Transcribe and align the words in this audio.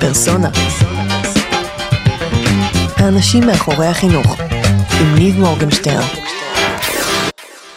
פרסונה. 0.00 0.50
האנשים 2.96 3.42
מאחורי 3.46 3.86
החינוך, 3.86 4.26
עם 5.00 5.14
ניב 5.18 5.34
מורגנשטרן. 5.38 6.08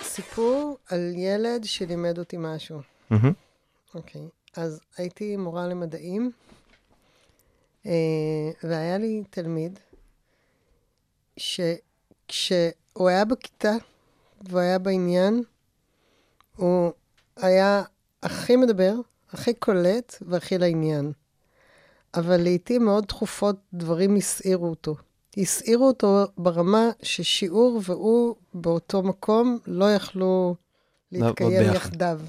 סיפור 0.04 0.78
על 0.90 1.14
ילד 1.16 1.64
שלימד 1.64 2.20
אותי 2.20 2.38
משהו. 2.40 2.82
אוקיי. 3.96 4.22
אז 4.58 4.80
הייתי 4.98 5.38
מורה 5.38 5.68
למדעים, 5.68 6.32
אה, 7.86 7.92
והיה 8.64 8.98
לי 8.98 9.24
תלמיד 9.30 9.80
שכשהוא 11.38 13.10
היה 13.10 13.26
בכיתה 13.26 13.74
והוא 14.42 14.60
היה 14.60 14.80
בעניין, 14.80 15.44
הוא 16.56 16.92
היה 17.38 17.84
הכי 18.24 18.56
מדבר, 18.56 18.94
הכי 19.32 19.54
קולט 19.54 20.16
והכי 20.22 20.58
לעניין. 20.58 21.12
אבל 22.16 22.42
לעיתים 22.42 22.86
מאוד 22.86 23.06
תכופות 23.06 23.56
דברים 23.74 24.16
הסעירו 24.16 24.70
אותו. 24.70 24.96
הסעירו 25.38 25.88
אותו 25.88 26.26
ברמה 26.38 26.90
ששיעור 27.02 27.82
והוא 27.84 28.36
באותו 28.54 29.02
מקום 29.02 29.60
לא 29.68 29.94
יכלו 29.94 30.56
להתקיים. 31.12 31.74
יחדיו. 31.74 32.20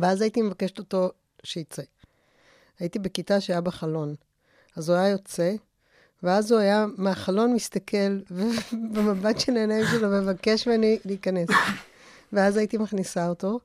ואז 0.00 0.20
הייתי 0.20 0.42
מבקשת 0.42 0.78
אותו 0.78 1.10
שיצא. 1.42 1.82
הייתי 2.78 2.98
בכיתה 2.98 3.40
שהיה 3.40 3.60
בה 3.60 3.70
חלון. 3.70 4.14
אז 4.76 4.88
הוא 4.88 4.96
היה 4.96 5.08
יוצא, 5.08 5.54
ואז 6.22 6.52
הוא 6.52 6.60
היה 6.60 6.86
מהחלון 6.96 7.54
מסתכל, 7.54 8.20
ובמבט 8.92 9.40
של 9.40 9.56
העיניים 9.56 9.84
שלו 9.90 10.08
מבקש 10.08 10.68
ממני 10.68 10.98
להיכנס. 11.04 11.48
ואז 12.32 12.56
הייתי 12.56 12.78
מכניסה 12.78 13.28
אותו, 13.28 13.60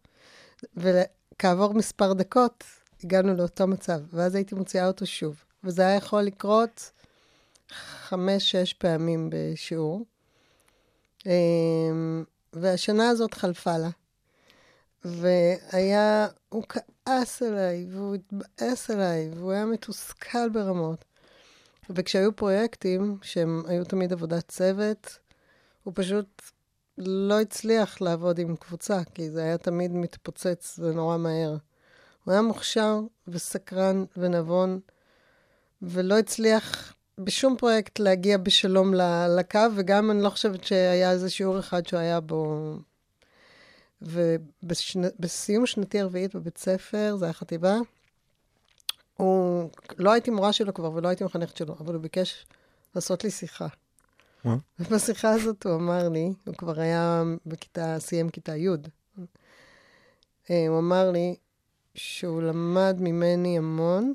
וכעבור 0.78 1.74
מספר 1.74 2.14
דקות 2.14 2.64
הגענו 3.06 3.36
לאותו 3.36 3.68
מצב, 3.68 4.00
ואז 4.14 4.36
הייתי 4.36 4.56
מוציאה 4.56 4.88
אותו 4.88 5.06
שוב. 5.06 5.44
וזה 5.64 5.82
היה 5.82 5.96
יכול 5.96 6.22
לקרות 6.22 6.92
חמש-שש 8.08 8.74
פעמים 8.74 9.30
בשיעור. 9.32 10.06
אמ, 11.26 12.24
והשנה 12.54 13.10
הזאת 13.10 13.34
חלפה 13.34 13.78
לה. 13.78 13.90
והיה, 15.06 16.28
הוא 16.50 16.64
כעס 16.70 17.42
עליי, 17.42 17.88
והוא 17.92 18.16
התבאס 18.16 18.90
עליי, 18.90 19.32
והוא 19.36 19.52
היה 19.52 19.66
מתוסכל 19.66 20.50
ברמות. 20.50 21.06
וכשהיו 21.90 22.36
פרויקטים, 22.36 23.18
שהם 23.22 23.64
היו 23.68 23.86
תמיד 23.86 24.14
עבודת 24.14 24.48
צוות, 24.48 25.20
הוא 25.84 25.94
פשוט 25.96 26.42
לא 26.98 27.42
הצליח 27.42 28.02
לעבוד 28.02 28.40
עם 28.40 28.56
קבוצה, 28.56 29.04
כי 29.14 29.30
זה 29.30 29.44
היה 29.44 29.58
תמיד 29.58 29.92
מתפוצץ 29.92 30.80
ונורא 30.80 31.18
מהר. 31.18 31.56
הוא 32.26 32.32
היה 32.32 32.42
מוכשר 32.42 33.00
וסקרן 33.28 34.06
ונבון, 34.18 34.80
ולא 35.82 36.20
הצליח 36.20 36.94
בשום 37.18 37.58
פרויקט 37.58 38.00
להגיע 38.00 38.38
בשלום 38.38 38.94
לקו, 39.38 39.60
וגם 39.76 40.12
אני 40.12 40.22
לא 40.22 40.30
חושבת 40.30 40.64
שהיה 40.64 41.12
איזה 41.12 41.30
שיעור 41.30 41.60
אחד 41.60 41.88
שהוא 41.88 42.00
היה 42.00 42.20
בו... 42.20 42.74
ובסיום 44.02 45.66
שנתי 45.66 46.00
הרביעית 46.00 46.36
בבית 46.36 46.58
ספר, 46.58 47.16
זה 47.20 47.26
היה 47.26 47.34
חטיבה, 47.34 47.76
הוא, 49.18 49.70
לא 49.98 50.12
הייתי 50.12 50.32
מורה 50.32 50.54
שלו 50.54 50.74
כבר 50.74 50.92
ולא 50.92 51.08
הייתי 51.08 51.24
מחנכת 51.24 51.58
שלו, 51.58 51.76
אבל 51.80 51.94
הוא 51.94 52.02
ביקש 52.02 52.46
לעשות 52.96 53.24
לי 53.24 53.32
שיחה. 53.32 53.68
מה? 54.44 54.58
ובשיחה 54.80 55.30
הזאת 55.32 55.66
הוא 55.66 55.76
אמר 55.76 56.10
לי, 56.10 56.34
הוא 56.46 56.56
כבר 56.56 56.80
היה 56.80 57.24
בכיתה, 57.46 58.00
סיים 58.00 58.30
כיתה 58.30 58.56
י', 58.56 58.70
אה, 60.50 60.68
הוא 60.68 60.80
אמר 60.80 61.12
לי 61.12 61.36
שהוא 61.96 62.42
למד 62.42 62.98
ממני 63.00 63.58
המון, 63.58 64.14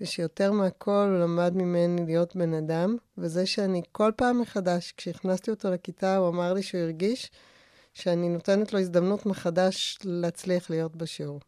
ושיותר 0.00 0.52
מהכל 0.52 0.90
הוא 0.90 1.18
למד 1.18 1.52
ממני 1.56 2.06
להיות 2.06 2.36
בן 2.36 2.54
אדם, 2.54 2.96
וזה 3.18 3.46
שאני 3.46 3.82
כל 3.92 4.12
פעם 4.16 4.40
מחדש, 4.40 4.94
כשהכנסתי 4.96 5.50
אותו 5.50 5.70
לכיתה, 5.70 6.16
הוא 6.16 6.28
אמר 6.28 6.52
לי 6.52 6.62
שהוא 6.62 6.80
הרגיש 6.80 7.30
שאני 7.94 8.28
נותנת 8.28 8.72
לו 8.72 8.78
הזדמנות 8.78 9.26
מחדש 9.26 9.98
להצליח 10.04 10.70
להיות 10.70 10.96
בשיעור. 10.96 11.40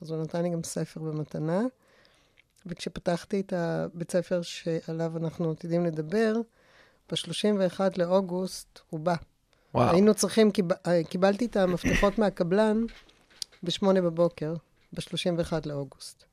אז 0.00 0.10
הוא 0.10 0.22
נתן 0.22 0.42
לי 0.42 0.50
גם 0.50 0.62
ספר 0.62 1.00
במתנה, 1.00 1.62
וכשפתחתי 2.66 3.40
את 3.40 3.52
הבית 3.52 4.10
ספר 4.10 4.42
שעליו 4.42 5.16
אנחנו 5.16 5.50
עתידים 5.50 5.84
לדבר, 5.84 6.34
ב-31 7.12 7.80
לאוגוסט 7.96 8.80
הוא 8.90 9.00
בא. 9.00 9.14
וואו. 9.74 9.92
היינו 9.92 10.14
צריכים, 10.14 10.50
קיב... 10.50 10.72
אה, 10.86 11.04
קיבלתי 11.04 11.46
את 11.46 11.56
המפתחות 11.56 12.18
מהקבלן 12.18 12.84
ב-8 13.62 13.86
בבוקר, 13.86 14.54
ב-31 14.94 15.52
לאוגוסט. 15.66 16.24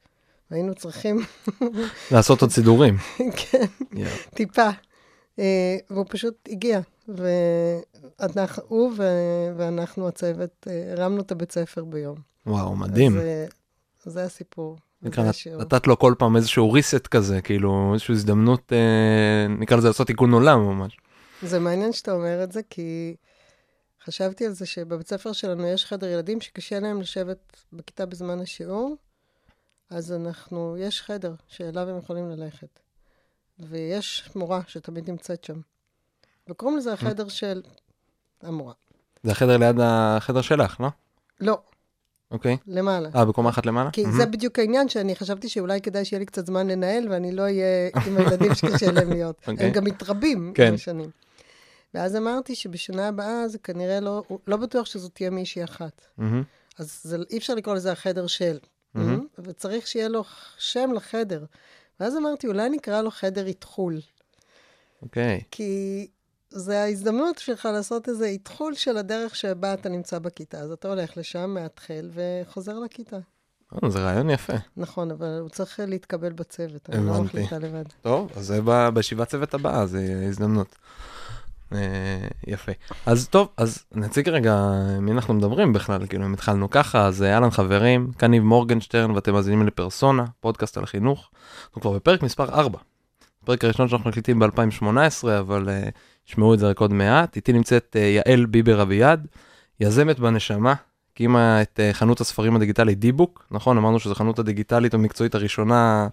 והיינו 0.52 0.76
צריכים, 0.76 1.20
לעשות 2.12 2.42
עוד 2.42 2.52
סידורים. 2.52 2.98
כן, 3.38 3.66
יואו. 3.94 4.10
טיפה. 4.34 4.70
אה, 5.40 5.78
והוא 5.90 6.06
פשוט 6.10 6.50
הגיע, 6.50 6.80
והוא 7.08 8.92
ו- 8.98 9.52
ואנחנו 9.58 10.08
הצוות 10.08 10.68
אה, 10.70 10.92
הרמנו 10.92 11.22
את 11.22 11.32
הבית 11.32 11.52
ספר 11.52 11.84
ביום. 11.84 12.18
וואו, 12.46 12.76
מדהים. 12.76 13.18
אז, 13.18 13.24
אה, 13.24 13.46
זה 14.06 14.24
הסיפור. 14.24 14.78
נקרא, 15.02 15.24
נת-. 15.24 15.48
נתת 15.60 15.88
לו 15.88 16.00
כל 16.00 16.14
פעם 16.18 16.36
איזשהו 16.36 16.76
reset 16.76 17.08
כזה, 17.08 17.42
כאילו 17.42 17.92
איזושהי 17.94 18.14
הזדמנות, 18.14 18.74
אה, 18.74 19.48
נקרא 19.48 19.78
לזה 19.78 19.88
לעשות 19.88 20.08
תיקון 20.08 20.34
עולם 20.34 20.60
ממש. 20.60 20.98
זה 21.42 21.60
מעניין 21.60 21.94
שאתה 21.94 22.12
אומר 22.12 22.44
את 22.44 22.52
זה, 22.52 22.62
כי 22.70 23.16
חשבתי 24.06 24.46
על 24.46 24.52
זה 24.52 24.66
שבבית 24.66 25.08
ספר 25.08 25.32
שלנו 25.32 25.68
יש 25.68 25.86
חדר 25.86 26.08
ילדים 26.08 26.42
שקשה 26.42 26.80
להם 26.80 27.02
לשבת 27.02 27.64
בכיתה 27.74 28.06
בזמן 28.06 28.40
השיעור, 28.40 28.96
אז 29.90 30.12
אנחנו, 30.12 30.76
יש 30.80 31.02
חדר 31.02 31.34
שאליו 31.48 31.90
הם 31.90 31.98
יכולים 31.98 32.30
ללכת. 32.30 32.80
ויש 33.60 34.30
מורה 34.36 34.62
שתמיד 34.68 35.10
נמצאת 35.10 35.44
שם. 35.44 35.60
וקוראים 36.50 36.78
לזה 36.78 36.94
החדר 36.94 37.28
של 37.28 37.62
המורה. 38.42 38.74
זה 39.24 39.32
החדר 39.32 39.58
ליד 39.58 39.76
החדר 39.80 40.42
שלך, 40.42 40.80
לא? 40.80 40.88
לא, 41.40 41.60
אוקיי. 42.32 42.58
למעלה. 42.68 43.10
אה, 43.16 43.26
בקומה 43.26 43.50
אחת 43.50 43.66
למעלה? 43.66 43.92
כי 43.92 44.04
מהמם. 44.04 44.18
זה 44.18 44.26
בדיוק 44.26 44.60
העניין 44.60 44.90
שאני 44.90 45.16
חשבתי 45.16 45.50
שאולי 45.50 45.82
כדאי 45.82 46.06
שיהיה 46.06 46.20
לי 46.20 46.26
קצת 46.26 46.46
זמן 46.46 46.68
לנהל, 46.68 47.08
ואני 47.12 47.32
לא 47.32 47.42
אהיה 47.42 47.90
עם 48.08 48.18
הילדים 48.18 48.56
שקשה 48.56 48.92
להם 48.92 49.10
להיות. 49.10 49.36
אוקיי. 49.48 49.68
הם 49.68 49.74
גם 49.74 49.84
מתרבים 49.84 50.52
כן. 50.56 50.68
עם 50.68 50.74
השנים. 50.74 51.10
ואז 51.94 52.16
אמרתי 52.16 52.56
שבשנה 52.56 53.08
הבאה 53.08 53.48
זה 53.48 53.58
כנראה 53.58 54.00
לא, 54.00 54.24
לא 54.48 54.58
בטוח 54.58 54.86
שזאת 54.86 55.16
תהיה 55.16 55.30
מישהי 55.30 55.64
אחת. 55.64 56.02
מהמם. 56.18 56.44
אז 56.78 57.02
זה, 57.04 57.18
אי 57.30 57.38
אפשר 57.38 57.56
לקרוא 57.56 57.76
לזה 57.76 57.92
החדר 57.92 58.28
של, 58.28 58.58
מהמם. 58.94 59.28
וצריך 59.40 59.88
שיהיה 59.88 60.08
לו 60.08 60.24
שם 60.58 60.92
לחדר. 60.96 61.46
ואז 62.00 62.18
אמרתי, 62.18 62.48
אולי 62.48 62.70
נקרא 62.70 63.02
לו 63.02 63.12
חדר 63.12 63.46
איתחול, 63.46 64.00
אוקיי. 65.02 65.42
כי 65.52 66.08
זה 66.50 66.82
ההזדמנות 66.84 67.38
שלך 67.38 67.70
לעשות 67.74 68.10
איזה 68.10 68.26
איתחול 68.26 68.74
של 68.76 68.98
הדרך 68.98 69.36
שבה 69.36 69.74
אתה 69.74 69.90
נמצא 69.90 70.20
בכיתה. 70.20 70.60
אז 70.60 70.72
אתה 70.72 70.88
הולך 70.88 71.18
לשם, 71.18 71.50
מאתחל 71.50 72.10
וחוזר 72.14 72.80
לכיתה. 72.80 73.18
אה, 73.84 73.90
זה 73.90 74.00
רעיון 74.00 74.30
יפה. 74.30 74.54
נכון, 74.78 75.12
אבל 75.12 75.38
הוא 75.42 75.50
צריך 75.50 75.80
להתקבל 75.88 76.32
בצוות, 76.32 76.90
אני 76.90 77.06
לא 77.06 77.12
הבנתי. 77.12 77.24
מחליטה 77.24 77.60
לבד. 77.60 77.84
טוב, 78.02 78.32
אז 78.36 78.46
זה 78.46 78.60
בישיבת 78.94 79.28
צוות 79.28 79.54
הבאה, 79.54 79.86
זה 79.86 80.26
הזדמנות. 80.30 80.76
אה, 81.74 82.28
יפה. 82.48 82.72
אז 83.06 83.28
טוב, 83.28 83.48
אז 83.58 83.84
נציג 83.96 84.30
רגע 84.30 84.72
מי 85.02 85.12
אנחנו 85.12 85.34
מדברים 85.34 85.74
בכלל, 85.74 86.08
כאילו 86.08 86.26
אם 86.26 86.34
התחלנו 86.34 86.70
ככה, 86.70 87.06
אז 87.06 87.24
אה, 87.24 87.34
אהלן 87.34 87.50
חברים, 87.50 88.12
כאן 88.18 88.32
ניב 88.32 88.44
מורגנשטרן 88.44 89.12
ואתם 89.12 89.34
מאזינים 89.34 89.68
לפרסונה, 89.68 90.26
פודקאסט 90.40 90.78
על 90.78 90.86
חינוך. 90.86 91.30
אנחנו 91.66 91.82
כבר 91.82 91.92
בפרק 91.92 92.24
מספר 92.24 92.50
4. 92.50 92.80
הפרק 93.44 93.64
הראשון 93.64 93.88
שאנחנו 93.88 94.10
מקליטים 94.10 94.40
ב-2018, 94.40 95.28
אבל 95.40 95.68
uh, 95.68 95.92
ישמעו 96.30 96.54
את 96.54 96.60
זה 96.60 96.70
רק 96.70 96.80
עוד 96.80 96.94
מעט. 96.94 97.36
איתי 97.36 97.54
נמצאת 97.54 97.96
uh, 97.96 98.00
יעל 98.00 98.46
ביבר 98.46 98.82
אביעד, 98.82 99.28
יזמת 99.80 100.20
בנשמה, 100.20 100.74
הקימה 101.14 101.62
את 101.62 101.80
uh, 101.80 101.94
חנות 101.94 102.22
הספרים 102.22 102.56
הדיגיטלית 102.56 103.00
דיבוק, 103.00 103.48
נכון? 103.52 103.78
אמרנו 103.78 104.00
שזו 104.00 104.16
חנות 104.16 104.40
הדיגיטלית 104.40 104.94
המקצועית 104.94 105.36
הראשונה 105.36 106.08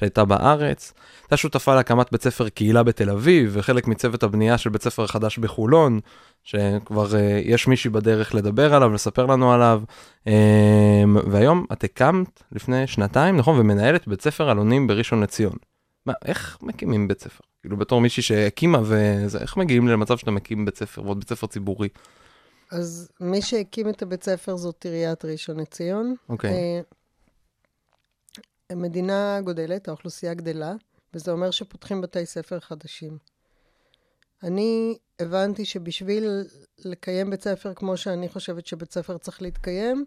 שהייתה 0.00 0.24
בארץ. 0.24 0.92
הייתה 1.22 1.36
שותפה 1.36 1.74
להקמת 1.74 2.12
בית 2.12 2.22
ספר 2.22 2.48
קהילה 2.48 2.82
בתל 2.82 3.10
אביב, 3.10 3.50
וחלק 3.52 3.86
מצוות 3.86 4.22
הבנייה 4.22 4.58
של 4.58 4.70
בית 4.70 4.82
ספר 4.82 5.06
חדש 5.06 5.38
בחולון, 5.38 6.00
שכבר 6.44 7.06
uh, 7.06 7.16
יש 7.44 7.66
מישהי 7.66 7.90
בדרך 7.90 8.34
לדבר 8.34 8.74
עליו, 8.74 8.92
לספר 8.92 9.26
לנו 9.26 9.52
עליו. 9.52 9.82
Um, 10.24 10.30
והיום 11.30 11.66
את 11.72 11.84
הקמת 11.84 12.42
לפני 12.52 12.86
שנתיים, 12.86 13.36
נכון? 13.36 13.60
ומנהלת 13.60 14.08
בית 14.08 14.22
ספר 14.22 14.52
אלונים 14.52 14.86
בראשון 14.86 15.22
לציון. 15.22 15.56
מה, 16.06 16.12
איך 16.24 16.58
מקימים 16.62 17.08
בית 17.08 17.20
ספר? 17.20 17.44
כאילו 17.62 17.76
בתור 17.76 18.00
מישהי 18.00 18.22
שהקימה 18.22 18.80
וזה, 18.84 19.38
איך 19.38 19.56
מגיעים 19.56 19.88
למצב 19.88 20.16
שאתה 20.16 20.30
מקים 20.30 20.64
בית 20.64 20.76
ספר 20.76 21.02
ועוד 21.02 21.18
בית 21.18 21.28
ספר 21.28 21.46
ציבורי? 21.46 21.88
אז 22.72 23.10
מי 23.20 23.42
שהקים 23.42 23.88
את 23.88 24.02
הבית 24.02 24.24
ספר 24.24 24.56
זאת 24.56 24.84
עיריית 24.84 25.24
ראשון 25.24 25.60
לציון. 25.60 26.14
אוקיי. 26.28 26.50
אה, 26.50 26.80
המדינה 28.70 29.40
גודלת, 29.44 29.88
האוכלוסייה 29.88 30.34
גדלה, 30.34 30.74
וזה 31.14 31.32
אומר 31.32 31.50
שפותחים 31.50 32.00
בתי 32.00 32.26
ספר 32.26 32.60
חדשים. 32.60 33.18
אני 34.42 34.98
הבנתי 35.18 35.64
שבשביל 35.64 36.44
לקיים 36.78 37.30
בית 37.30 37.42
ספר 37.42 37.74
כמו 37.74 37.96
שאני 37.96 38.28
חושבת 38.28 38.66
שבית 38.66 38.92
ספר 38.92 39.18
צריך 39.18 39.42
להתקיים, 39.42 40.04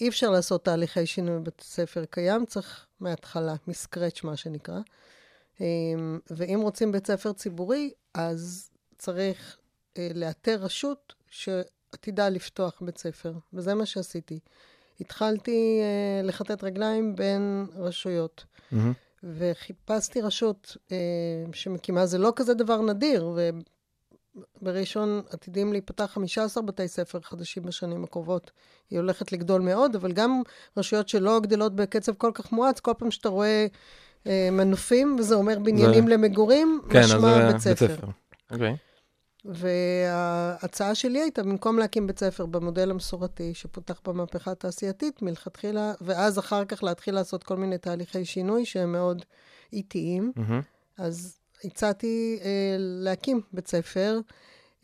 אי 0.00 0.08
אפשר 0.08 0.30
לעשות 0.30 0.64
תהליכי 0.64 1.06
שינוי 1.06 1.38
בבית 1.38 1.60
ספר 1.60 2.04
קיים, 2.04 2.46
צריך 2.46 2.86
מההתחלה, 3.00 3.54
מסקרץ' 3.66 4.24
מה 4.24 4.36
שנקרא. 4.36 4.80
אמ, 5.60 6.18
ואם 6.30 6.60
רוצים 6.62 6.92
בית 6.92 7.06
ספר 7.06 7.32
ציבורי, 7.32 7.90
אז 8.14 8.70
צריך 8.98 9.58
אה, 9.98 10.08
לאתר 10.14 10.54
רשות 10.60 11.14
שעתידה 11.28 12.28
לפתוח 12.28 12.82
בית 12.82 12.98
ספר, 12.98 13.32
וזה 13.52 13.74
מה 13.74 13.86
שעשיתי. 13.86 14.38
התחלתי 15.00 15.80
אה, 15.82 16.26
לכתת 16.26 16.64
רגליים 16.64 17.16
בין 17.16 17.66
רשויות, 17.76 18.44
Mm-hmm. 18.72 18.76
וחיפשתי 19.38 20.20
רשות 20.20 20.76
אה, 20.92 20.96
שמקימה, 21.52 22.06
זה 22.06 22.18
לא 22.18 22.32
כזה 22.36 22.54
דבר 22.54 22.80
נדיר, 22.82 23.30
ובראשון 24.62 25.22
עתידים 25.30 25.72
להיפתח 25.72 26.04
15 26.04 26.62
בתי 26.62 26.88
ספר 26.88 27.20
חדשים 27.20 27.62
בשנים 27.62 28.04
הקרובות. 28.04 28.50
היא 28.90 28.98
הולכת 28.98 29.32
לגדול 29.32 29.60
מאוד, 29.62 29.94
אבל 29.96 30.12
גם 30.12 30.42
רשויות 30.76 31.08
שלא 31.08 31.40
גדלות 31.40 31.76
בקצב 31.76 32.12
כל 32.14 32.30
כך 32.34 32.52
מואץ, 32.52 32.80
כל 32.80 32.92
פעם 32.98 33.10
שאתה 33.10 33.28
רואה 33.28 33.66
אה, 34.26 34.48
מנופים, 34.52 35.16
וזה 35.18 35.34
אומר 35.34 35.58
בניינים 35.58 36.04
זה- 36.06 36.10
למגורים, 36.14 36.80
כן, 36.90 37.00
משמע 37.04 37.58
זה 37.58 37.70
בית 37.70 37.78
ספר. 37.78 38.06
אוקיי. 38.50 38.76
וההצעה 39.44 40.94
שלי 40.94 41.20
הייתה, 41.20 41.42
במקום 41.42 41.78
להקים 41.78 42.06
בית 42.06 42.18
ספר 42.18 42.46
במודל 42.46 42.90
המסורתי 42.90 43.54
שפותח 43.54 44.00
במהפכה 44.06 44.50
התעשייתית 44.50 45.22
מלכתחילה, 45.22 45.92
ואז 46.00 46.38
אחר 46.38 46.64
כך 46.64 46.82
להתחיל 46.82 47.14
לעשות 47.14 47.44
כל 47.44 47.56
מיני 47.56 47.78
תהליכי 47.78 48.24
שינוי 48.24 48.64
שהם 48.64 48.92
מאוד 48.92 49.22
איטיים, 49.72 50.32
מהמם. 50.36 50.60
אז 50.98 51.38
הצעתי 51.64 52.38
אה, 52.44 52.76
להקים 52.78 53.40
בית 53.52 53.68
ספר, 53.68 54.20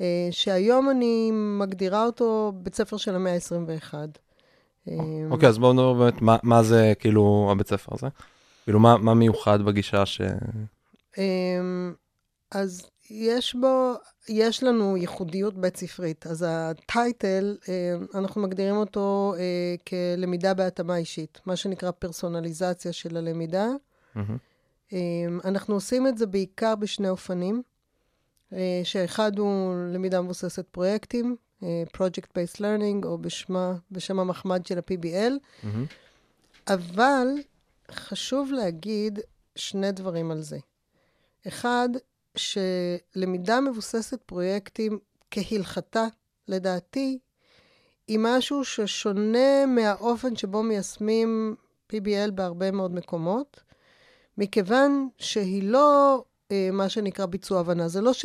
אה, 0.00 0.28
שהיום 0.30 0.90
אני 0.90 1.30
מגדירה 1.32 2.04
אותו 2.06 2.52
בית 2.56 2.74
ספר 2.74 2.96
של 2.96 3.14
המאה 3.14 3.34
ה-21. 3.34 3.94
אה, 4.88 4.94
אוקיי, 5.30 5.48
אז 5.48 5.58
בואו 5.58 5.72
נדבר 5.72 5.92
באמת 5.92 6.22
מה- 6.22 6.36
מה 6.42 6.62
זה 6.62 6.92
כאילו 6.98 7.48
הבית 7.52 7.68
ספר 7.68 7.92
הזה. 7.94 8.06
כאילו, 8.64 8.80
מה 8.80 8.96
מה 8.96 9.14
מיוחד 9.14 9.62
בגישה 9.62 10.06
ש... 10.06 10.20
אמ, 11.18 11.94
אז 12.50 12.90
יש 13.10 13.54
בו, 13.54 13.94
יש 14.28 14.62
לנו 14.62 14.96
ייחודיות 14.96 15.58
בית 15.58 15.76
ספרית. 15.76 16.26
אז 16.26 16.44
הטייטל, 16.48 17.56
אמ, 17.68 18.06
אנחנו 18.14 18.42
מגדירים 18.42 18.76
אותו 18.76 19.34
אה, 19.38 19.74
כלמידה 19.88 20.54
בהתאמה 20.54 20.96
אישית, 20.96 21.40
מה 21.46 21.56
שנקרא 21.56 21.90
פרסונליזציה 21.90 22.92
של 22.92 23.16
הלמידה. 23.16 23.66
אמ, 24.92 25.40
אנחנו 25.44 25.74
עושים 25.74 26.06
את 26.06 26.18
זה 26.18 26.26
בעיקר 26.26 26.74
בשני 26.74 27.08
אופנים, 27.08 27.62
אה, 28.52 28.80
שאחד 28.84 29.38
הוא 29.38 29.74
למידה 29.94 30.20
מבוססת 30.20 30.66
פרויקטים, 30.70 31.36
אה, 31.62 31.82
Project-Based 31.96 32.56
Learning, 32.56 33.06
או 33.06 33.18
בשמה, 33.18 33.74
בשם 33.90 34.20
המחמד 34.20 34.66
של 34.66 34.78
ה-PBL, 34.78 35.32
מהמם. 35.62 35.84
אבל 36.68 37.26
חשוב 37.90 38.52
להגיד 38.52 39.18
שני 39.56 39.92
דברים 39.92 40.30
על 40.30 40.40
זה. 40.40 40.58
אחד, 41.48 41.88
שלמידה 42.36 43.60
מבוססת 43.60 44.22
פרויקטים 44.22 44.98
כהלכתה, 45.30 46.06
לדעתי, 46.48 47.18
היא 48.08 48.18
משהו 48.20 48.64
ששונה 48.64 49.66
מהאופן 49.66 50.36
שבו 50.36 50.62
מיישמים 50.62 51.56
PBL 51.92 52.30
בהרבה 52.34 52.70
מאוד 52.70 52.94
מקומות, 52.94 53.60
מכיוון 54.38 55.08
שהיא 55.18 55.62
לא 55.62 56.24
אה, 56.52 56.68
מה 56.72 56.88
שנקרא 56.88 57.26
ביצוע 57.26 57.60
הבנה. 57.60 57.88
זה 57.88 58.00
לא 58.00 58.12
ש... 58.12 58.24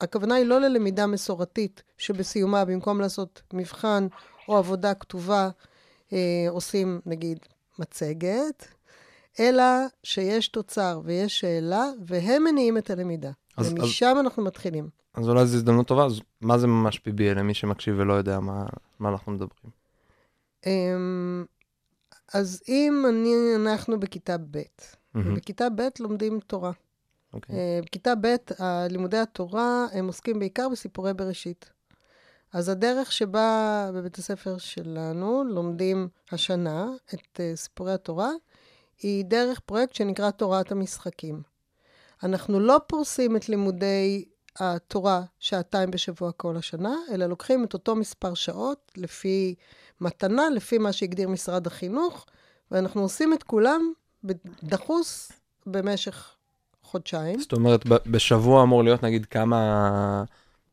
הכוונה 0.00 0.34
היא 0.34 0.46
לא 0.46 0.60
ללמידה 0.60 1.06
מסורתית, 1.06 1.82
שבסיומה, 1.98 2.64
במקום 2.64 3.00
לעשות 3.00 3.42
מבחן 3.52 4.06
או 4.48 4.56
עבודה 4.56 4.94
כתובה, 4.94 5.50
אה, 6.12 6.46
עושים, 6.48 7.00
נגיד, 7.06 7.38
מצגת, 7.78 8.68
אלא 9.40 9.64
שיש 10.02 10.48
תוצר 10.48 11.00
ויש 11.04 11.40
שאלה, 11.40 11.84
והם 12.06 12.44
מניעים 12.44 12.78
את 12.78 12.90
הלמידה. 12.90 13.30
אז- 13.56 13.72
ומשם 13.72 14.16
אנחנו 14.20 14.44
מתחילים. 14.44 14.88
אז 15.14 15.28
אולי 15.28 15.46
זו 15.46 15.56
הזדמנות 15.56 15.86
טובה, 15.86 16.04
אז 16.04 16.20
מה 16.40 16.58
זה 16.58 16.66
ממש 16.66 16.96
PBL 16.96 17.34
למי 17.38 17.54
שמקשיב 17.54 17.94
ולא 17.98 18.12
יודע 18.12 18.40
מה 18.40 18.66
מה 18.98 19.08
אנחנו 19.08 19.32
מדברים? 19.32 19.72
אמ, 20.66 21.44
אז 22.34 22.62
אם 22.68 23.04
אני, 23.08 23.34
אנחנו 23.56 24.00
בכיתה 24.00 24.36
ב', 24.38 24.62
מהמם. 25.14 25.32
ובכיתה 25.32 25.68
ב' 25.70 25.82
לומדים 26.00 26.40
תורה. 26.46 26.72
אוקיי. 27.34 27.56
אה, 27.56 27.80
בכיתה 27.86 28.12
ב', 28.20 28.34
לימודי 28.90 29.18
התורה, 29.18 29.86
הם 29.92 30.06
עוסקים 30.06 30.38
בעיקר 30.38 30.68
בסיפורי 30.68 31.14
בראשית. 31.14 31.70
אז 32.52 32.68
הדרך 32.68 33.12
שבה 33.12 33.90
בבית 33.94 34.18
הספר 34.18 34.58
שלנו 34.58 35.44
לומדים 35.44 36.08
השנה 36.32 36.88
את 37.14 37.40
אה, 37.40 37.52
סיפורי 37.56 37.92
התורה, 37.92 38.30
היא 38.98 39.24
דרך 39.24 39.60
פרויקט 39.60 39.94
שנקרא 39.94 40.30
תורת 40.30 40.72
המשחקים. 40.72 41.42
אנחנו 42.22 42.60
לא 42.60 42.80
פורסים 42.86 43.36
את 43.36 43.48
לימודי 43.48 44.24
התורה 44.58 45.22
שעתיים 45.38 45.90
בשבוע 45.90 46.32
כל 46.32 46.56
השנה, 46.56 46.94
אלא 47.10 47.26
לוקחים 47.26 47.64
את 47.64 47.74
אותו 47.74 47.96
מספר 47.96 48.34
שעות 48.34 48.92
לפי 48.96 49.54
מתנה, 50.00 50.50
לפי 50.50 50.78
מה 50.78 50.92
שהגדיר 50.92 51.28
משרד 51.28 51.66
החינוך, 51.66 52.26
ואנחנו 52.70 53.02
עושים 53.02 53.32
את 53.32 53.42
כולם 53.42 53.92
דחוס 54.62 55.32
במשך 55.66 56.34
חודשיים. 56.82 57.40
זאת 57.40 57.52
אומרת, 57.52 57.86
בשבוע 57.86 58.62
אמור 58.62 58.84
להיות 58.84 59.02
נגיד 59.02 59.26
כמה 59.26 60.24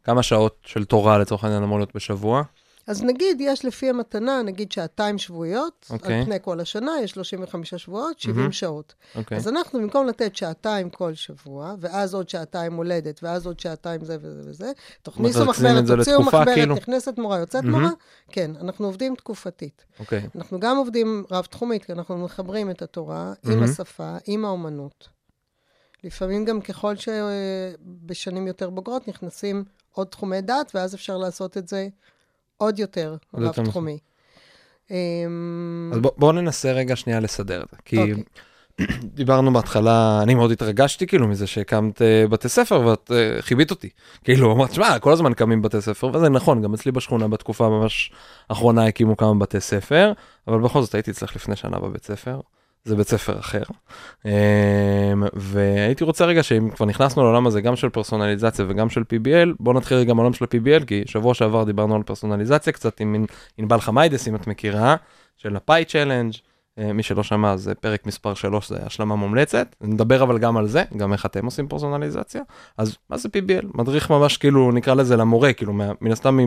כמה 0.03 0.23
שעות 0.23 0.57
של 0.65 0.85
תורה 0.85 1.17
לצורך 1.17 1.43
העניין 1.43 1.63
אמור 1.63 1.77
להיות 1.77 1.95
בשבוע? 1.95 2.43
אז 2.87 3.03
נגיד, 3.03 3.41
יש 3.41 3.65
לפי 3.65 3.89
המתנה, 3.89 4.41
נגיד 4.41 4.71
שעתיים 4.71 5.17
שבועיות, 5.17 5.87
אוקיי. 5.89 6.19
על 6.19 6.25
פני 6.25 6.35
כל 6.41 6.59
השנה, 6.59 6.91
יש 7.03 7.11
35 7.11 7.73
שבועות, 7.75 8.19
70 8.19 8.37
מהמם. 8.37 8.51
שעות. 8.51 8.93
אוקיי. 9.15 9.37
אז 9.37 9.47
אנחנו, 9.47 9.79
במקום 9.79 10.07
לתת 10.07 10.35
שעתיים 10.35 10.89
כל 10.89 11.13
שבוע, 11.13 11.75
ואז 11.79 12.13
עוד 12.13 12.29
שעתיים 12.29 12.73
הולדת, 12.73 13.23
ואז 13.23 13.45
עוד 13.45 13.59
שעתיים 13.59 14.05
זה 14.05 14.17
וזה 14.21 14.49
וזה, 14.49 14.71
תכניסו 15.01 15.45
מחברת, 15.45 15.87
תוציאו 15.87 16.21
מחברת, 16.21 16.47
כאילו? 16.47 16.75
נכנסת 16.75 17.17
מורה, 17.17 17.37
יוצאת 17.37 17.63
מהמם. 17.63 17.79
מורה, 17.79 17.91
כן, 18.31 18.51
אנחנו 18.61 18.85
עובדים 18.85 19.15
תקופתית. 19.15 19.85
אוקיי. 19.99 20.27
אנחנו 20.35 20.59
גם 20.59 20.77
עובדים 20.77 21.23
רב-תחומית, 21.31 21.85
כי 21.85 21.91
אנחנו 21.91 22.17
מחברים 22.17 22.69
את 22.69 22.81
התורה 22.81 23.33
עם 23.43 23.51
מהמם. 23.51 23.63
השפה, 23.63 24.17
עם 24.25 24.45
האומנות. 24.45 25.07
לפעמים 26.03 26.45
גם 26.45 26.61
ככל 26.61 26.95
שבשנים 26.95 28.47
יותר 28.47 28.69
בוגרות 28.69 29.07
נכנסים 29.07 29.63
עוד 29.91 30.07
תחומי 30.07 30.41
דת, 30.41 30.71
ואז 30.75 30.95
אפשר 30.95 31.17
לעשות 31.17 31.57
את 31.57 31.67
זה 31.67 31.87
עוד 32.61 32.79
יותר 32.79 33.15
יותר 33.37 33.61
רב-תחומי. 33.61 33.97
אמ, 34.91 35.91
אז 35.93 35.99
בוא- 35.99 36.11
בואו 36.17 36.31
ננסה 36.31 36.71
רגע 36.71 36.95
שנייה 36.95 37.19
לסדר 37.19 37.61
את 37.63 37.67
זה. 37.71 37.77
כי 37.85 37.97
אוקיי. 37.99 38.23
דיברנו 39.13 39.53
בהתחלה, 39.53 40.19
אני 40.23 40.35
מאוד 40.35 40.51
התרגשתי 40.51 41.07
כאילו 41.07 41.27
מזה 41.27 41.47
שהקמת 41.47 42.01
אה, 42.01 42.25
בתי 42.29 42.49
ספר 42.49 42.81
ואת 42.87 43.11
אה, 43.11 43.41
חיבית 43.41 43.71
אותי. 43.71 43.89
כאילו 44.23 44.51
אמרת, 44.51 44.73
שמע, 44.73 44.99
כל 44.99 45.11
הזמן 45.11 45.33
קמים 45.33 45.61
בתי 45.61 45.81
ספר, 45.81 46.07
וזה 46.13 46.29
נכון, 46.29 46.61
גם 46.61 46.73
אצלי 46.73 46.91
בשכונה 46.91 47.27
בתקופה 47.27 47.69
ממש 47.69 48.11
האחרונה 48.49 48.85
הקימו 48.85 49.17
כמה 49.17 49.33
בתי 49.33 49.59
ספר, 49.59 50.13
אבל 50.47 50.59
בכל 50.59 50.81
זאת 50.81 50.95
הייתי 50.95 51.11
אצלך 51.11 51.35
לפני 51.35 51.55
שנה 51.55 51.79
בבית 51.79 52.03
ספר. 52.05 52.39
זה 52.85 52.95
בית 52.95 53.07
ספר 53.07 53.39
אחר. 53.39 53.61
אמ, 54.25 54.31
והייתי 55.33 56.03
רוצה 56.03 56.25
רגע 56.25 56.43
שאם 56.43 56.69
כבר 56.69 56.85
נכנסנו 56.85 57.23
לעולם 57.23 57.47
הזה 57.47 57.61
גם 57.61 57.75
של 57.75 57.89
פרסונליזציה 57.89 58.65
וגם 58.67 58.89
של 58.89 59.01
PBL, 59.01 59.49
בוא 59.59 59.73
נתחיל 59.73 59.97
רגע 59.97 60.13
מעולם 60.13 60.33
של 60.33 60.45
ה-PBL, 60.45 60.85
כי 60.85 61.03
שבוע 61.05 61.33
שעבר 61.33 61.63
דיברנו 61.63 61.95
על 61.95 62.03
פרסונליזציה 62.03 62.73
קצת 62.73 62.99
עם 62.99 63.15
ענ- 63.15 63.31
ענבל 63.57 63.79
חמיידס, 63.79 64.27
אם 64.27 64.35
את 64.35 64.47
מכירה, 64.47 64.95
של 65.37 65.55
הפאי 65.55 65.85
צ'לנג'. 65.85 66.33
אה, 66.79 66.93
מי 66.93 67.03
שלא 67.03 67.23
שמע, 67.23 67.57
זה 67.57 67.75
פרק 67.75 68.05
מספר 68.05 68.33
3, 68.33 68.69
זה 68.69 68.77
השלמה 68.85 69.15
מומלצת. 69.15 69.75
נדבר 69.81 70.23
אבל 70.23 70.37
גם 70.37 70.57
על 70.57 70.67
זה, 70.67 70.83
גם 70.97 71.13
איך 71.13 71.25
אתם 71.25 71.45
עושים 71.45 71.67
פרסונליזציה. 71.67 72.41
אז 72.77 72.97
מה 73.09 73.17
זה 73.17 73.29
PBL? 73.29 73.65
מדריך 73.73 74.09
ממש 74.09 74.37
כאילו, 74.37 74.71
נקרא 74.71 74.93
לזה 74.93 75.17
למורה, 75.17 75.53
כאילו, 75.53 75.73
מה- 75.73 75.91
מן 76.01 76.11
הסתם 76.11 76.37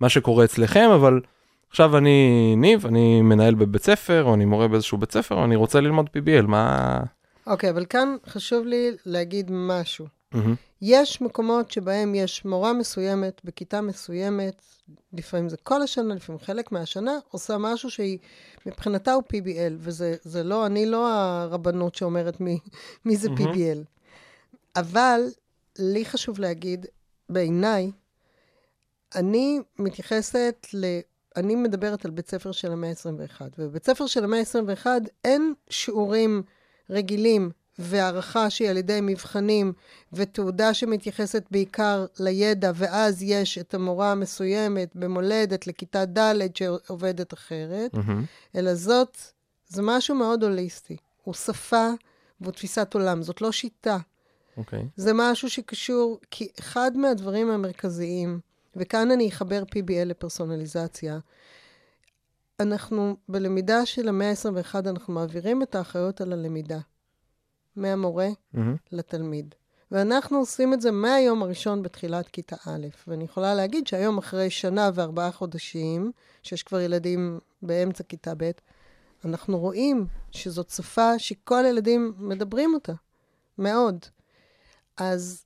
ממה 0.00 0.08
שקורה 0.08 0.44
אצלכם, 0.44 0.90
אבל 0.94 1.20
עכשיו 1.70 1.96
אני 1.96 2.54
ניב, 2.56 2.86
אני 2.86 3.22
מנהל 3.22 3.54
בבית 3.54 3.82
ספר, 3.82 4.24
או 4.24 4.34
אני 4.34 4.44
מורה 4.44 4.68
באיזשהו 4.68 4.98
בית 4.98 5.12
ספר, 5.12 5.34
או 5.34 5.44
אני 5.44 5.56
רוצה 5.56 5.80
ללמוד 5.80 6.06
PBL, 6.06 6.46
מה... 6.46 7.00
אוקיי, 7.46 7.70
אבל 7.70 7.84
כאן 7.84 8.16
חשוב 8.26 8.66
לי 8.66 8.90
להגיד 9.06 9.50
משהו. 9.50 10.06
מהמם. 10.32 10.54
יש 10.82 11.20
מקומות 11.20 11.70
שבהם 11.70 12.14
יש 12.14 12.44
מורה 12.44 12.72
מסוימת, 12.72 13.40
בכיתה 13.44 13.80
מסוימת, 13.80 14.62
לפעמים 15.12 15.48
זה 15.48 15.56
כל 15.56 15.82
השנה, 15.82 16.14
לפעמים 16.14 16.40
חלק 16.40 16.72
מהשנה, 16.72 17.12
עושה 17.30 17.58
משהו 17.58 17.90
שהיא, 17.90 18.18
מבחינתה 18.66 19.12
הוא 19.12 19.22
PBL, 19.32 19.72
וזה 19.78 20.16
זה 20.22 20.42
לא, 20.42 20.66
אני 20.66 20.86
לא 20.86 21.12
הרבנות 21.12 21.94
שאומרת 21.94 22.40
מי, 22.40 22.58
מי 23.04 23.16
זה 23.16 23.30
מהמם. 23.30 23.52
PBL. 23.52 23.78
אבל 24.76 25.20
לי 25.78 26.04
חשוב 26.04 26.38
להגיד, 26.38 26.86
בעיניי, 27.28 27.90
אני 29.14 29.60
מתייחסת 29.78 30.66
ל... 30.74 30.98
אני 31.38 31.54
מדברת 31.54 32.04
על 32.04 32.10
בית 32.10 32.28
ספר 32.28 32.52
של 32.52 32.72
המאה 32.72 32.90
ה-21, 32.90 33.40
ובבית 33.58 33.86
ספר 33.86 34.06
של 34.06 34.24
המאה 34.24 34.38
ה-21 34.38 34.86
אין 35.24 35.54
שיעורים 35.70 36.42
רגילים 36.90 37.50
והערכה 37.78 38.50
שהיא 38.50 38.70
על 38.70 38.76
ידי 38.76 38.98
מבחנים, 39.02 39.72
ותעודה 40.12 40.74
שמתייחסת 40.74 41.44
בעיקר 41.50 42.06
לידע, 42.20 42.72
ואז 42.74 43.22
יש 43.22 43.58
את 43.58 43.74
המורה 43.74 44.12
המסוימת 44.12 44.96
במולדת 44.96 45.66
לכיתה 45.66 46.04
ד' 46.04 46.56
שעובדת 46.56 47.34
אחרת, 47.34 47.94
מהמם. 47.94 48.24
אלא 48.56 48.74
זאת, 48.74 49.18
זה 49.68 49.82
משהו 49.82 50.14
מאוד 50.14 50.44
הוליסטי. 50.44 50.96
הוא 51.24 51.34
שפה 51.34 51.88
והוא 52.40 52.52
תפיסת 52.52 52.94
עולם, 52.94 53.22
זאת 53.22 53.40
לא 53.40 53.52
שיטה. 53.52 53.98
אוקיי. 54.56 54.84
זה 54.96 55.12
משהו 55.14 55.50
שקשור, 55.50 56.18
כי 56.30 56.48
אחד 56.60 56.90
מהדברים 56.96 57.50
המרכזיים, 57.50 58.40
וכאן 58.76 59.10
אני 59.10 59.28
אחבר 59.28 59.62
PBL 59.62 60.04
לפרסונליזציה, 60.04 61.18
אנחנו, 62.60 63.16
בלמידה 63.28 63.86
של 63.86 64.08
המאה 64.08 64.30
ה-21, 64.30 64.74
אנחנו 64.88 65.14
מעבירים 65.14 65.62
את 65.62 65.74
האחריות 65.74 66.20
על 66.20 66.32
הלמידה. 66.32 66.78
מהמורה 67.76 68.28
מהמם. 68.52 68.76
לתלמיד. 68.92 69.54
ואנחנו 69.90 70.38
עושים 70.38 70.74
את 70.74 70.80
זה 70.80 70.90
מהיום 70.90 71.42
הראשון 71.42 71.82
בתחילת 71.82 72.28
כיתה 72.28 72.56
א', 72.66 72.86
ואני 73.06 73.24
יכולה 73.24 73.54
להגיד 73.54 73.86
שהיום 73.86 74.18
אחרי 74.18 74.50
שנה 74.50 74.90
וארבעה 74.94 75.32
חודשים, 75.32 76.12
שיש 76.42 76.62
כבר 76.62 76.80
ילדים 76.80 77.38
באמצע 77.62 78.04
כיתה 78.04 78.32
ב', 78.36 78.50
אנחנו 79.24 79.58
רואים 79.58 80.06
שזאת 80.30 80.70
שפה 80.70 81.18
שכל 81.18 81.64
הילדים 81.64 82.12
מדברים 82.18 82.74
אותה, 82.74 82.92
מאוד. 83.58 84.04
אז 84.96 85.44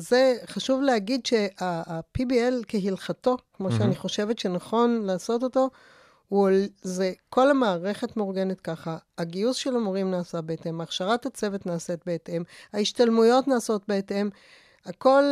זה, 0.00 0.36
חשוב 0.46 0.82
להגיד 0.82 1.26
שה-PBL 1.26 2.64
כהלכתו, 2.68 3.36
כמו 3.54 3.68
מהמם. 3.68 3.78
שאני 3.78 3.96
חושבת 3.96 4.38
שנכון 4.38 5.02
לעשות 5.04 5.42
אותו, 5.42 5.70
הוא, 6.28 6.50
זה, 6.82 7.12
כל 7.30 7.50
המערכת 7.50 8.16
מאורגנת 8.16 8.60
ככה, 8.60 8.96
הגיוס 9.18 9.56
של 9.56 9.76
המורים 9.76 10.10
נעשה 10.10 10.40
בהתאם, 10.40 10.80
הכשרת 10.80 11.26
הצוות 11.26 11.66
נעשית 11.66 12.00
בהתאם, 12.06 12.42
ההשתלמויות 12.72 13.48
נעשות 13.48 13.82
בהתאם, 13.88 14.28
הכל, 14.86 15.24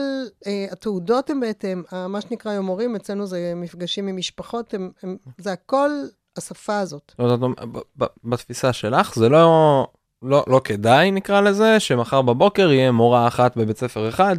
אה, 0.47 0.67
התעודות 0.73 1.31
הן 1.31 1.41
בהתאם, 1.41 1.83
מה 2.09 2.21
שנקרא 2.21 2.53
היום 2.53 2.67
מורים, 2.67 2.97
אצלנו 2.97 3.27
זה 3.27 3.53
מפגשים 3.57 4.07
עם 4.07 4.17
משפחות, 4.17 4.75
הם, 4.75 4.91
הם, 5.03 5.17
זה 5.39 5.53
הכל 5.53 5.91
השפה 6.37 6.79
הזאת. 6.79 7.13
לא 7.19 7.37
ב- 7.37 7.79
ב- 7.99 8.07
בתפיסה 8.25 8.73
שלך 8.73 9.15
זה 9.15 9.29
לא, 9.29 9.87
לא, 10.23 10.45
לא 10.47 10.61
כדאי 10.65 11.11
נקרא 11.11 11.41
לזה, 11.41 11.81
שמחר 11.81 12.23
בבוקר 12.23 12.73
יהיה 12.73 12.93
מורה 12.93 13.29
אחת 13.29 13.57
בבית 13.57 13.79
ספר 13.79 14.09
אחד, 14.09 14.37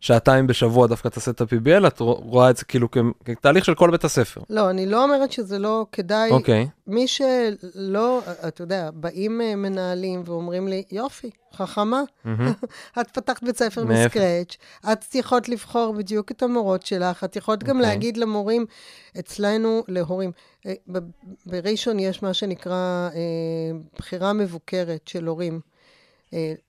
ששעתיים 0.00 0.46
בשבוע 0.46 0.86
דווקא 0.86 1.08
תעשה 1.08 1.30
את 1.30 1.40
ה-PBL, 1.40 1.86
את 1.86 2.00
רואה 2.00 2.50
את 2.50 2.56
זה 2.56 2.64
כאילו 2.64 2.88
כתהליך 3.24 3.64
של 3.64 3.74
כל 3.74 3.90
בית 3.90 4.04
הספר. 4.04 4.40
לא, 4.50 4.70
אני 4.70 4.86
לא 4.86 5.04
אומרת 5.04 5.32
שזה 5.32 5.58
לא 5.58 5.86
כדאי. 5.92 6.30
אוקיי, 6.30 6.68
מי 6.86 7.08
שלא, 7.08 8.20
אתה 8.48 8.62
יודע, 8.62 8.90
באים 8.94 9.40
אה, 9.40 9.56
מנהלים 9.56 10.22
ואומרים 10.26 10.68
לי, 10.68 10.82
יופי, 10.90 11.30
חכמה. 11.52 12.02
את 13.00 13.10
פתחת 13.10 13.42
בית 13.42 13.56
ספר? 13.56 13.84
מסקרץ', 13.84 14.56
את 14.92 15.14
יכולת 15.14 15.48
לבחור 15.48 15.94
בדיוק 15.94 16.30
את 16.30 16.42
המורות 16.42 16.86
שלך, 16.86 17.24
את 17.24 17.36
יכולת 17.36 17.64
גם 17.64 17.76
אוקיי. 17.76 17.90
להגיד 17.90 18.16
למורים, 18.16 18.66
אצלנו, 19.18 19.84
להורים, 19.88 20.30
אה, 20.66 20.74
בראשון 21.46 21.98
יש 21.98 22.22
מה 22.22 22.34
שנקרא 22.34 23.08
אה, 23.14 23.78
בחירה 23.98 24.32
מבוקרת 24.32 25.08
של 25.08 25.26
הורים. 25.26 25.60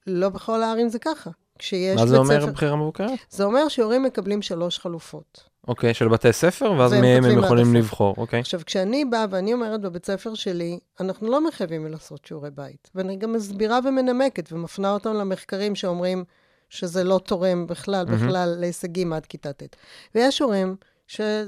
לא 0.07 0.29
בכל 0.29 0.63
הערים 0.63 0.89
זה 0.89 0.99
ככה. 0.99 1.29
כשיש 1.59 1.95
מה 1.95 2.01
בית 2.01 2.09
זה 2.09 2.17
אומר 2.17 2.41
ספר... 2.41 2.51
בחירה 2.51 2.75
מבוקרת? 2.75 3.19
זה 3.29 3.43
אומר 3.43 3.67
שהורים 3.67 4.03
מקבלים 4.03 4.41
שלוש 4.41 4.79
חלופות. 4.79 5.49
אוקיי, 5.67 5.93
של 5.93 6.07
בתי 6.07 6.33
ספר, 6.33 6.71
ואז 6.77 6.93
מהם 6.93 7.23
הם 7.25 7.43
יכולים. 7.43 7.75
לבחור, 7.75 8.15
אוקיי. 8.17 8.39
עכשיו, 8.39 8.59
כשאני 8.65 9.05
באה 9.05 9.25
ואני 9.29 9.53
אומרת 9.53 9.81
בבית 9.81 10.05
ספר 10.05 10.33
שלי, 10.33 10.79
אנחנו 10.99 11.27
לא 11.31 11.47
מחייבים 11.47 11.87
לעשות 11.91 12.25
שיעורי 12.25 12.49
בית. 12.55 12.89
ואני 12.95 13.15
גם 13.15 13.33
מסבירה 13.33 13.79
ומנמקת 13.85 14.53
ומפנה 14.53 14.91
אותם 14.93 15.13
למחקרים 15.13 15.75
שאומרים 15.75 16.23
שזה 16.69 17.03
לא 17.03 17.19
תורם 17.25 17.67
בכלל. 17.67 18.05
בכלל 18.05 18.55
להישגים 18.59 19.13
עד 19.13 19.25
כיתה 19.25 19.53
ט'. 19.53 19.63
ויש 20.15 20.39
הורים 20.41 20.75
שהם 21.07 21.47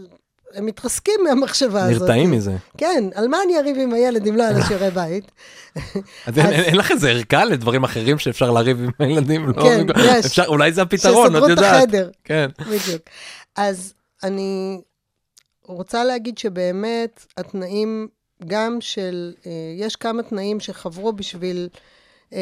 מתרסקים 0.62 1.20
מהמחשבה 1.24 1.84
הזאת. 1.86 2.02
נרתעים 2.02 2.32
מזה. 2.32 2.56
כן, 2.78 3.04
על 3.16 3.28
מה 3.28 3.38
אני 3.46 3.58
אריב 3.60 3.78
עם 3.80 3.94
הילד 3.94 4.28
אם 4.28 4.36
לא 4.36 4.44
על 4.44 4.56
השיעורי 4.56 4.92
בית? 4.92 5.32
אז 6.28 6.38
אין- 6.38 6.46
אין 6.46 6.64
אין 6.64 6.76
לך 6.76 6.92
איזה 6.92 7.10
ערכה 7.10 7.46
לדברים 7.46 7.84
אחרים 7.84 8.20
שאפשר 8.20 8.52
לריב 8.52 8.84
עם 8.84 8.90
הילדים? 9.00 9.48
לא? 9.48 9.54
כן, 9.64 9.86
יש. 10.00 10.26
אפשר, 10.26 10.46
אולי 10.48 10.72
זה 10.72 10.82
הפתרון, 10.82 11.26
את 11.26 11.32
שיסדרו 11.32 11.46
את 11.46 11.50
יודעת. 11.50 11.76
החדר. 11.76 12.10
כן. 12.24 12.50
בדיוק. 12.60 13.02
אז 13.56 13.94
אני 14.24 14.82
רוצה 15.64 16.04
להגיד 16.04 16.38
שבאמת 16.38 17.26
התנאים, 17.38 18.08
גם 18.48 18.78
של, 18.82 19.34
אה, 19.46 19.52
יש 19.78 19.96
כמה 19.96 20.24
תנאים 20.24 20.60
שחברו 20.60 21.14
בשביל, 21.14 21.70
אה, 22.34 22.40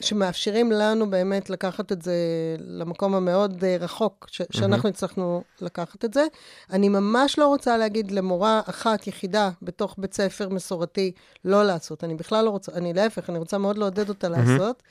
שמאפשרים 0.00 0.72
לנו 0.72 1.10
באמת 1.10 1.50
לקחת 1.50 1.92
את 1.92 2.02
זה 2.02 2.14
למקום 2.58 3.14
המאוד 3.14 3.64
אה, 3.64 3.76
רחוק, 3.80 4.26
ש- 4.30 4.42
שאנחנו 4.50 4.88
הצלחנו 4.88 5.42
לקחת 5.60 6.04
את 6.04 6.14
זה. 6.14 6.26
אני 6.70 6.88
ממש 6.88 7.38
לא 7.38 7.46
רוצה 7.46 7.76
להגיד 7.78 8.10
למורה 8.10 8.60
אחת 8.66 9.06
יחידה 9.06 9.50
בתוך 9.62 9.94
בית 9.98 10.14
ספר 10.14 10.48
מסורתי 10.48 11.12
לא 11.44 11.64
לעשות. 11.64 12.04
אני 12.04 12.14
בכלל 12.14 12.44
לא 12.44 12.50
רוצה, 12.50 12.72
אני 12.72 12.92
להפך, 12.92 13.30
אני 13.30 13.38
רוצה 13.38 13.58
מאוד 13.58 13.78
לעודד 13.78 14.08
אותה 14.08 14.28
לעשות. 14.28 14.82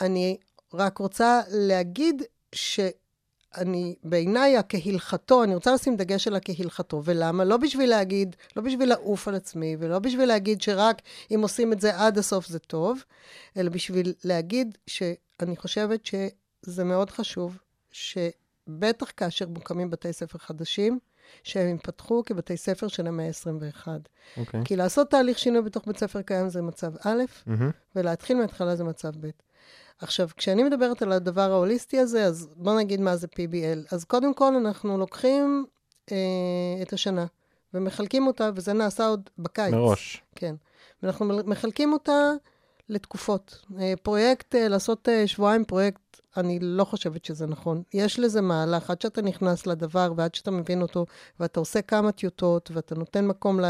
אני 0.00 0.36
רק 0.74 0.98
רוצה 0.98 1.40
להגיד 1.50 2.22
שאני, 3.56 3.94
בעיניי, 4.04 4.56
הכהלכתו, 4.56 5.44
אני 5.44 5.54
רוצה 5.54 5.74
לשים 5.74 5.96
דגש 5.96 6.26
על 6.26 6.36
הכהלכתו. 6.36 7.02
ולמה? 7.04 7.44
לא 7.44 7.56
בשביל 7.56 7.90
להגיד, 7.90 8.36
לא 8.56 8.62
בשביל 8.62 8.88
לעוף 8.88 9.28
על 9.28 9.34
עצמי, 9.34 9.76
ולא 9.78 9.98
בשביל 9.98 10.28
להגיד 10.28 10.62
שרק 10.62 11.02
אם 11.34 11.40
עושים 11.42 11.72
את 11.72 11.80
זה 11.80 12.00
עד 12.00 12.18
הסוף 12.18 12.46
זה 12.46 12.58
טוב, 12.58 13.04
אלא 13.56 13.70
בשביל 13.70 14.12
להגיד 14.24 14.78
שאני 14.86 15.56
חושבת 15.56 16.06
שזה 16.06 16.84
מאוד 16.84 17.10
חשוב, 17.10 17.58
שבטח 17.92 19.10
כאשר 19.16 19.48
מוקמים 19.48 19.90
בתי 19.90 20.12
ספר 20.12 20.38
חדשים, 20.38 20.98
שהם 21.42 21.68
ייפתחו 21.68 22.22
כבתי 22.26 22.56
ספר 22.56 22.88
של 22.88 23.06
המאה 23.06 23.26
ה-21. 23.26 23.88
אוקיי. 24.36 24.60
כי 24.64 24.76
לעשות 24.76 25.10
תהליך 25.10 25.38
שינוי 25.38 25.62
בתוך 25.62 25.86
בית 25.86 25.98
ספר 25.98 26.22
קיים 26.22 26.48
זה 26.48 26.62
מצב 26.62 26.92
א', 27.04 27.22
מהמם. 27.46 27.70
ולהתחיל 27.96 28.36
מההתחלה 28.36 28.76
זה 28.76 28.84
מצב 28.84 29.12
ב'. 29.20 29.30
עכשיו, 29.98 30.28
כשאני 30.36 30.62
מדברת 30.62 31.02
על 31.02 31.12
הדבר 31.12 31.52
ההוליסטי 31.52 31.98
הזה, 31.98 32.24
אז 32.24 32.48
בואו 32.56 32.78
נגיד 32.78 33.00
מה 33.00 33.16
זה 33.16 33.26
PBL. 33.26 33.94
אז 33.94 34.04
קודם 34.04 34.34
כל, 34.34 34.54
אנחנו 34.54 34.98
לוקחים 34.98 35.64
אה, 36.12 36.16
את 36.82 36.92
השנה 36.92 37.26
ומחלקים 37.74 38.26
אותה, 38.26 38.50
וזה 38.54 38.72
נעשה 38.72 39.06
עוד 39.06 39.30
בקיץ. 39.38 39.74
מראש. 39.74 40.22
כן. 40.34 40.54
ואנחנו 41.02 41.26
מחלקים 41.46 41.92
אותה 41.92 42.32
לתקופות. 42.88 43.58
אה, 43.80 43.92
פרויקט, 44.02 44.54
אה, 44.54 44.68
לעשות 44.68 45.08
אה, 45.08 45.26
שבועיים 45.26 45.64
פרויקט, 45.64 46.00
אני 46.36 46.58
לא 46.62 46.84
חושבת 46.84 47.24
שזה 47.24 47.46
נכון. 47.46 47.82
יש 47.94 48.18
לזה 48.18 48.40
מהלך, 48.40 48.90
עד 48.90 49.00
שאתה 49.00 49.22
נכנס 49.22 49.66
לדבר 49.66 50.12
ועד 50.16 50.34
שאתה 50.34 50.50
מבין 50.50 50.82
אותו, 50.82 51.06
ואתה 51.40 51.60
עושה 51.60 51.82
כמה 51.82 52.12
טיוטות, 52.12 52.70
ואתה 52.74 52.94
נותן 52.94 53.26
מקום 53.26 53.60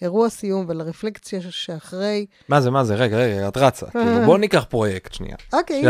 לאירוע 0.00 0.28
סיום 0.28 0.64
ולרפלקציה 0.68 1.40
שאחרי. 1.50 2.26
מה 2.48 2.60
זה, 2.60 2.70
מה 2.70 2.84
זה, 2.84 2.94
רגע, 2.94 3.16
רגע, 3.16 3.48
את 3.48 3.56
רצה. 3.56 3.86
כאילו, 3.90 4.04
בוא 4.26 4.38
ניקח 4.38 4.64
פרויקט 4.68 5.12
שנייה. 5.14 5.36
אוקיי, 5.52 5.82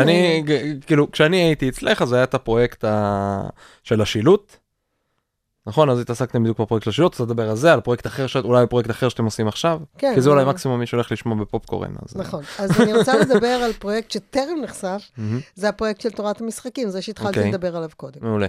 ג- 0.46 0.84
כאילו, 0.86 1.10
כשאני 1.10 1.36
הייתי 1.36 1.68
אצלך, 1.68 2.02
אז 2.02 2.12
היה 2.12 2.24
את 2.24 2.34
הפרויקט 2.34 2.84
ה- 2.84 3.48
של 3.82 4.00
השילוט. 4.00 4.56
נכון, 5.66 5.90
אז 5.90 6.00
התעסקתם 6.00 6.42
בדיוק 6.42 6.60
בפרויקט 6.60 6.84
של 6.84 6.90
השילוט, 6.90 7.12
רוצה 7.12 7.24
לדבר 7.24 7.50
על 7.50 7.56
זה, 7.56 7.72
על 7.72 7.80
פרויקט 7.80 8.06
אחר, 8.06 8.26
שאת- 8.26 8.44
אולי 8.44 8.66
פרויקט 8.66 8.90
אחר 8.90 9.08
שאתם 9.08 9.24
עושים 9.24 9.48
עכשיו. 9.48 9.80
כן, 9.98 10.12
כי 10.14 10.20
זה 10.20 10.30
אולי 10.30 10.44
זה- 10.44 10.50
מקסימום 10.50 10.80
מי 10.80 10.86
שהולך 10.86 11.12
לשמוע 11.12 11.36
בפופקורן. 11.36 11.94
אז... 12.08 12.16
נכון. 12.16 12.42
אז 12.58 12.80
אני 12.80 12.92
רוצה 12.92 13.18
לדבר 13.18 13.46
על 13.64 13.72
פרויקט 13.72 14.10
שטרם 14.10 14.60
נחשף. 14.62 15.10
זה 15.54 15.68
הפרויקט 15.68 16.00
של 16.00 16.10
תורת 16.10 16.40
המשחקים, 16.40 16.88
זה 16.90 17.02
שהתחלתי 17.02 17.38
אוקיי. 17.38 17.52
לדבר 17.52 17.76
עליו 17.76 17.90
קודם. 17.96 18.20
מעולה. 18.22 18.46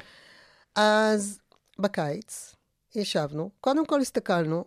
אז 0.75 1.39
בקיץ 1.79 2.55
ישבנו, 2.95 3.49
קודם 3.61 3.85
כל 3.85 4.01
הסתכלנו 4.01 4.65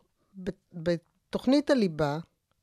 בתוכנית 0.73 1.71
הליבה 1.71 2.19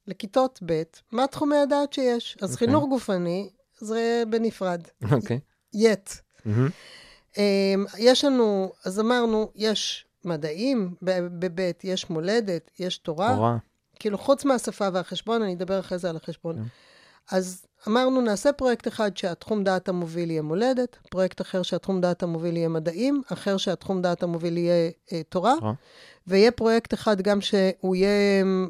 לכיתות 0.08 0.60
ב', 0.66 0.84
מה 1.12 1.28
תחומי 1.28 1.58
הדעת 1.58 1.94
שיש. 1.94 2.38
אז 2.42 2.54
אוקיי. 2.54 2.68
חינוך 2.68 2.90
גופני 2.90 3.50
זה 3.80 4.24
בנפרד, 4.30 4.82
אוקיי. 5.12 5.40
יט. 5.74 6.10
מהמם. 6.46 6.70
אמ, 7.38 7.86
יש 7.98 8.26
לנו, 8.26 8.72
אז 8.86 9.00
אמרנו, 9.00 9.52
יש 9.56 10.06
מדעים 10.26 10.96
ב- 11.02 11.46
בב', 11.46 11.72
יש 11.84 12.10
מולדת, 12.10 12.72
יש 12.80 12.98
תורה. 12.98 13.36
תורה. 13.36 13.58
כאילו, 14.00 14.18
חוץ 14.18 14.46
מהשפה 14.46 14.88
והחשבון, 14.94 15.42
אני 15.42 15.54
אדבר 15.54 15.80
אחרי 15.80 15.98
זה 15.98 16.10
על 16.10 16.16
החשבון. 16.16 16.56
כן. 16.56 16.64
אז 17.32 17.66
אמרנו, 17.88 18.22
נעשה 18.22 18.52
פרויקט 18.54 18.88
אחד 18.88 19.18
שהתחום 19.18 19.64
דעת 19.64 19.90
המוביל 19.90 20.32
יהיה 20.32 20.42
מולדת, 20.42 20.98
פרויקט 21.10 21.42
אחר 21.42 21.62
שהתחום 21.62 22.02
דעת 22.02 22.24
המוביל 22.24 22.58
יהיה 22.58 22.70
מדעים, 22.70 23.22
אחר 23.34 23.58
שהתחום 23.58 24.02
דעת 24.02 24.24
המוביל 24.24 24.58
יהיה 24.58 24.90
אה, 25.12 25.22
תורה, 25.30 25.54
תורה. 25.60 25.74
ויהיה 26.28 26.52
פרויקט 26.52 26.94
אחד 26.94 27.22
גם 27.22 27.42
שהוא 27.42 27.96
יהיה... 27.96 28.42
אמ, 28.42 28.70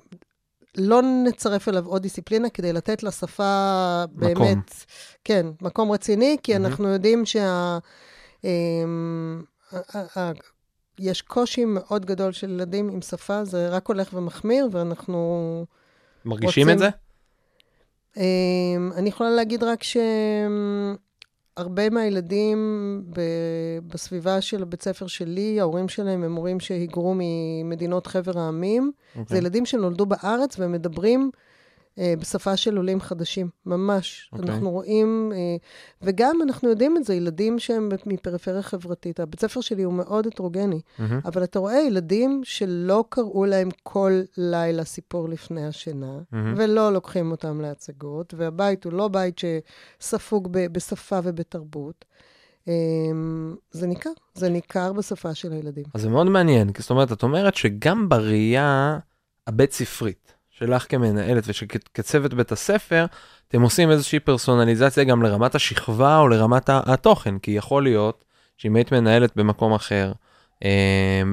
לא 0.78 1.02
נצרף 1.02 1.70
אליו 1.70 1.86
עוד 1.86 2.02
דיסציפלינה 2.02 2.50
כדי 2.50 2.74
לתת 2.74 3.04
לשפה 3.04 4.04
באמת, 4.12 4.38
מקום. 4.38 4.62
כן, 5.24 5.46
מקום 5.62 5.92
רציני, 5.92 6.38
כי 6.44 6.54
מהמם. 6.54 6.66
אנחנו 6.66 6.88
יודעים 6.88 7.26
שה... 7.26 7.78
אמ, 8.48 9.44
יש 11.00 11.22
קושי 11.22 11.66
מאוד 11.66 12.06
גדול 12.06 12.32
של 12.32 12.50
ילדים 12.50 12.90
עם 12.90 13.02
שפה, 13.02 13.46
זה 13.46 13.70
רק 13.70 13.88
הולך 13.88 14.10
ומחמיר, 14.14 14.68
ואנחנו... 14.72 15.66
מרגישים 16.26 16.48
רוצים- 16.70 16.70
את 16.70 16.80
זה? 16.80 16.90
אמ, 18.18 18.92
אני 18.96 19.10
יכולה 19.10 19.30
להגיד 19.30 19.64
רק 19.64 19.84
שהרבה 19.84 21.00
מהילדים 21.90 22.58
ב- 23.10 23.22
בסביבה 23.88 24.42
של 24.42 24.62
הבית 24.62 24.84
ספר 24.84 25.08
שלי, 25.08 25.60
ההורים 25.60 25.90
שלהם 25.90 26.24
הם 26.24 26.36
הורים 26.36 26.60
שהיגרו 26.60 27.16
ממדינות 27.18 28.08
חבר 28.08 28.40
העמים. 28.40 28.92
זה 29.16 29.22
אוקיי. 29.22 29.38
ילדים 29.38 29.66
שנולדו 29.66 30.06
בארץ 30.06 30.60
והם 30.60 30.72
מדברים 30.72 31.22
אה, 31.22 31.28
בשפה 32.20 32.58
של 32.58 32.78
עולים 32.78 33.02
חדשים, 33.02 33.50
ממש. 33.66 34.30
אוקיי. 34.34 34.50
אנחנו 34.50 34.72
רואים, 34.72 35.32
אה, 35.36 35.38
וגם 36.02 36.40
אנחנו 36.44 36.70
יודעים 36.70 36.98
את 36.98 37.04
זה, 37.04 37.14
ילדים 37.16 37.60
שהם 37.60 37.90
מפריפריה 38.06 38.62
חברתית. 38.62 39.20
הבית 39.20 39.40
ספר 39.40 39.62
שלי 39.62 39.84
הוא 39.84 39.94
מאוד 39.94 40.28
הטרוגני, 40.28 40.82
מהמם. 41.00 41.20
אבל 41.26 41.44
אתה 41.44 41.60
רואה 41.60 41.80
ילדים 41.80 42.42
שלא 42.44 43.04
קראו 43.10 43.46
להם 43.46 43.70
כל 43.84 44.22
לילה 44.38 44.84
סיפור 44.84 45.30
לפני 45.30 45.68
השינה, 45.68 46.20
מהמם. 46.32 46.54
ולא 46.58 46.94
לוקחים 46.94 47.32
אותם 47.32 47.62
להצגות, 47.62 48.34
והבית 48.38 48.84
הוא 48.86 48.94
לא 48.94 49.08
בית 49.08 49.42
שספוג 50.00 50.48
ב- 50.52 50.68
בשפה 50.74 51.20
ובתרבות. 51.24 52.06
אה, 52.68 52.74
זה 53.72 53.88
ניכר, 53.88 54.10
זה 54.34 54.50
ניכר 54.50 54.94
בשפה 54.94 55.36
של 55.36 55.52
הילדים. 55.52 55.86
אז 55.94 56.02
זה 56.02 56.10
מאוד 56.10 56.28
מעניין, 56.30 56.72
כי 56.72 56.82
זאת 56.82 56.92
אומרת, 56.92 57.12
את 57.12 57.24
אומרת 57.24 57.56
שגם 57.56 58.10
בראייה 58.10 59.00
הבית 59.48 59.74
ספרית 59.74 60.37
שלך 60.60 60.86
כמנהלת 60.90 61.44
וכצוות 61.48 62.34
בית 62.34 62.52
הספר, 62.52 63.06
אתם 63.48 63.62
עושים 63.62 63.92
איזושהי 63.92 64.20
פרסונליזציה 64.20 65.04
גם 65.04 65.24
לרמת 65.24 65.56
השכבה 65.56 66.18
או 66.18 66.28
לרמת 66.28 66.70
התוכן, 66.70 67.40
כי 67.40 67.52
יכול 67.52 67.84
להיות 67.84 68.24
שאם 68.58 68.76
היית 68.76 68.92
מנהלת 68.92 69.36
במקום 69.36 69.74
אחר, 69.74 70.12
אמ, 70.64 70.70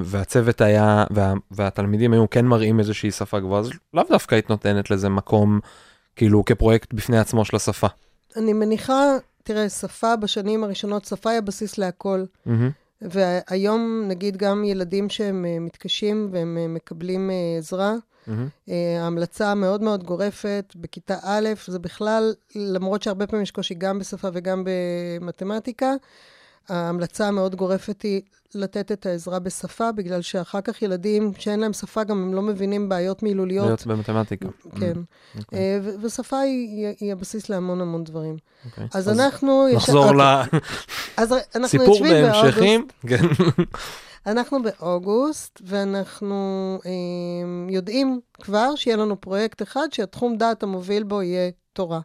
והצוות 0.05 0.61
היה, 0.61 1.05
וה, 1.11 1.33
והתלמידים 1.51 2.13
היו 2.13 2.31
כן 2.31 2.47
מראים 2.47 2.79
איזושהי 2.79 3.11
שפה 3.11 3.41
גבוהה, 3.41 3.61
אז 3.61 3.71
לאו 3.95 4.05
דווקא 4.09 4.35
היית 4.35 4.51
נותנת 4.51 4.91
לזה 4.91 5.09
מקום, 5.09 5.61
כאילו, 6.17 6.45
כפרויקט 6.45 6.93
בפני 6.93 7.19
עצמו 7.19 7.45
של 7.45 7.57
השפה. 7.57 7.87
אני 8.37 8.53
מניחה, 8.53 9.03
תראה, 9.43 9.69
שפה 9.69 10.17
בשנים 10.17 10.65
הראשונות, 10.65 11.05
שפה 11.05 11.31
היא 11.31 11.39
הבסיס 11.39 11.79
להכל. 11.79 12.25
מהמם. 12.47 12.71
והיום, 13.03 14.05
נגיד, 14.09 14.37
גם 14.37 14.65
ילדים 14.65 15.09
שהם 15.09 15.45
אה, 15.45 15.59
מתקשים 15.61 16.29
והם 16.33 16.59
אה, 16.61 16.69
מקבלים 16.69 17.31
אה, 17.31 17.59
עזרה, 17.59 17.95
מהמם. 18.27 18.49
אה, 18.69 19.03
ההמלצה 19.03 19.51
המאוד 19.51 19.83
מאוד 19.83 20.05
גורפת 20.05 20.73
בכיתה 20.77 21.17
א', 21.23 21.49
זה 21.67 21.79
בכלל, 21.79 22.35
למרות 22.55 23.03
שהרבה 23.03 23.27
פעמים 23.27 23.43
יש 23.43 23.51
קושי 23.51 23.75
גם 23.75 23.99
בשפה 23.99 24.29
וגם 24.33 24.65
במתמטיקה, 25.21 25.93
ההמלצה 26.69 27.29
המאוד 27.29 27.55
גורפת 27.55 28.03
היא 28.03 28.23
לתת 28.55 28.93
את 28.93 29.07
העזרה 29.07 29.39
בשפה, 29.39 29.93
בגלל 29.93 30.23
שאחר 30.23 30.61
כך 30.61 30.83
ילדים 30.83 31.33
שאין 31.39 31.61
להם 31.61 31.73
שפה, 31.73 32.05
גם 32.05 32.23
הם 32.23 32.35
לא 32.35 32.43
מבינים 32.43 32.89
בעיות 32.89 33.23
מילוליות. 33.23 33.67
להיות 33.67 33.87
במתמטיקה. 33.87 34.49
כן. 34.81 34.93
אוקיי. 35.39 35.59
אה, 35.59 35.79
ו- 35.83 35.95
ושפה 36.03 36.39
היא, 36.39 36.87
היא, 37.01 37.13
הבסיס 37.13 37.49
להמון 37.49 37.81
המון 37.81 38.05
דברים. 38.05 38.37
אוקיי. 38.67 38.87
אז, 38.95 39.09
אנחנו... 39.09 39.67
יש- 39.69 39.75
נחזור 39.77 40.05
אוקיי. 40.05 40.61
אז 41.17 41.35
אנחנו 41.55 41.83
יושבים 41.85 42.13
באוגוסט. 42.13 42.43
בהמשכים. 42.43 42.87
כן. 43.07 43.23
אנחנו 44.27 44.59
באוגוסט, 44.63 45.61
ואנחנו 45.65 46.35
אה, 46.87 47.73
יודעים 47.73 48.21
כבר 48.35 48.75
שיהיה 48.77 48.97
לנו 48.97 49.21
פרויקט 49.21 49.63
אחד 49.63 49.89
שהתחום 49.93 50.37
דעת 50.37 50.63
המוביל 50.63 51.03
בו 51.03 51.23
יהיה 51.23 51.51
תורה. 51.73 52.01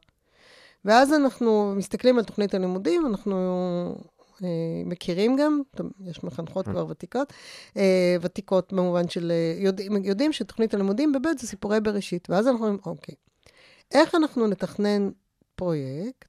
ואז 0.85 1.13
אנחנו 1.13 1.73
מסתכלים 1.75 2.17
על 2.17 2.23
תוכנית 2.23 2.53
הלימודים, 2.53 3.05
אנחנו 3.05 3.35
אה, 4.43 4.49
מכירים 4.85 5.35
גם, 5.35 5.61
יש 6.05 6.23
מחנכות 6.23 6.65
כבר 6.65 6.85
ותיקות, 6.89 7.33
אה, 7.77 8.15
ותיקות 8.21 8.73
במובן 8.73 9.09
של, 9.09 9.31
אה, 9.31 9.63
יודעים, 9.63 10.03
יודעים 10.03 10.33
שתוכנית 10.33 10.73
הלימודים 10.73 11.11
בבית 11.11 11.39
זה 11.39 11.47
סיפורי 11.47 11.81
בראשית. 11.81 12.29
ואז 12.29 12.47
אנחנו 12.47 12.65
אומרים, 12.65 12.79
אוקיי, 12.85 13.15
איך 13.91 14.15
אנחנו 14.15 14.47
נתכנן 14.47 15.09
פרויקט 15.55 16.28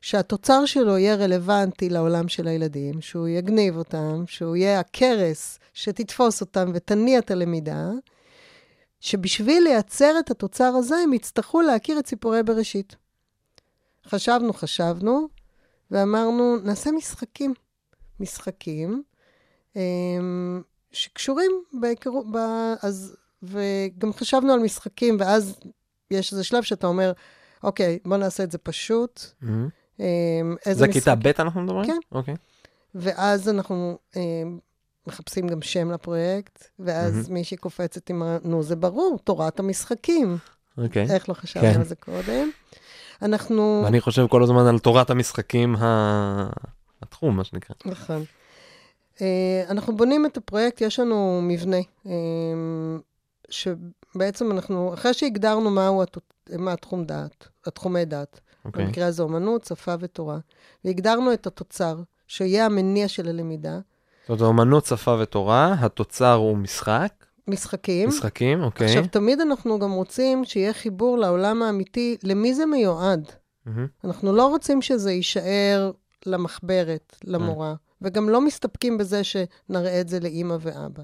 שהתוצר 0.00 0.66
שלו 0.66 0.98
יהיה 0.98 1.14
רלוונטי 1.14 1.88
לעולם 1.88 2.28
של 2.28 2.48
הילדים, 2.48 3.00
שהוא 3.00 3.28
יגניב 3.28 3.76
אותם, 3.76 4.24
שהוא 4.26 4.56
יהיה 4.56 4.80
הכרס 4.80 5.58
שתתפוס 5.74 6.40
אותם 6.40 6.70
ותניע 6.74 7.18
את 7.18 7.30
הלמידה, 7.30 7.90
שבשביל 9.00 9.62
לייצר 9.62 10.14
את 10.18 10.30
התוצר 10.30 10.64
הזה, 10.64 10.96
הם 10.96 11.12
יצטרכו 11.12 11.60
להכיר 11.60 11.98
את 11.98 12.06
סיפורי 12.06 12.42
בראשית. 12.42 12.96
חשבנו, 14.06 14.52
חשבנו, 14.52 15.28
ואמרנו, 15.90 16.56
נעשה 16.56 16.90
משחקים. 16.92 17.54
משחקים 18.20 19.02
אמ, 19.76 20.62
שקשורים 20.92 21.50
בהיכרות, 21.72 22.26
ב... 22.32 22.36
אז, 22.82 23.16
וגם 23.42 24.12
חשבנו 24.12 24.52
על 24.52 24.60
משחקים, 24.60 25.16
ואז 25.20 25.60
יש 26.10 26.32
איזה 26.32 26.44
שלב 26.44 26.62
שאתה 26.62 26.86
אומר, 26.86 27.12
אוקיי, 27.62 27.98
בוא 28.04 28.16
נעשה 28.16 28.42
את 28.42 28.50
זה 28.50 28.58
פשוט. 28.58 29.20
מהמם. 29.40 29.68
אמ, 30.00 30.04
זה 30.64 30.86
משחק- 30.86 30.92
כיתה 30.92 31.14
ב' 31.14 31.26
אנחנו 31.38 31.60
מדברים? 31.60 31.86
כן. 31.86 31.98
אוקיי. 32.12 32.34
ואז 32.94 33.48
אנחנו 33.48 33.98
אה, 34.16 34.22
מחפשים 35.06 35.48
גם 35.48 35.62
שם 35.62 35.90
לפרויקט, 35.90 36.64
ואז 36.78 37.28
מישהי 37.28 37.56
קופצת 37.56 38.10
עם 38.10 38.22
ה... 38.22 38.38
נו, 38.44 38.62
זה 38.62 38.76
ברור, 38.76 39.18
תורת 39.24 39.60
המשחקים. 39.60 40.38
אוקיי. 40.78 41.06
איך 41.10 41.28
לא 41.28 41.34
חשבנו 41.34 41.72
כן. 41.74 41.78
על 41.80 41.84
זה 41.84 41.94
קודם? 41.94 42.50
אנחנו... 43.22 43.80
ואני 43.84 44.00
חושב 44.00 44.26
כל 44.26 44.42
הזמן 44.42 44.66
על 44.66 44.78
תורת 44.78 45.10
המשחקים 45.10 45.76
ה- 45.76 46.50
התחום, 47.02 47.36
מה 47.36 47.44
שנקרא. 47.44 47.76
נכון. 47.84 48.24
אה, 49.20 49.64
אנחנו 49.68 49.96
בונים 49.96 50.26
את 50.26 50.36
הפרויקט, 50.36 50.80
יש 50.80 51.00
לנו 51.00 51.40
מבנה, 51.42 51.76
אה, 52.06 52.12
שבעצם 53.50 54.50
אנחנו, 54.52 54.94
אחרי 54.94 55.14
שהגדרנו 55.14 55.70
מהו 55.70 56.02
הת- 56.02 56.18
מה 56.58 56.72
התחום 56.72 57.04
דעת, 57.04 57.48
התחומי 57.66 58.04
דעת, 58.04 58.40
אוקיי. 58.64 58.84
במקרה 58.86 59.06
הזה 59.06 59.22
אומנות, 59.22 59.64
שפה 59.64 59.94
ותורה, 60.00 60.38
והגדרנו 60.84 61.32
את 61.32 61.46
התוצר, 61.46 61.96
שיהיה 62.26 62.66
המניע 62.66 63.08
של 63.08 63.28
הלמידה, 63.28 63.78
זאת 64.28 64.40
אומרת, 64.40 64.42
אומנות, 64.42 64.86
שפה 64.86 65.16
ותורה, 65.20 65.74
התוצר 65.80 66.32
הוא 66.32 66.56
משחק, 66.56 67.12
משחקים. 67.48 68.08
משחקים, 68.08 68.62
אוקיי. 68.62 68.86
עכשיו, 68.86 69.06
תמיד 69.10 69.40
אנחנו 69.40 69.78
גם 69.78 69.92
רוצים 69.92 70.44
שיהיה 70.44 70.72
חיבור 70.72 71.18
לעולם 71.18 71.62
האמיתי, 71.62 72.16
למי 72.22 72.54
זה 72.54 72.66
מיועד. 72.66 73.32
מהמם. 73.66 73.86
אנחנו 74.04 74.32
לא 74.32 74.46
רוצים 74.46 74.82
שזה 74.82 75.12
יישאר 75.12 75.92
למחברת, 76.26 77.16
למורה, 77.24 77.74
וגם 78.02 78.28
לא 78.28 78.40
מסתפקים 78.40 78.98
בזה 78.98 79.24
שנראה 79.24 80.00
את 80.00 80.08
זה 80.08 80.20
לאימא 80.20 80.56
ואבא. 80.60 81.02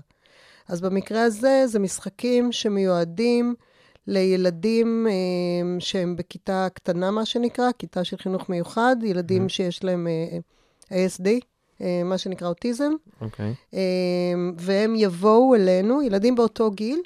אז 0.68 0.80
במקרה 0.80 1.22
הזה, 1.22 1.64
זה 1.66 1.78
משחקים 1.78 2.52
שמיועדים 2.52 3.54
לילדים 4.06 5.06
אה, 5.10 5.12
שהם 5.80 6.16
בכיתה 6.16 6.66
קטנה, 6.74 7.10
מה 7.10 7.24
שנקרא, 7.24 7.70
כיתה 7.78 8.04
של 8.04 8.16
חינוך 8.16 8.48
מיוחד, 8.48 8.96
ילדים 9.02 9.46
Mhm. 9.46 9.48
שיש 9.48 9.84
להם 9.84 10.06
אה, 10.92 11.06
ASD, 11.06 11.28
אה, 11.80 12.02
מה 12.04 12.18
שנקרא 12.18 12.48
אוטיזם, 12.48 12.92
אוקיי. 13.20 13.54
אה, 13.74 13.80
והם 14.58 14.94
יבואו 14.96 15.54
אלינו, 15.54 16.02
ילדים 16.02 16.34
באותו 16.34 16.70
גיל, 16.70 17.00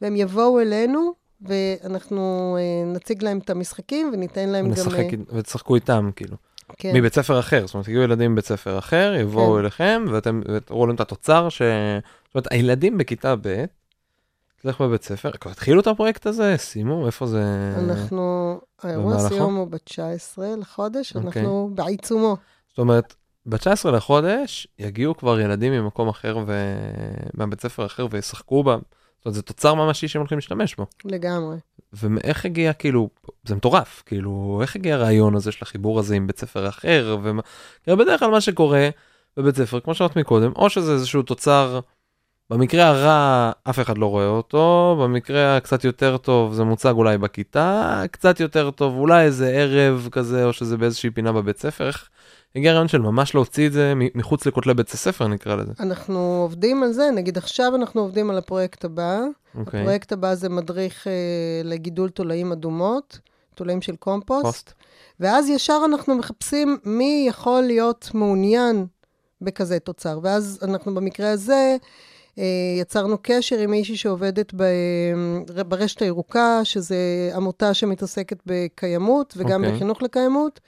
והם 0.00 0.16
יבואו 0.16 0.60
אלינו, 0.60 1.12
ואנחנו 1.40 2.56
נציג 2.86 3.22
להם 3.24 3.38
את 3.38 3.50
המשחקים 3.50 4.10
וניתן 4.12 4.48
להם 4.48 4.64
גם... 4.64 4.70
ונשחק, 4.70 4.98
אה, 4.98 5.38
ותשחקו 5.38 5.74
איתם, 5.74 6.10
כאילו. 6.16 6.36
כן. 6.78 6.90
מבית 6.94 7.14
ספר 7.14 7.38
אחר, 7.38 7.66
זאת 7.66 7.74
אומרת, 7.74 7.88
הגיעו 7.88 8.02
ילדים 8.02 8.32
מבית 8.32 8.44
ספר 8.44 8.78
אחר, 8.78 9.14
יבואו 9.20 9.52
כן. 9.52 9.58
אליכם, 9.58 10.04
ואתם 10.10 10.40
תראו 10.64 10.86
להם 10.86 10.94
את 10.94 11.00
התוצר 11.00 11.48
ש... 11.48 11.62
זאת 11.62 12.34
אומרת, 12.34 12.52
הילדים 12.52 12.98
בכיתה 12.98 13.34
ב', 13.42 13.64
אצלך 14.62 14.80
בבית 14.80 15.02
ספר, 15.02 15.30
כבר 15.30 15.50
התחילו 15.50 15.80
את 15.80 15.86
הפרויקט 15.86 16.26
הזה? 16.26 16.54
סיימו? 16.56 17.06
איפה 17.06 17.26
זה? 17.26 17.44
אנחנו, 17.78 18.60
האירוע? 18.82 19.28
סיום 19.28 19.56
הוא 19.56 19.68
ב-19 19.68 20.42
לחודש, 20.58 21.16
אוקיי. 21.16 21.42
אנחנו 21.42 21.70
בעיצומו. 21.74 22.36
זאת 22.68 22.78
אומרת, 22.78 23.14
ב-19 23.46 23.90
לחודש 23.90 24.68
יגיעו 24.78 25.16
כבר 25.16 25.40
ילדים 25.40 25.72
ממקום 25.72 26.08
אחר 26.08 26.38
ו... 26.46 26.74
מהבית 27.34 27.60
ספר 27.60 27.86
אחר 27.86 28.06
וישחקו 28.10 28.62
בה. 28.62 28.76
זאת 29.18 29.26
אומרת, 29.26 29.34
זה 29.34 29.42
תוצר 29.42 29.74
ממשי 29.74 30.08
שהם 30.08 30.20
הולכים 30.20 30.38
להשתמש 30.38 30.76
בו. 30.76 30.86
לגמרי. 31.04 31.56
ואיך 31.92 32.44
הגיע, 32.44 32.72
כאילו, 32.72 33.08
זה 33.44 33.54
מטורף, 33.54 34.02
כאילו, 34.06 34.58
איך 34.62 34.76
הגיע 34.76 34.94
הרעיון 34.94 35.34
הזה 35.34 35.52
של 35.52 35.58
החיבור 35.62 35.98
הזה 35.98 36.14
עם 36.14 36.26
בית 36.26 36.38
ספר 36.38 36.68
אחר, 36.68 37.18
ומה... 37.22 37.42
בדרך 37.86 38.20
כלל 38.20 38.30
מה 38.30 38.40
שקורה 38.40 38.88
בבית 39.36 39.56
ספר, 39.56 39.80
כמו 39.80 39.94
שאמרת 39.94 40.16
מקודם, 40.16 40.52
או 40.56 40.70
שזה 40.70 40.92
איזשהו 40.92 41.22
תוצר, 41.22 41.80
במקרה 42.50 42.88
הרע 42.88 43.52
אף 43.70 43.80
אחד 43.80 43.98
לא 43.98 44.06
רואה 44.06 44.26
אותו, 44.26 44.96
במקרה 45.02 45.56
הקצת 45.56 45.84
יותר 45.84 46.16
טוב 46.16 46.54
זה 46.54 46.64
מוצג 46.64 46.92
אולי 46.96 47.18
בכיתה, 47.18 48.02
קצת 48.10 48.40
יותר 48.40 48.70
טוב 48.70 48.94
אולי 48.98 49.24
איזה 49.24 49.48
ערב 49.48 50.08
כזה, 50.12 50.44
או 50.44 50.52
שזה 50.52 50.76
באיזושהי 50.76 51.10
פינה 51.10 51.32
בבית 51.32 51.58
ספר, 51.58 51.90
הגיע 52.56 52.70
הרעיון 52.70 52.88
של 52.88 53.00
ממש 53.00 53.34
להוציא 53.34 53.66
את 53.66 53.72
זה 53.72 53.92
מחוץ 54.14 54.46
לכותלי 54.46 54.74
בית 54.74 54.90
הספר 54.90 55.28
נקרא 55.28 55.56
לזה. 55.56 55.72
אנחנו 55.80 56.40
עובדים 56.42 56.82
על 56.82 56.92
זה, 56.92 57.10
נגיד 57.14 57.38
עכשיו 57.38 57.76
אנחנו 57.76 58.00
עובדים 58.00 58.30
על 58.30 58.38
הפרויקט 58.38 58.84
הבא. 58.84 59.20
אוקיי, 59.54 59.80
הפרויקט 59.80 60.12
הבא 60.12 60.34
זה 60.34 60.48
מדריך 60.48 61.06
אה, 61.06 61.12
לגידול 61.64 62.08
תולעים 62.08 62.52
אדומות, 62.52 63.18
תולעים 63.54 63.82
של 63.82 63.96
קומפוסט. 63.96 64.44
פוסט. 64.44 64.72
ואז 65.20 65.48
ישר 65.48 65.82
אנחנו 65.84 66.14
מחפשים 66.14 66.78
מי 66.84 67.24
יכול 67.28 67.62
להיות 67.62 68.10
מעוניין 68.14 68.86
בכזה 69.40 69.78
תוצר. 69.78 70.18
ואז 70.22 70.58
אנחנו 70.62 70.94
במקרה 70.94 71.30
הזה 71.30 71.76
יצרנו 72.80 73.16
קשר 73.22 73.58
עם 73.58 73.70
מישהי 73.70 73.96
שעובדת 73.96 74.52
ב, 74.56 74.64
ברשת 75.68 76.02
הירוקה, 76.02 76.60
שזו 76.64 76.94
עמותה 77.34 77.74
שמתעסקת 77.74 78.38
בקיימות 78.46 79.34
וגם 79.36 79.50
okay. 79.50 79.66
אוקיי. 79.66 79.76
בחינוך 79.76 80.02
לקיימות, 80.02 80.60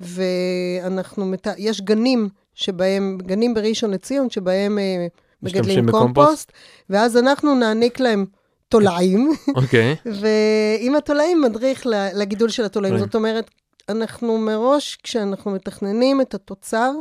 ואנחנו, 0.00 1.26
מת... 1.26 1.46
יש 1.58 1.80
גנים 1.80 2.28
שבהם, 2.54 3.18
גנים 3.22 3.54
בראשון 3.54 3.90
לציון, 3.90 4.30
שבהם 4.30 4.78
אה, 4.78 5.06
מגדלים 5.42 5.86
בקומפוסט? 5.86 6.14
קומפוסט, 6.16 6.52
ואז 6.90 7.16
אנחנו 7.16 7.54
נעניק 7.54 8.00
להם 8.00 8.26
תולעים, 8.68 9.32
אוקיי. 9.56 9.96
ועם 10.06 10.96
התולעים 10.96 11.42
מדריך 11.42 11.86
לגידול 12.14 12.48
של 12.48 12.64
התולעים. 12.64 12.94
תולעים. 12.94 13.06
זאת 13.06 13.14
אומרת, 13.14 13.50
אנחנו 13.88 14.38
מראש, 14.38 14.98
כשאנחנו 15.02 15.50
מתכננים 15.50 16.20
את 16.20 16.34
התוצר, 16.34 16.92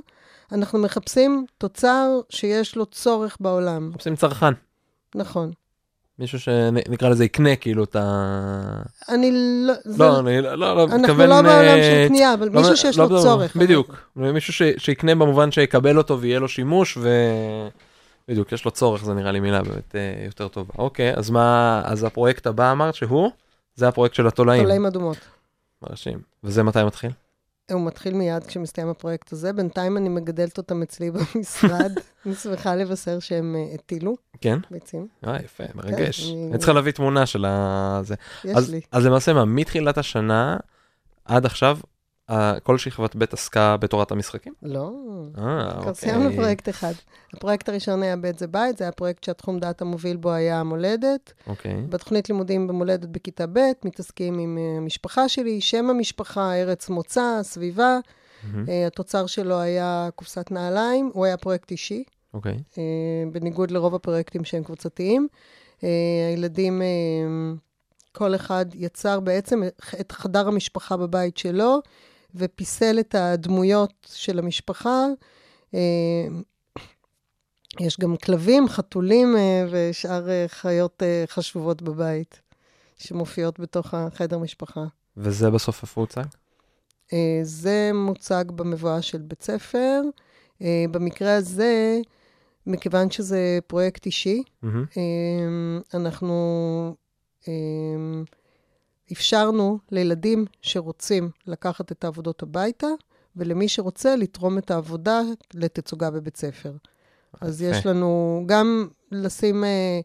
אנחנו 0.52 0.80
מחפשים 0.80 1.46
תוצר 1.58 2.08
שיש 2.30 2.76
לו 2.76 2.86
צורך 2.86 3.38
בעולם. 3.40 3.90
מחפשים 3.90 4.16
צרכן. 4.16 4.54
נכון. 5.16 5.52
מישהו 6.20 6.40
שנקרא 6.40 7.10
לזה 7.10 7.26
יקנה 7.26 7.56
כאילו 7.56 7.84
את 7.84 7.96
ה... 7.96 8.82
אני 9.10 9.32
לא... 9.68 9.74
זה- 9.86 10.04
לא, 10.04 10.20
אני 10.20 10.42
לא, 10.42 10.56
לא, 10.56 10.76
לא, 10.76 10.84
אנחנו 10.84 10.98
מתכוון... 11.00 11.30
לא 11.30 11.42
בעולם 11.42 11.50
אה, 11.78 11.84
של 11.84 12.08
קנייה, 12.08 12.34
אבל 12.34 12.48
לא- 12.50 12.62
מישהו 12.62 12.78
שיש 12.78 12.98
לא 12.98 13.04
לו 13.04 13.10
בעולם- 13.10 13.24
צורך. 13.24 13.56
בדיוק. 13.56 13.96
מישהו 14.16 14.54
ש- 14.54 14.62
שיקנה 14.78 15.16
במובן 15.16 15.52
שיקבל 15.52 15.98
אותו 15.98 16.22
ויהיה 16.22 16.40
לו 16.40 16.48
שימוש 16.48 16.98
ו... 16.98 17.10
בדיוק, 18.28 18.52
יש 18.52 18.66
לו 18.66 18.72
צורך, 18.72 19.04
זה 19.06 19.14
נראה 19.14 19.32
לי 19.32 19.40
מילה 19.40 19.62
באמת 19.64 19.96
אה, 19.96 20.26
יותר 20.26 20.48
טובה. 20.48 20.74
אוקיי, 20.78 21.14
אז 21.16 21.30
מה, 21.30 21.82
אז 21.86 22.04
הפרויקט 22.04 22.48
הבא 22.48 22.72
אמרת 22.72 22.96
שהוא? 22.96 23.32
זה 23.76 23.88
הפרויקט 23.88 24.16
של 24.16 24.28
התולעים. 24.28 24.64
תולעים 24.64 24.86
אדומות. 24.86 25.18
מרשים. 25.90 26.20
וזה 26.44 26.64
מתי 26.64 26.84
מתחיל? 26.84 27.12
הוא 27.74 27.86
מתחיל 27.86 28.14
מיד 28.14 28.44
כשמסתיים 28.44 28.88
הפרויקט 28.90 29.34
הזה. 29.34 29.54
בינתיים 29.54 29.98
אני 29.98 30.10
מגדלת 30.10 30.58
אותם 30.58 30.82
אצלי 30.82 31.12
במשרד. 31.36 31.92
אני 32.26 32.36
שמחה 32.36 32.76
לבשר 32.76 33.20
שהם 33.20 33.56
אה, 33.56 33.74
הטילו 33.76 34.16
כן? 34.42 34.60
ביצים. 34.72 35.08
אה, 35.28 35.38
יפה, 35.44 35.64
מרגש. 35.76 36.30
אני- 36.32 36.48
אני 36.52 36.58
צריכה 36.58 36.74
להביא 36.74 36.92
תמונה 36.92 37.26
של 37.26 37.46
ה... 37.46 38.00
זה. 38.04 38.16
יש 38.44 38.56
אז, 38.58 38.70
לי. 38.70 38.82
אז 38.92 39.06
למעשה 39.06 39.34
מה, 39.34 39.46
מתחילת 39.46 39.98
השנה 39.98 40.58
עד 41.26 41.46
עכשיו, 41.46 41.78
כל 42.64 42.78
שכבת 42.78 43.16
ב' 43.16 43.24
עסקה 43.32 43.78
בתורת 43.78 44.12
המשחקים? 44.12 44.54
לא. 44.64 44.92
אה, 45.38 45.70
כבר 45.70 45.78
אוקיי. 45.80 45.94
סיימנו 45.96 46.36
פרויקט 46.36 46.70
אחד. 46.70 46.94
הפרויקט 47.34 47.70
הראשון 47.70 48.04
היה 48.04 48.16
בית 48.16 48.40
זה 48.40 48.48
בית, 48.48 48.78
זה 48.78 48.84
היה 48.84 48.92
פרויקט 48.92 49.24
שהתחום 49.24 49.60
דעת 49.60 49.82
המוביל 49.82 50.18
בו 50.18 50.32
היה 50.32 50.60
המולדת. 50.60 51.34
אוקיי. 51.48 51.86
בתוכנית 51.90 52.30
לימודים 52.30 52.68
במולדת 52.68 53.10
בכיתה 53.10 53.48
ב', 53.48 53.60
מתעסקים 53.84 54.40
עם 54.40 54.58
אה, 54.58 54.78
המשפחה 54.78 55.30
שלי, 55.30 55.62
שם 55.62 55.90
המשפחה, 55.90 56.54
ארץ 56.54 56.90
מוצא, 56.90 57.40
סביבה. 57.42 58.00
מהמם, 58.44 58.70
אה, 58.70 58.88
התוצר 58.88 59.26
שלו 59.26 59.60
היה 59.60 60.10
קופסת 60.16 60.52
נעליים, 60.52 61.12
הוא 61.14 61.26
היה 61.26 61.38
פרויקט 61.38 61.72
אישי, 61.72 62.04
אוקיי. 62.34 62.58
אה, 62.78 62.84
בניגוד 63.32 63.72
לרוב 63.72 63.96
הפרויקטים 63.96 64.46
שהם 64.46 64.64
קבוצתיים. 64.64 65.28
אה, 65.84 65.90
הילדים, 66.30 66.82
אה, 66.82 66.88
כל 68.12 68.36
אחד 68.36 68.66
יצר 68.74 69.20
בעצם 69.20 69.64
את 70.00 70.12
חדר 70.12 70.48
המשפחה 70.48 70.98
בבית 70.98 71.38
שלו, 71.38 71.80
ופיסל 72.36 73.00
את 73.00 73.16
הדמויות 73.16 73.94
של 74.14 74.40
המשפחה. 74.40 75.06
אה, 75.74 76.28
יש 77.80 78.00
גם 78.00 78.18
כלבים, 78.18 78.68
חתולים 78.68 79.36
אה, 79.38 79.66
ושאר 79.72 80.30
אה, 80.30 80.46
חיות 80.48 81.04
חשובות 81.28 81.82
בבית, 81.82 82.42
שמופיעות 82.98 83.60
בתוך 83.60 83.94
החדר 83.94 84.38
משפחה. 84.38 84.86
וזה 85.18 85.50
בסוף 85.50 85.82
איפה 85.82 86.02
הוצג? 86.02 86.24
זה 87.44 87.92
מוצג 87.94 88.46
במבואה 88.56 89.02
של 89.02 89.18
בית 89.18 89.44
ספר. 89.44 90.02
במקרה 90.92 91.36
הזה, 91.36 92.00
מכיוון 92.68 93.12
שזה 93.12 93.60
פרויקט 93.68 94.06
אישי, 94.06 94.44
אה, 94.64 94.70
אנחנו 95.94 96.96
אפשרנו 99.12 99.80
לילדים 99.92 100.46
שרוצים 100.62 101.30
לקחת 101.48 101.92
את 101.92 102.04
העבודות 102.04 102.44
הביתה, 102.44 102.88
ולמי 103.36 103.68
שרוצה 103.68 104.16
לתרום 104.16 104.58
את 104.58 104.72
העבודה 104.72 105.22
לתצוגה 105.54 106.12
בבית 106.12 106.38
ספר. 106.38 106.72
אז. 107.42 107.62
יש 107.62 107.86
לנו 107.86 108.44
גם 108.46 108.88
לשים 109.12 109.64
אה, 109.64 110.00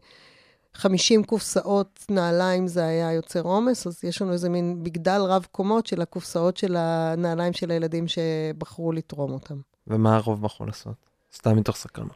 50 0.73 1.23
קופסאות 1.23 2.05
נעליים, 2.09 2.67
זה 2.67 2.85
היה 2.85 3.11
יוצר 3.11 3.41
עומס, 3.41 3.87
אז 3.87 4.03
יש 4.03 4.21
לנו 4.21 4.31
איזה 4.31 4.49
מין 4.49 4.79
מגדל 4.83 5.21
רב 5.21 5.47
קומות 5.51 5.87
של 5.87 6.01
הקופסאות 6.01 6.57
של 6.57 6.75
הנעליים 6.79 7.53
של 7.53 7.71
הילדים 7.71 8.05
שבחרו 8.07 8.91
לתרום 8.91 9.31
אותם. 9.31 9.59
ומה 9.87 10.15
הרוב 10.15 10.41
בחרו 10.41 10.65
לעשות? 10.65 10.95
סתם 11.35 11.55
מתוך 11.55 11.75
סקרנות. 11.75 12.15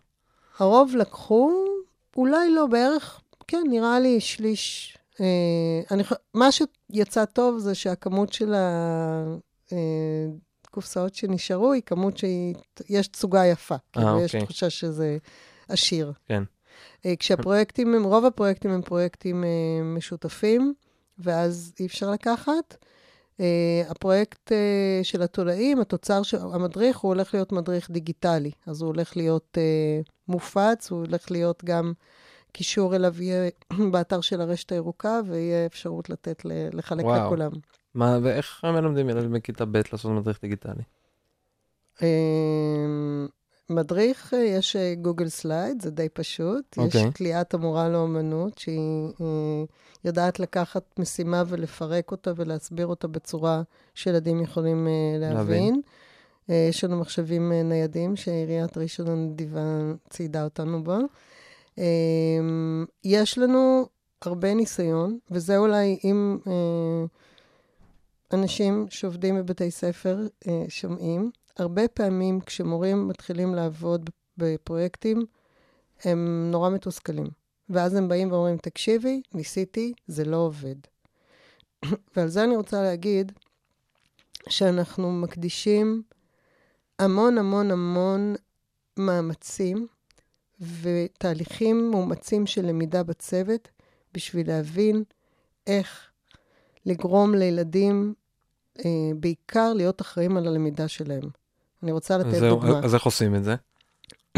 הרוב 0.59 0.95
לקחו, 0.95 1.65
אולי 2.17 2.51
לא, 2.55 2.65
בערך, 2.67 3.21
כן, 3.47 3.63
נראה 3.69 3.99
לי 3.99 4.19
שליש. 4.19 4.97
אה, 5.21 5.81
אני, 5.91 6.03
מה 6.33 6.49
שיצא 6.51 7.25
טוב 7.25 7.57
זה 7.57 7.75
שהכמות 7.75 8.33
של 8.33 8.53
הקופסאות 10.67 11.15
שנשארו 11.15 11.71
היא 11.71 11.81
כמות 11.85 12.17
שהיא, 12.17 12.55
יש 12.89 13.07
תצוגה 13.07 13.45
יפה. 13.45 13.75
כאילו, 13.93 14.21
יש 14.21 14.35
אוקיי. 14.35 14.45
תחושה 14.45 14.69
שזה 14.69 15.17
עשיר. 15.69 16.13
כן. 16.25 16.43
אה, 17.05 17.15
כשהפרויקטים 17.15 17.95
הם, 17.95 18.03
רוב 18.03 18.25
הפרויקטים 18.25 18.71
הם 18.71 18.81
פרויקטים 18.81 19.43
אה, 19.43 19.49
משותפים, 19.83 20.73
ואז 21.17 21.73
אי 21.79 21.85
אפשר 21.85 22.11
לקחת. 22.11 22.75
אה, 23.39 23.83
הפרויקט 23.89 24.51
אה, 24.51 24.99
של 25.03 25.21
התולעים, 25.21 25.79
התוצר, 25.79 26.23
של, 26.23 26.37
המדריך, 26.37 26.97
הוא 26.97 27.09
הולך 27.09 27.33
להיות 27.33 27.51
מדריך 27.51 27.91
דיגיטלי. 27.91 28.51
אז 28.65 28.81
הוא 28.81 28.87
הולך 28.87 29.17
להיות 29.17 29.57
אה, 29.57 30.01
מופץ, 30.27 30.91
הוא 30.91 30.99
הולך 30.99 31.31
להיות 31.31 31.63
גם 31.65 31.93
קישור 32.51 32.95
אליו 32.95 33.21
יהיה 33.21 33.49
באתר 33.91 34.21
של 34.21 34.41
הרשת 34.41 34.71
הירוקה, 34.71 35.19
ויהיה 35.27 35.65
אפשרות 35.65 36.09
לתת, 36.09 36.41
לחלק 36.73 37.05
וואו. 37.05 37.25
לכולם. 37.25 37.51
מה, 37.95 38.19
ואיך 38.23 38.61
מלמדים 38.63 39.09
ילדים 39.09 39.31
בכיתה 39.31 39.65
ב' 39.65 39.81
לעשות 39.91 40.11
מדריך 40.11 40.41
דיגיטלי? 40.41 40.83
אה, 42.01 42.07
מדריך, 43.69 44.33
אה, 44.33 44.39
יש 44.39 44.75
אה, 44.75 44.95
Google 44.95 45.29
Slide, 45.29 45.81
זה 45.81 45.91
די 45.91 46.09
פשוט. 46.09 46.77
יש 46.77 46.95
אוקיי. 46.95 47.11
קליעת 47.11 47.53
המורה 47.53 47.89
לאומנות, 47.89 48.57
שהיא 48.57 49.07
אה, 49.21 49.63
יודעת 50.05 50.39
לקחת 50.39 50.83
משימה 50.99 51.43
ולפרק 51.47 52.11
אותה 52.11 52.31
ולהסביר 52.35 52.87
אותה 52.87 53.07
בצורה 53.07 53.61
שילדים 53.95 54.41
יכולים 54.41 54.87
להבין. 55.19 55.35
להבין. 55.37 55.81
יש 56.69 56.83
לנו 56.83 56.99
מחשבים 56.99 57.51
ניידים 57.51 58.15
שעיריית 58.15 58.77
ראשון 58.77 59.07
הנדיבה 59.07 59.61
ציידה 60.09 60.43
אותנו 60.43 60.83
בו. 60.83 60.97
אה, 61.79 62.85
יש 63.03 63.37
לנו 63.37 63.85
הרבה 64.21 64.53
ניסיון, 64.53 65.19
וזה 65.31 65.57
אולי 65.57 65.99
אם 66.03 66.37
אה, 66.47 67.05
אנשים 68.33 68.85
שעובדים 68.89 69.35
בבתי 69.37 69.71
ספר 69.71 70.27
אה, 70.47 70.65
שומעים, 70.67 71.31
הרבה 71.57 71.87
פעמים 71.87 72.39
כשמורים 72.41 73.07
מתחילים 73.07 73.55
לעבוד 73.55 74.09
בפרויקטים, 74.37 75.25
הם 76.03 76.47
נורא 76.51 76.69
מתוסכלים. 76.69 77.27
ואז 77.69 77.93
הם 77.93 78.07
באים 78.07 78.31
ואומרים, 78.31 78.57
תקשיבי, 78.57 79.21
ניסיתי, 79.33 79.93
זה 80.07 80.25
לא 80.25 80.37
עובד. 80.37 80.75
ועל 82.15 82.27
זה 82.27 82.43
אני 82.43 82.55
רוצה 82.55 82.81
להגיד 82.81 83.31
שאנחנו 84.49 85.11
מקדישים 85.11 86.03
המון 86.99 87.37
המון 87.37 87.71
המון 87.71 88.35
מאמצים 88.97 89.87
ותהליכים 90.81 91.91
מאומצים 91.91 92.47
של 92.47 92.65
למידה 92.65 93.03
בצוות 93.03 93.69
בשביל 94.13 94.47
להבין 94.47 95.03
איך 95.67 96.09
לגרום 96.85 97.35
לילדים 97.35 98.13
אה, 98.85 98.91
בעיקר 99.19 99.73
להיות 99.73 100.01
אחראים 100.01 100.37
על 100.37 100.47
הלמידה 100.47 100.87
שלהם. 100.87 101.29
אני 101.83 101.91
רוצה 101.91 102.17
לתת 102.17 102.33
אז 102.33 102.43
דוגמה. 102.43 102.79
אז 102.83 102.95
איך 102.95 103.03
עושים 103.03 103.35
את 103.35 103.43
זה? 103.43 103.55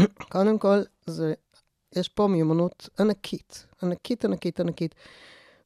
קודם 0.32 0.58
כל, 0.58 0.78
זה, 1.06 1.34
יש 1.96 2.08
פה 2.08 2.26
מיומנות 2.26 2.88
ענקית, 3.00 3.66
ענקית, 3.82 4.24
ענקית, 4.24 4.60
ענקית. 4.60 4.94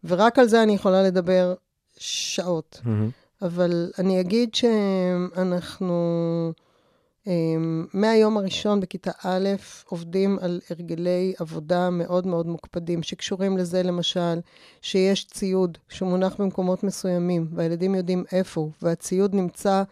ורק 0.04 0.38
על 0.38 0.48
זה 0.48 0.62
אני 0.62 0.74
יכולה 0.74 1.02
לדבר 1.02 1.54
שעות. 1.96 2.80
מהמם, 2.84 3.10
אבל 3.42 3.90
אני 3.98 4.20
אגיד 4.20 4.54
שאנחנו 4.54 5.92
מהיום 7.92 8.36
הראשון 8.36 8.80
בכיתה 8.80 9.10
א' 9.24 9.48
עובדים 9.84 10.38
על 10.40 10.60
הרגלי 10.70 11.34
עבודה 11.38 11.90
מאוד 11.90 12.26
מאוד 12.26 12.46
מוקפדים, 12.46 13.02
שקשורים 13.02 13.56
לזה 13.56 13.82
למשל, 13.82 14.40
שיש 14.82 15.26
ציוד 15.26 15.78
שמונח 15.88 16.36
במקומות 16.38 16.84
מסוימים, 16.84 17.48
והילדים 17.54 17.94
יודעים 17.94 18.24
איפה 18.32 18.60
הוא, 18.60 18.70
והציוד 18.82 19.34
נמצא 19.34 19.82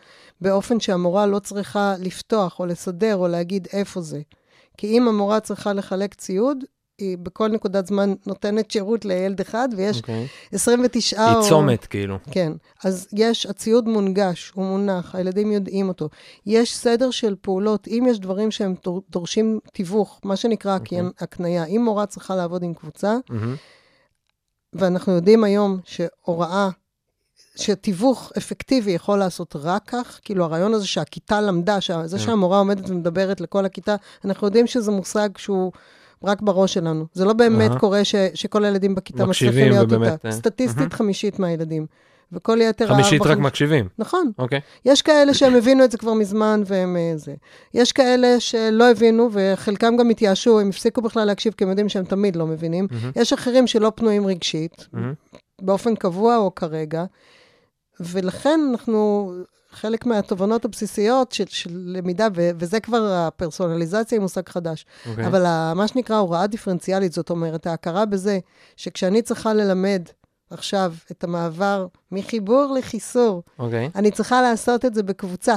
באופן 0.41 0.81
שהמורה 0.81 1.27
לא 1.27 1.39
צריכה 1.39 1.95
לפתוח 1.99 2.61
או 2.61 2.67
לסדר 2.67 3.17
או 3.17 3.29
להגיד 3.29 3.69
איפה 3.73 4.01
זה. 4.01 4.21
כי 4.77 4.87
אם 4.87 5.09
המורה 5.09 5.41
צריכה 5.41 5.73
לחלק 5.73 6.15
ציוד, 6.15 6.65
היא 6.99 7.19
בכל 7.19 7.49
נקודת 7.49 7.87
זמן 7.87 8.15
נותנת 8.27 8.71
שירות 8.71 9.05
לילד 9.05 9.41
אחד, 9.41 9.69
ויש 9.77 9.97
אוקיי. 9.97 10.27
29 10.53 11.25
היא 11.25 11.37
או... 11.37 11.49
צומת, 11.49 11.87
כאילו. 11.87 12.19
כן, 12.31 12.53
אז 12.85 13.09
יש, 13.13 13.47
הציוד 13.47 13.89
מונגש, 13.89 14.53
הוא 14.55 14.65
מונח, 14.65 15.15
הילדים 15.15 15.53
יודעים 15.53 15.89
אותו. 15.89 16.09
יש 16.47 16.77
סדר 16.77 17.11
של 17.11 17.35
פעולות, 17.41 17.89
אם 17.89 18.07
יש 18.11 18.19
דברים 18.21 18.51
שהם 18.51 18.75
דור- 18.85 19.03
דורשים 19.11 19.59
תיווך, 19.73 20.21
מה 20.25 20.37
שנקרא 20.37 20.79
אוקיי. 20.79 21.01
okay. 21.01 21.03
הקנייה, 21.19 21.65
אם 21.65 21.85
מורה 21.85 22.07
צריכה 22.07 22.37
לעבוד 22.37 22.63
עם 22.63 22.75
קבוצה, 22.75 23.17
מהמם. 23.31 23.57
ואנחנו 24.73 25.13
יודעים 25.13 25.45
היום 25.45 25.79
שהוראה, 25.85 26.69
שתיווך 27.57 28.33
אפקטיבי 28.39 28.91
יכול 28.91 29.19
לעשות 29.19 29.57
רק 29.57 29.83
כך, 29.87 30.21
כאילו 30.25 30.45
הרעיון 30.45 30.75
הזה 30.75 30.87
שהכיתה 30.87 31.41
למדה, 31.41 31.79
זה 32.05 32.19
כן. 32.19 32.25
שהמורה 32.25 32.59
עומדת 32.59 32.91
ומדברת 32.91 33.41
לכל 33.41 33.65
הכיתה, 33.65 33.97
אנחנו 34.25 34.47
יודעים 34.47 34.67
שזה 34.67 34.91
מושג 34.91 35.29
שהוא 35.37 35.73
רק 36.25 36.43
בראש 36.43 36.75
שלנו. 36.75 37.07
זה 37.13 37.25
לא 37.25 37.33
באמת 37.33 37.71
אהה. 37.71 37.79
קורה 37.79 38.05
ש, 38.05 38.15
שכל 38.35 38.65
הילדים 38.65 38.95
בכיתה 38.95 39.27
מצליחים 39.27 39.71
להיות 39.71 39.93
ובאמת, 39.93 40.13
איתה. 40.13 40.29
אה, 40.29 40.33
סטטיסטית 40.33 40.79
מהמם. 40.79 40.91
חמישית 40.91 41.39
מהילדים. 41.39 41.87
וכל 42.33 42.59
יתר... 42.61 42.89
חמישית 42.89 43.23
רק 43.23 43.39
מקשיבים. 43.39 43.89
נכון. 43.99 44.31
אוקיי. 44.39 44.61
יש 44.85 45.03
כאלה 45.03 45.35
שהם 45.35 45.55
הבינו 45.55 45.85
את 45.85 45.91
זה 45.91 45.99
כבר 45.99 46.13
מזמן 46.13 46.63
והם 46.67 46.97
אה, 46.97 47.13
זה. 47.17 47.35
יש 47.75 47.93
כאלה 47.93 48.41
שלא 48.41 48.91
הבינו, 48.91 49.29
וחלקם 49.33 49.97
גם 49.97 50.11
התייאשו, 50.11 50.61
הם 50.61 50.69
הפסיקו 50.69 51.03
בכלל 51.03 51.25
להקשיב, 51.25 51.53
כי 51.57 51.65
הם 51.65 51.71
יודעים 51.71 51.89
שהם 51.89 52.05
תמיד 52.05 52.37
לא 52.37 52.47
מבינים. 52.47 52.87
מהמם. 52.91 53.11
יש 53.17 53.33
אחרים 53.33 53.67
שלא 53.67 53.93
פנויים 53.95 54.27
רגשית, 54.27 54.87
מהמם. 54.93 55.15
באופן 55.63 55.95
קבוע 55.95 56.37
או 56.37 56.55
כרגע, 56.55 57.05
ולכן 58.01 58.61
אנחנו, 58.71 59.33
חלק 59.75 60.07
מהתובנות 60.07 60.65
הבסיסיות 60.65 61.33
של, 61.33 61.45
של 61.49 61.71
למידה, 61.73 62.29
ו, 62.37 62.51
וזה 62.59 62.81
כבר 62.81 63.13
הפרסונליזציה 63.13 64.17
היא 64.17 64.23
מושג 64.23 64.49
חדש, 64.49 64.87
אוקיי. 65.11 65.27
אבל 65.27 65.47
ה, 65.47 65.73
מה 65.77 65.89
שנקרא 65.89 66.17
הוראה 66.17 66.47
דיפרנציאלית, 66.47 67.13
זאת 67.13 67.31
אומרת, 67.31 67.67
ההכרה 67.67 68.05
בזה 68.05 68.39
שכשאני 68.77 69.23
צריכה 69.23 69.55
ללמד 69.55 70.03
עכשיו 70.51 70.95
את 71.11 71.25
המעבר 71.25 71.87
מחיבור 72.13 72.75
לחיסור, 72.79 73.43
אוקיי. 73.59 73.91
אני 73.95 74.11
צריכה 74.11 74.43
לעשות 74.43 74.85
את 74.85 74.95
זה 74.95 75.03
בקבוצה. 75.03 75.55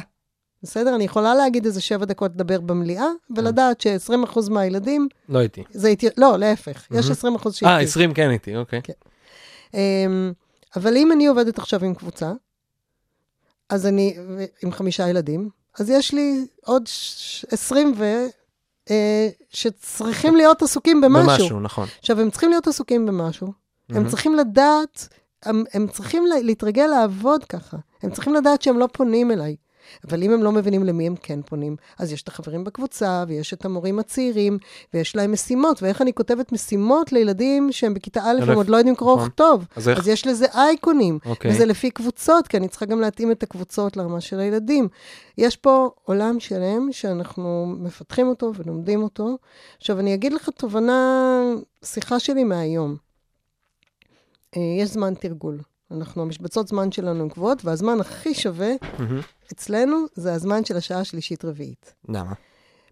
בסדר? 0.64 0.96
אני 0.96 1.04
יכולה 1.04 1.36
להגיד 1.36 1.66
איזה 1.66 1.82
שבע 1.82 2.06
דקות 2.06 2.32
לדבר 2.36 2.62
במליאה, 2.62 3.08
ולדעת 3.36 3.82
ש-20% 3.82 4.50
מהילדים, 4.50 5.08
לא 5.30 5.42
איתי. 5.42 5.64
זה 5.72 5.88
איתי, 5.88 6.08
לא, 6.18 6.38
להפך, 6.38 6.88
יש 6.92 7.24
מהמם. 7.24 7.38
20% 7.38 7.52
שאיתי. 7.52 7.66
אה, 7.66 7.80
20 7.80 8.14
כן 8.14 8.30
איתי, 8.30 8.56
אוקיי. 8.56 8.82
כן. 8.84 8.94
אמ, 9.74 10.32
אבל 10.76 10.98
אם 10.98 11.12
אני 11.12 11.28
עובדת 11.28 11.60
עכשיו 11.60 11.86
עם 11.86 11.94
קבוצה, 11.94 12.32
אז 13.70 13.86
אני, 13.88 14.18
עם 14.64 14.72
חמישה 14.72 15.10
ילדים, 15.10 15.50
אז 15.80 15.90
יש 15.90 16.14
לי 16.14 16.46
עוד 16.66 16.84
ש- 16.88 17.46
20 17.52 17.94
ו... 17.98 18.26
אה, 18.90 19.30
שצריכים 19.50 20.36
להיות 20.36 20.62
עסוקים 20.62 21.02
במשהו. 21.02 21.28
במשהו, 21.40 21.60
נכון. 21.60 21.88
עכשיו, 22.00 22.20
הם 22.22 22.30
צריכים 22.32 22.50
להיות 22.50 22.68
עסוקים 22.68 23.06
במשהו. 23.06 23.48
הם 23.48 23.96
מהמם. 23.96 24.10
צריכים 24.10 24.36
לדעת, 24.36 25.08
הם, 25.44 25.64
הם 25.74 25.88
צריכים 25.88 26.26
לה- 26.26 26.40
להתרגל 26.42 26.86
לעבוד 26.88 27.44
ככה. 27.44 27.78
הם 28.04 28.12
צריכים 28.12 28.34
לדעת 28.34 28.62
שהם 28.62 28.80
לא 28.80 28.88
פונים 28.94 29.32
אליי. 29.32 29.56
אבל 30.08 30.24
אם 30.24 30.32
הם 30.32 30.44
לא 30.44 30.52
מבינים 30.52 30.84
למי 30.84 31.08
הם 31.08 31.16
כן 31.16 31.40
פונים, 31.42 31.76
אז 32.00 32.14
יש 32.14 32.22
את 32.22 32.28
החברים 32.28 32.64
בקבוצה, 32.64 33.24
ויש 33.28 33.54
את 33.54 33.66
המורים 33.66 34.00
הצעירים, 34.00 34.58
ויש 34.94 35.16
להם 35.16 35.32
משימות, 35.32 35.84
ואיך 35.84 36.02
אני 36.02 36.14
כותבת 36.14 36.52
משימות 36.52 37.12
לילדים 37.12 37.72
שהם 37.72 37.94
בכיתה 37.94 38.22
א', 38.24 38.52
הם 38.52 38.56
עוד 38.56 38.70
לא 38.70 38.78
יודעים 38.78 38.96
קרוא 38.96 39.16
נכון. 39.16 39.28
וכתוב. 39.28 39.66
אז 39.76 39.90
איך? 39.90 40.00
אז 40.00 40.08
יש 40.08 40.28
לזה 40.28 40.46
אייקונים, 40.54 41.20
אוקיי. 41.26 41.52
וזה 41.52 41.66
לפי 41.66 41.92
קבוצות, 41.92 42.48
כי 42.48 42.58
אני 42.58 42.68
צריכה 42.68 42.86
גם 42.86 43.02
להתאים 43.02 43.32
את 43.32 43.44
הקבוצות 43.44 43.98
לרמה 43.98 44.22
של 44.22 44.40
הילדים. 44.40 44.88
יש 45.38 45.56
פה 45.56 45.90
עולם 46.04 46.40
שלם 46.40 46.88
שאנחנו 46.92 47.76
מפתחים 47.80 48.28
אותו 48.28 48.52
ולומדים 48.56 49.04
אותו. 49.04 49.38
עכשיו, 49.78 50.00
אני 50.00 50.14
אגיד 50.14 50.34
לך 50.34 50.50
תובנה, 50.50 51.42
שיחה 51.86 52.20
שלי 52.20 52.44
מהיום. 52.44 52.96
אה, 54.58 54.62
יש 54.82 54.90
זמן 54.90 55.14
תרגול. 55.14 55.60
אנחנו, 55.92 56.22
המשבצות 56.22 56.68
זמן 56.68 56.92
שלנו 56.92 57.24
הן 57.24 57.30
קבועות, 57.30 57.66
והזמן 57.66 58.00
הכי 58.00 58.34
שווה 58.34 58.72
מהמם. 59.00 59.22
אצלנו 59.54 59.98
זה 60.16 60.34
הזמן 60.34 60.66
של 60.66 60.78
השעה 60.78 61.00
השלישית-רביעית. 61.00 61.94
למה? 62.10 62.34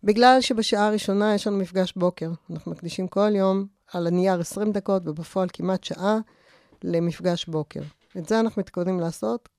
בגלל 0.03 0.37
שבשעה 0.41 0.87
הראשונה 0.87 1.35
יש 1.35 1.47
לנו 1.47 1.57
מפגש 1.57 1.93
בוקר. 1.95 2.31
אנחנו 2.51 2.71
מקדישים 2.71 3.07
כל 3.07 3.35
יום 3.35 3.65
על 3.93 4.07
הנייר 4.07 4.39
20 4.39 4.71
דקות, 4.71 5.07
ובפועל 5.07 5.47
כמעט 5.53 5.83
שעה 5.83 6.17
למפגש 6.83 7.45
בוקר. 7.45 7.81
את 8.17 8.29
זה 8.29 8.39
אנחנו 8.39 8.59
מתכוונים 8.59 8.99
לעשות. 8.99 9.49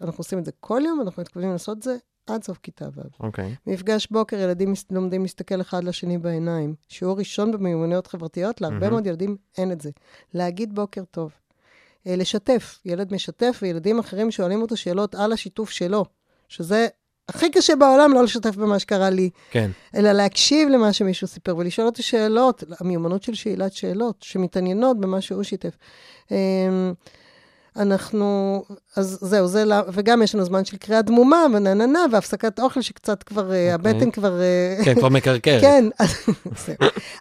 אנחנו 0.00 0.20
עושים 0.20 0.38
את 0.38 0.44
זה 0.44 0.50
כל 0.60 0.80
יום, 0.86 1.00
אנחנו 1.00 1.22
מתכוונים 1.22 1.52
לעשות 1.52 1.78
את 1.78 1.82
זה 1.82 1.96
עד 2.26 2.42
סוף 2.42 2.58
כיתה 2.58 2.88
ו'. 2.94 3.00
אוקיי. 3.20 3.54
מפגש 3.66 4.08
בוקר, 4.10 4.38
ילדים 4.38 4.72
לומדים 4.90 5.22
להסתכל 5.22 5.60
אחד 5.60 5.84
לשני 5.84 6.18
בעיניים. 6.18 6.74
שיעור 6.88 7.18
ראשון 7.18 7.52
במיומנויות 7.52 8.06
חברתיות, 8.06 8.60
להרבה 8.60 8.78
מהמם. 8.78 8.90
מאוד 8.92 9.06
ילדים 9.06 9.36
אין 9.58 9.72
את 9.72 9.80
זה. 9.80 9.90
להגיד 10.34 10.74
בוקר 10.74 11.04
טוב. 11.10 11.32
אה, 12.06 12.16
לשתף, 12.16 12.78
ילד 12.84 13.12
משתף, 13.14 13.58
וילדים 13.62 13.98
אחרים 13.98 14.30
שואלים 14.30 14.62
אותו 14.62 14.76
שאלות 14.76 15.14
על 15.14 15.32
השיתוף 15.32 15.70
שלו, 15.70 16.04
שזה 16.48 16.86
הכי 17.28 17.50
קשה 17.50 17.76
בעולם 17.76 18.12
לא 18.14 18.24
לשתף 18.24 18.56
במה 18.56 18.78
שקרה 18.78 19.10
לי, 19.10 19.30
כן. 19.50 19.70
אלא 19.96 20.12
להקשיב 20.12 20.68
למה 20.68 20.92
שמישהו 20.92 21.26
סיפר 21.26 21.56
ולשאול 21.56 21.86
אותו 21.86 22.02
שאלות, 22.02 22.64
המיומנות 22.80 23.22
של 23.22 23.34
שאלת 23.34 23.72
שאלות, 23.72 24.16
שמתעניינות 24.20 25.00
במה 25.00 25.20
שהוא 25.20 25.42
שיתף. 25.42 25.76
אמ, 26.30 26.36
אנחנו, 27.76 28.62
אז 28.96 29.18
זהו, 29.20 29.48
זה, 29.48 29.64
וגם 29.92 30.22
יש 30.22 30.34
לנו 30.34 30.44
זמן 30.44 30.64
של 30.64 30.76
קריאה 30.76 31.02
דמומה 31.02 31.44
ונה 31.54 31.74
נה 31.74 31.86
נה, 31.86 32.04
והפסקת 32.12 32.60
אוכל 32.60 32.80
שקצת 32.80 33.22
כבר, 33.22 33.50
okay. 33.50 33.74
הבטן 33.74 34.10
כבר... 34.10 34.40
אה, 34.40 34.84
כן, 34.84 34.94
כבר 34.94 35.08
מקרקרת. 35.08 35.60
כן, 35.66 35.84
אז 35.98 36.16
זהו. 36.66 36.76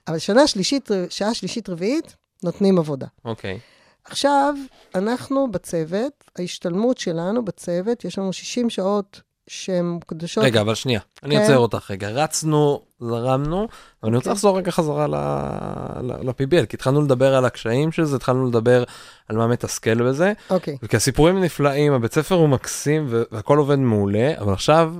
אבל 0.07 0.17
שנה 0.17 0.47
שלישית, 0.47 0.89
שעה 1.09 1.33
שלישית 1.33 1.69
רביעית, 1.69 2.15
נותנים 2.43 2.79
עבודה. 2.79 3.07
אוקיי. 3.25 3.59
עכשיו, 4.05 4.53
אנחנו 4.95 5.51
בצוות, 5.51 6.23
ההשתלמות 6.37 6.97
שלנו 6.97 7.45
בצוות, 7.45 8.05
יש 8.05 8.17
לנו 8.17 8.33
60 8.33 8.69
שעות 8.69 9.21
שהן 9.47 9.85
מוקדשות... 9.85 10.43
רגע, 10.43 10.61
אבל 10.61 10.75
שנייה, 10.75 10.99
אני 11.23 11.35
כן. 11.35 11.41
עוצר 11.41 11.57
אותך 11.57 11.91
רגע. 11.91 12.09
רצנו, 12.09 12.81
זרמנו, 12.99 13.67
אבל 14.03 14.09
אני 14.09 14.17
רוצה 14.17 14.29
אוקיי. 14.29 14.31
לחזור 14.31 14.57
רגע 14.57 14.71
חזרה 14.71 15.07
ל-PBL, 15.07 16.65
כי 16.65 16.75
התחלנו 16.75 17.01
לדבר 17.01 17.35
על 17.35 17.45
הקשיים 17.45 17.91
של 17.91 18.03
זה, 18.03 18.15
התחלנו 18.15 18.47
לדבר 18.47 18.83
על 19.27 19.37
מה 19.37 19.47
מתסכל 19.47 20.09
בזה, 20.09 20.33
אוקיי, 20.49 20.77
כי 20.89 20.97
הסיפורים 20.97 21.41
נפלאים, 21.43 21.93
הבית 21.93 22.13
ספר 22.13 22.35
הוא 22.35 22.49
מקסים 22.49 23.05
והכל 23.09 23.57
עובד 23.57 23.75
מעולה, 23.75 24.33
אבל 24.39 24.53
עכשיו 24.53 24.95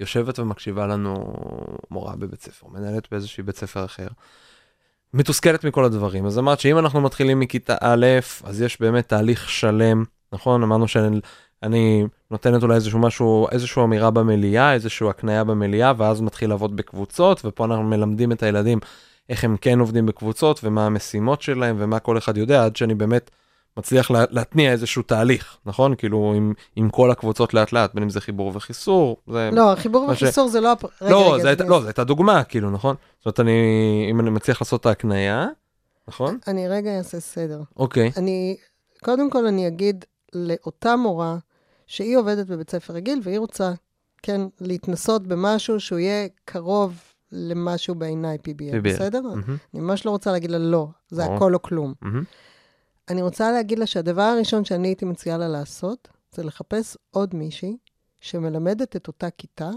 יושבת 0.00 0.38
ומקשיבה 0.38 0.86
לנו 0.86 1.34
מורה 1.90 2.16
בבית 2.16 2.42
ספר, 2.42 2.66
מנהלת 2.68 3.08
באיזושהי 3.10 3.42
בית 3.42 3.56
ספר 3.56 3.84
אחר. 3.84 4.08
מתוסכלת 5.14 5.64
מכל 5.64 5.84
הדברים, 5.84 6.26
אז 6.26 6.38
אמרת 6.38 6.60
שאם 6.60 6.78
אנחנו 6.78 7.00
מתחילים 7.00 7.40
מכיתה 7.40 7.76
א', 7.80 8.06
אז 8.44 8.60
יש 8.60 8.80
באמת 8.80 9.08
תהליך 9.08 9.48
שלם, 9.48 10.04
נכון? 10.32 10.62
אמרנו 10.62 10.88
שאני 10.88 12.06
נותנת 12.30 12.62
אולי 12.62 12.74
איזשהו 12.74 12.98
משהו, 12.98 13.46
איזושהי 13.52 13.82
אמירה 13.82 14.10
במליאה, 14.10 14.72
איזושהי 14.72 15.08
הקנייה 15.08 15.44
במליאה, 15.44 15.92
ואז 15.96 16.20
מתחיל 16.20 16.50
לעבוד 16.50 16.76
בקבוצות, 16.76 17.40
ופה 17.44 17.64
אנחנו 17.64 17.84
מלמדים 17.84 18.32
את 18.32 18.42
הילדים 18.42 18.78
איך 19.28 19.44
הם 19.44 19.56
כן 19.60 19.80
עובדים 19.80 20.06
בקבוצות, 20.06 20.60
ומה 20.64 20.86
המשימות 20.86 21.42
שלהם, 21.42 21.76
ומה 21.78 21.98
כל 21.98 22.18
אחד 22.18 22.36
יודע, 22.36 22.64
עד 22.64 22.76
שאני 22.76 22.94
באמת 22.94 23.30
מצליח 23.76 24.10
לה, 24.10 24.24
להתניע 24.30 24.72
איזשהו 24.72 25.02
תהליך, 25.02 25.56
נכון? 25.66 25.94
כאילו 25.94 26.32
עם, 26.36 26.52
עם 26.76 26.90
כל 26.90 27.10
הקבוצות 27.10 27.54
לאט 27.54 27.72
לאט, 27.72 27.94
בין 27.94 28.02
אם 28.02 28.10
זה 28.10 28.20
חיבור 28.20 28.52
וחיסור, 28.54 29.16
זה... 29.30 29.50
לא, 29.52 29.72
החיבור 29.72 30.06
מה 30.06 30.14
ש- 30.16 30.22
וחיסור 30.22 30.48
זה 30.48 30.60
לא... 30.60 30.72
רגע, 31.02 31.10
לא, 31.12 31.32
רגע, 31.34 31.42
זה 31.42 31.48
הייתה, 31.48 31.64
לא, 31.64 31.80
זו 31.80 31.86
הייתה 31.86 32.04
דוגמה, 32.04 32.44
כאילו, 32.44 32.70
נכון? 32.70 32.96
זאת 33.18 33.26
אומרת, 33.26 33.40
אני, 33.40 33.52
אם 34.10 34.20
אני 34.20 34.30
מצליח 34.30 34.60
לעשות 34.60 34.80
את 34.80 34.86
ההקנייה, 34.86 35.46
נכון? 36.08 36.38
אני 36.46 36.68
רגע 36.68 36.98
אעשה 36.98 37.20
סדר. 37.20 37.60
אוקיי, 37.76 38.10
אני, 38.16 38.56
קודם 39.04 39.30
כל 39.30 39.46
אני 39.46 39.66
אגיד 39.66 40.04
לאותה 40.32 40.96
מורה 40.96 41.36
שהיא 41.86 42.16
עובדת 42.16 42.46
בבית 42.46 42.70
ספר 42.70 42.92
רגיל 42.94 43.20
והיא 43.22 43.38
רוצה, 43.38 43.72
כן, 44.22 44.40
להתנסות 44.60 45.26
במשהו 45.26 45.80
שהוא 45.80 45.98
יהיה 45.98 46.28
קרוב 46.44 46.94
למשהו 47.32 47.94
בעיניי 47.94 48.38
PBL, 48.48 48.74
PBL. 48.74 48.80
בסדר? 48.82 49.20
מהמם, 49.22 49.42
אני 49.74 49.80
ממש 49.82 50.06
לא 50.06 50.10
רוצה 50.10 50.32
להגיד 50.32 50.50
לה 50.50 50.58
לא, 50.58 50.88
זה 51.08 51.22
ברור. 51.22 51.36
הכל 51.36 51.54
או 51.54 51.62
כלום. 51.62 51.94
מהמם, 52.02 52.24
אני 53.08 53.22
רוצה 53.22 53.52
להגיד 53.52 53.78
לה 53.78 53.86
שהדבר 53.86 54.22
הראשון 54.22 54.64
שאני 54.64 54.88
הייתי 54.88 55.04
מציעה 55.04 55.38
לה 55.38 55.48
לעשות, 55.48 56.08
זה 56.32 56.42
לחפש 56.42 56.96
עוד 57.10 57.34
מישהי 57.34 57.76
שמלמדת 58.20 58.96
את 58.96 59.08
אותה 59.08 59.30
כיתה, 59.30 59.70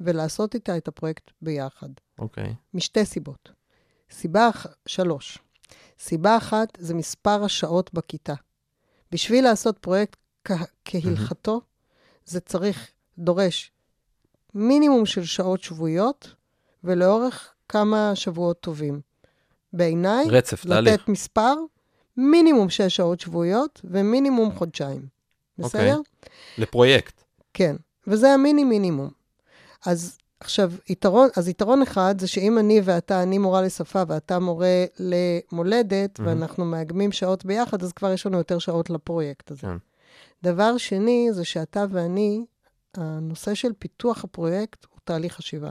ולעשות 0.00 0.54
איתה 0.54 0.76
את 0.76 0.88
הפרויקט 0.88 1.30
ביחד. 1.42 1.88
אוקיי, 2.18 2.54
משתי 2.74 3.04
סיבות. 3.04 3.50
סיבה 4.10 4.50
אח... 4.50 4.66
שלוש. 4.86 5.38
סיבה 5.98 6.36
אחת 6.36 6.68
זה 6.78 6.94
מספר 6.94 7.44
השעות 7.44 7.94
בכיתה. 7.94 8.34
בשביל 9.12 9.44
לעשות 9.44 9.78
פרויקט 9.78 10.16
כ... 10.44 10.52
כהלכתו, 10.84 11.60
זה 12.24 12.40
צריך, 12.40 12.90
דורש 13.18 13.72
מינימום 14.54 15.06
של 15.06 15.24
שעות 15.24 15.62
שבועיות, 15.62 16.34
ולאורך 16.84 17.54
כמה 17.68 18.12
שבועות 18.14 18.60
טובים. 18.60 19.00
בעיניי, 19.72 20.26
רצף, 20.28 20.66
תהליך. 20.66 20.94
לתת 20.94 21.08
מספר, 21.08 21.54
מינימום 22.18 22.70
שש 22.70 22.96
שעות 22.96 23.20
שבועיות 23.20 23.80
ומינימום 23.84 24.52
חודשיים. 24.52 25.06
אוקיי. 25.58 25.80
בסדר? 25.80 26.00
לפרויקט. 26.58 27.22
כן, 27.54 27.76
וזה 28.06 28.30
המיני 28.30 28.64
מינימום. 28.64 29.10
אז 29.86 30.18
עכשיו, 30.40 30.72
יתרון, 30.88 31.28
אז 31.36 31.48
יתרון 31.48 31.82
אחד 31.82 32.14
זה 32.20 32.26
שאם 32.26 32.58
אני 32.58 32.80
ואתה, 32.84 33.22
אני 33.22 33.38
מורה 33.38 33.62
לשפה 33.62 34.02
ואתה 34.08 34.38
מורה 34.38 34.84
למולדת, 34.98 36.18
מהמם. 36.18 36.40
ואנחנו 36.40 36.64
מאגמים 36.64 37.12
שעות 37.12 37.44
ביחד, 37.44 37.82
אז 37.82 37.92
כבר 37.92 38.12
יש 38.12 38.26
לנו 38.26 38.38
יותר 38.38 38.58
שעות 38.58 38.90
לפרויקט 38.90 39.50
הזה. 39.50 39.60
כן. 39.60 39.76
דבר 40.42 40.76
שני, 40.76 41.28
זה 41.32 41.44
שאתה 41.44 41.84
ואני, 41.90 42.44
הנושא 42.94 43.54
של 43.54 43.72
פיתוח 43.78 44.24
הפרויקט 44.24 44.84
הוא 44.90 44.98
תהליך 45.04 45.34
חשיבה. 45.34 45.70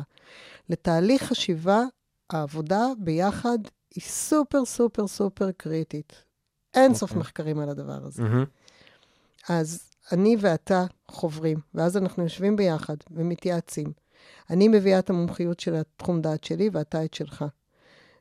לתהליך 0.70 1.24
חשיבה, 1.24 1.84
העבודה 2.30 2.86
ביחד 2.98 3.58
היא 3.96 4.04
סופר 4.04 4.66
סופר 4.66 5.08
סופר 5.08 5.52
קריטית. 5.52 6.27
אין 6.74 6.94
סוף 6.94 7.10
אוקיי. 7.10 7.20
מחקרים 7.20 7.60
על 7.60 7.70
הדבר 7.70 8.00
הזה. 8.04 8.24
מהמם. 8.24 8.46
אז 9.50 9.92
אני 10.12 10.36
ואתה 10.40 10.86
חוברים, 11.12 11.60
ואז 11.76 11.98
אנחנו 11.98 12.24
יושבים 12.24 12.56
ביחד 12.56 12.96
ומתייעצים. 13.12 13.92
אני 14.50 14.68
מביאה 14.68 15.00
את 15.00 15.10
המומחיות 15.10 15.60
של 15.60 15.76
התחום 15.76 16.22
דעת 16.22 16.44
שלי 16.44 16.70
ואתה 16.74 17.06
את 17.06 17.14
שלך. 17.14 17.46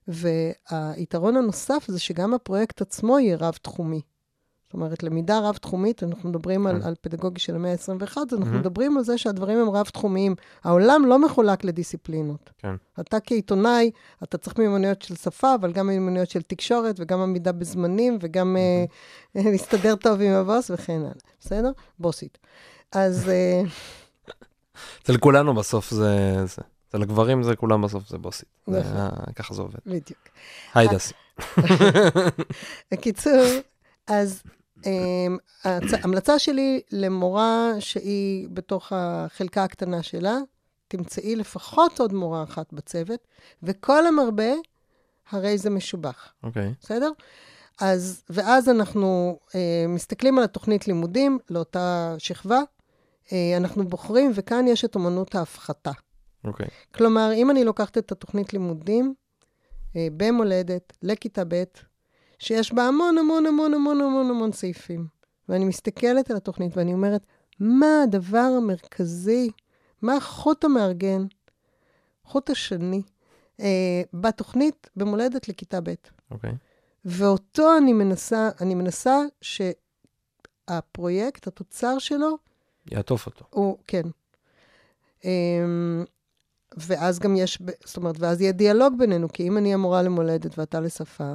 והיתרון 0.08 1.36
הנוסף 1.36 1.84
זה 1.88 1.98
שגם 1.98 2.34
הפרויקט 2.34 2.82
עצמו 2.82 3.18
יהיה 3.18 3.36
רב-תחומי. 3.36 4.00
זאת 4.66 4.74
אומרת, 4.74 5.02
למידה 5.02 5.38
רב-תחומית, 5.38 6.02
אנחנו 6.02 6.28
מדברים 6.28 6.66
על, 6.66 6.80
כן. 6.80 6.86
על 6.86 6.94
פדגוגי 7.00 7.40
של 7.40 7.54
המאה 7.54 7.72
ה-21, 7.72 7.78
אז 7.80 8.06
אנחנו 8.16 8.38
מהמם. 8.38 8.58
מדברים 8.58 8.96
על 8.96 9.04
זה 9.04 9.18
שהדברים 9.18 9.58
הם 9.58 9.70
רב-תחומיים. 9.70 10.34
העולם 10.64 11.04
לא 11.06 11.18
מחולק 11.18 11.64
לדיסציפלינות. 11.64 12.50
כן. 12.58 12.74
אתה 13.00 13.20
כעיתונאי, 13.20 13.90
אתה 14.22 14.38
צריך 14.38 14.58
מיומנויות 14.58 15.02
של 15.02 15.16
שפה, 15.16 15.54
אבל 15.54 15.72
גם 15.72 15.86
מיומנויות 15.86 16.30
של 16.30 16.42
תקשורת, 16.42 16.96
וגם 16.98 17.20
עמידה 17.20 17.52
בזמנים, 17.52 18.18
וגם 18.20 18.56
אה, 18.56 18.84
להסתדר 19.50 19.96
טוב 19.96 20.20
עם 20.20 20.32
הבוס 20.32 20.70
וכן 20.70 21.00
הלאה. 21.00 21.12
בסדר? 21.40 21.70
בוסית. 21.98 22.38
אז 22.92 23.28
אה, 23.28 23.62
אצל 25.02 25.16
כולנו 25.16 25.54
בסוף 25.54 25.90
זה... 25.90 26.46
זה. 26.46 26.62
אצל 26.88 27.02
הגברים 27.02 27.42
זה 27.42 27.56
כולם 27.56 27.82
בסוף 27.82 28.08
זה 28.08 28.18
בוסית. 28.18 28.48
נכון. 28.68 29.10
ככה 29.36 29.54
זה 29.54 29.62
עובד. 29.62 29.78
בדיוק. 29.86 30.18
היי 30.74 30.88
דסי. 30.88 31.14
בקיצור, 32.92 33.44
אז 34.06 34.42
ההמלצה 35.64 36.38
שלי 36.38 36.80
למורה 36.90 37.72
שהיא 37.78 38.48
בתוך 38.52 38.92
החלקה 38.96 39.64
הקטנה 39.64 40.02
שלה, 40.02 40.38
תמצאי 40.88 41.36
לפחות 41.36 42.00
עוד 42.00 42.12
מורה 42.12 42.42
אחת 42.42 42.72
בצוות, 42.72 43.20
וכל 43.62 44.06
המרבה, 44.06 44.52
הרי 45.30 45.58
זה 45.58 45.70
משובח, 45.70 46.32
אוקיי. 46.42 46.74
בסדר? 46.80 47.10
אז, 47.80 48.22
ואז 48.30 48.68
אנחנו 48.68 49.38
אה, 49.54 49.84
מסתכלים 49.88 50.38
על 50.38 50.44
התוכנית 50.44 50.88
לימודים 50.88 51.38
לאותה 51.50 52.14
שכבה, 52.18 52.60
אה, 53.32 53.56
אנחנו 53.56 53.88
בוחרים, 53.88 54.30
וכאן 54.34 54.68
יש 54.68 54.84
את 54.84 54.96
אמנות 54.96 55.34
ההפחתה. 55.34 55.92
אוקיי. 56.44 56.66
כלומר, 56.94 57.30
אם 57.34 57.50
אני 57.50 57.64
לוקחת 57.64 57.98
את 57.98 58.12
התוכנית 58.12 58.52
לימודים 58.52 59.14
אה, 59.96 60.08
במולדת 60.16 60.92
לכיתה 61.02 61.42
ב', 61.48 61.64
שיש 62.38 62.72
בה 62.72 62.82
המון 62.82 63.18
המון 63.18 63.46
המון 63.46 63.74
המון 63.74 64.00
המון 64.00 64.30
המון 64.30 64.52
סעיפים, 64.52 65.06
ואני 65.48 65.64
מסתכלת 65.64 66.30
על 66.30 66.36
התוכנית 66.36 66.76
ואני 66.76 66.92
אומרת, 66.92 67.26
מה 67.60 68.02
הדבר 68.04 68.48
המרכזי, 68.56 69.50
מה 70.02 70.16
החוט 70.16 70.64
המארגן, 70.64 71.24
חוט 72.24 72.50
השני, 72.50 73.02
אה, 73.60 74.02
בתוכנית 74.12 74.90
במולדת 74.96 75.48
לכיתה 75.48 75.80
ב'. 75.80 75.94
אוקיי. 76.30 76.52
ואותו 77.04 77.76
אני 77.78 77.92
מנסה, 77.92 78.50
אני 78.60 78.74
מנסה 78.74 79.16
שהפרויקט, 80.70 81.46
התוצר 81.46 81.98
שלו, 81.98 82.36
יעטוף 82.90 83.26
אותו. 83.26 83.44
הוא, 83.50 83.78
כן. 83.86 84.02
אמ, 85.24 86.04
ואז 86.76 87.18
גם 87.18 87.36
יש, 87.36 87.58
זאת 87.84 87.96
אומרת, 87.96 88.14
ואז 88.18 88.40
יהיה 88.40 88.52
דיאלוג 88.52 88.98
בינינו, 88.98 89.28
כי 89.28 89.48
אם 89.48 89.58
אני 89.58 89.74
המורה 89.74 90.02
למולדת 90.02 90.58
ואתה 90.58 90.80
לשפה, 90.80 91.32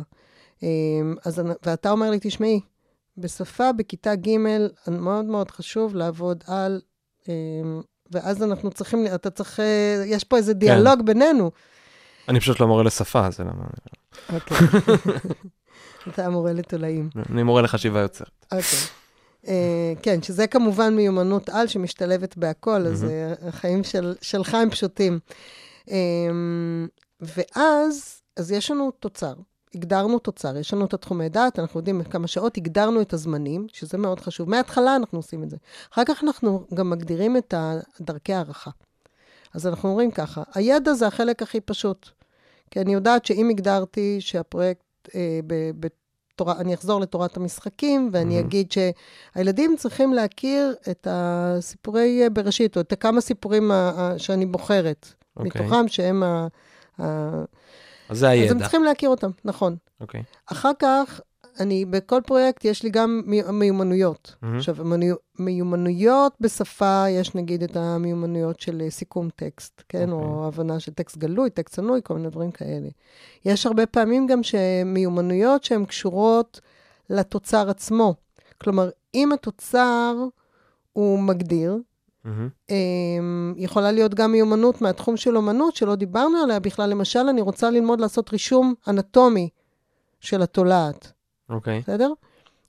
אז, 1.26 1.39
אני- 1.39 1.54
ואתה 1.65 1.91
אומר 1.91 2.10
לי, 2.12 2.17
תשמעי, 2.21 2.60
בשפה 3.17 3.71
בכיתה 3.71 4.15
ג' 4.15 4.38
מאוד 4.91 5.26
מאוד 5.26 5.52
חשוב 5.52 5.95
לעבוד 5.95 6.43
על, 6.47 6.82
אמ, 7.28 7.82
ואז 8.12 8.43
אנחנו 8.43 8.71
צריכים, 8.71 9.06
אתה 9.15 9.30
צריך, 9.30 9.60
אה, 9.60 10.04
יש 10.06 10.24
פה 10.24 10.38
איזה 10.38 10.54
דיאלוג 10.54 11.02
בינינו. 11.06 11.52
אני 12.30 12.39
פשוט 12.39 12.60
לא 12.60 12.67
מורה 12.67 12.84
לשפה, 12.84 13.32
זה 13.32 13.43
למה... 13.43 13.63
אוקיי. 14.34 14.58
אתה 16.08 16.26
המורה 16.26 16.54
לתולעים. 16.54 17.10
אני 17.30 17.43
מורה 17.43 17.62
לחשיבה 17.62 18.00
יוצרת. 18.00 18.45
אוקיי. 18.52 18.80
אה, 19.47 19.93
כן, 20.02 20.21
שזה 20.21 20.47
כמובן 20.47 20.95
מיומנות 20.95 21.50
על 21.50 21.67
שמשתלבת 21.67 22.38
בהכל, 22.38 22.86
אז. 22.88 23.04
אה, 23.04 23.34
החיים 23.47 23.84
של, 23.84 24.15
שלך 24.21 24.54
הם 24.54 24.69
פשוטים. 24.69 25.19
אה, 25.91 25.95
ואז, 27.21 28.21
אז 28.38 28.52
יש 28.52 28.71
לנו 28.71 28.91
תוצר. 28.91 29.34
הגדרנו 29.75 30.19
תוצר, 30.19 30.57
יש 30.57 30.73
לנו 30.73 30.86
את 30.86 30.93
התחומי 30.93 31.29
דעת, 31.29 31.60
אנחנו 31.60 31.79
יודעים 31.79 32.03
כמה 32.03 32.27
שעות, 32.27 32.57
הגדרנו 32.57 33.01
את 33.01 33.13
הזמנים, 33.13 33.67
שזה 33.73 33.97
מאוד 33.97 34.19
חשוב. 34.19 34.49
מההתחלה 34.49 34.95
אנחנו 34.95 35.19
עושים 35.19 35.43
את 35.43 35.49
זה. 35.49 35.57
אחר 35.93 36.01
כך 36.05 36.23
אנחנו 36.23 36.63
גם 36.73 36.89
מגדירים 36.89 37.38
את 37.38 37.53
דרכי 38.01 38.34
הערכה. 38.34 38.71
אז 39.53 39.67
אנחנו 39.67 39.89
אומרים 39.89 40.12
ככה, 40.12 40.43
הידע 40.55 40.93
זה 40.93 41.07
החלק 41.07 41.41
הכי 41.41 41.62
פשוט. 41.62 42.10
כי 42.71 42.81
אני 42.81 42.93
יודעת 42.93 43.25
שאם 43.25 43.49
הגדרתי 43.49 44.17
שהפרויקט 44.21 44.84
אה, 45.15 45.39
ב- 45.47 45.71
בתורה, 45.79 46.57
אני 46.57 46.73
אחזור 46.73 47.01
לתורת 47.01 47.38
המשחקים, 47.38 48.10
ואני 48.12 48.36
מהמם. 48.36 48.47
אגיד 48.47 48.67
שהילדים 48.71 49.75
צריכים 49.77 50.13
להכיר 50.13 50.75
את 50.91 51.07
הסיפורי 51.10 52.23
אה, 52.23 52.29
בראשית, 52.29 52.75
או 52.75 52.81
את 52.81 52.91
הכמה 52.91 53.21
סיפורים 53.21 53.71
ה- 53.71 53.91
ה- 53.95 54.19
שאני 54.19 54.45
בוחרת, 54.45 55.07
אוקיי. 55.38 55.62
מתוכם 55.62 55.88
שהם 55.88 56.23
ה... 56.23 56.47
ה... 57.01 57.03
אז 58.12 58.17
זה 58.19 58.28
אז 58.32 58.34
הם 58.34 58.39
הידע. 58.41 58.60
צריכים 58.60 58.84
להכיר 58.84 59.10
אותם, 59.10 59.30
נכון. 59.45 59.76
אוקיי. 60.02 60.24
אחר 60.52 60.71
כך, 60.80 61.21
אני, 61.60 61.86
בכל 61.86 62.21
פרויקט 62.26 62.65
יש 62.65 62.84
לי 62.84 62.89
גם 62.89 63.21
מי- 63.26 63.41
מיומנויות. 63.52 64.36
מהמם. 64.41 64.58
עכשיו, 64.58 64.76
מיומנו- 64.76 65.15
מיומנויות 65.39 66.34
בשפה, 66.39 67.06
יש 67.10 67.36
נגיד 67.36 67.63
את 67.63 67.76
המיומנויות 67.76 68.60
של 68.60 68.82
אה, 68.82 68.89
סיכום 68.89 69.30
טקסט, 69.36 69.82
כן? 69.89 70.12
או 70.12 70.17
אוקיי. 70.36 70.47
הבנה 70.47 70.80
של 70.80 70.93
טקסט 70.93 71.17
גלוי, 71.17 71.50
טקסט 71.50 71.80
ענוי, 71.80 72.00
כל 72.04 72.13
מיני 72.13 72.30
דברים 72.30 72.52
כאלה. 72.52 72.88
יש 73.45 73.65
הרבה 73.65 73.86
פעמים 73.86 74.28
גם 74.28 74.39
שמיומנויות 74.43 75.63
שהן 75.63 75.86
קשורות 75.86 76.60
לתוצר 77.10 77.69
עצמו. 77.69 78.15
כלומר, 78.62 78.89
אם 79.15 79.32
התוצר 79.32 80.15
הוא 80.93 81.19
מגדיר, 81.19 81.78
אמ, 82.25 83.53
יכולה 83.57 83.91
להיות 83.91 84.13
גם 84.13 84.31
מיומנות 84.31 84.81
מהתחום 84.81 85.17
של 85.17 85.38
אומנות, 85.38 85.75
שלא 85.75 85.95
דיברנו 85.95 86.38
עליה 86.43 86.60
בכלל. 86.60 86.89
למשל, 86.89 87.19
אני 87.29 87.41
רוצה 87.41 87.69
ללמוד 87.69 88.01
לעשות 88.01 88.31
רישום 88.31 88.73
אנטומי 88.88 89.49
של 90.19 90.41
התולעת, 90.41 91.12
אוקיי. 91.49 91.79
בסדר? 91.79 92.13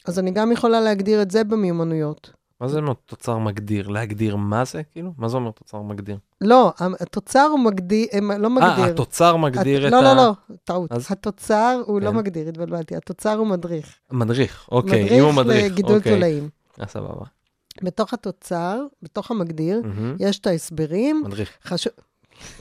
אז 0.07 0.19
אני 0.19 0.31
גם 0.31 0.53
יכולה 0.53 0.81
להגדיר 0.81 1.23
את 1.23 1.31
זה 1.31 1.45
במיומנויות. 1.45 2.31
מה 2.61 2.69
זה 2.69 2.79
אומר 2.79 2.93
תוצר 3.07 3.39
מגדיר? 3.39 3.89
להגדיר 3.89 4.37
מה 4.37 4.65
זה, 4.65 4.83
כאילו? 4.83 5.13
מה 5.19 5.29
זה 5.29 5.37
אומר 5.37 5.51
תוצר 5.51 5.83
מגדיר? 5.83 6.17
לא, 6.41 6.73
התוצר 7.01 7.47
הוא 7.51 7.61
מגדיר, 7.61 8.07
לא 8.39 8.51
מגדיר. 8.51 8.71
אה, 8.71 8.87
התוצר 8.87 9.37
מגדיר 9.37 9.87
הת- 9.87 9.93
את 9.93 9.99
ה... 9.99 10.03
לא, 10.03 10.15
לא, 10.15 10.17
לא, 10.17 10.33
טעות. 10.65 10.93
אז- 10.93 11.07
התוצר 11.11 11.83
הוא 11.87 12.01
לא 12.01 12.11
כן. 12.11 12.17
מגדיר, 12.17 12.49
התבלבלתי. 12.49 12.97
התוצר 12.97 13.35
הוא 13.35 13.47
מדריך. 13.47 13.95
מדריך, 14.13 14.69
אוקיי. 14.73 15.19
אם 15.19 15.25
הוא 15.25 15.33
מדריך, 15.35 15.73
לגידול 15.73 15.97
אוקיי. 15.97 16.13
תולעים. 16.15 16.49
אה, 16.81 16.87
סבבה. 16.87 17.25
בתוך 17.83 18.15
התוצר, 18.15 18.81
בתוך 19.03 19.31
המגדיר. 19.31 19.83
יש 20.19 20.39
את 20.39 20.47
ההסברים. 20.47 21.23
מדריך. 21.27 21.51
חשוב... 21.65 21.93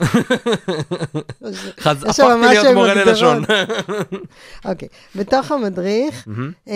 הפכתי 1.80 2.22
להיות 2.40 2.66
מורה. 2.74 2.94
ללשון. 2.94 3.44
אוקיי. 4.68 4.88
בתוך 5.16 5.52
המדריך. 5.52 6.28
אה, 6.68 6.74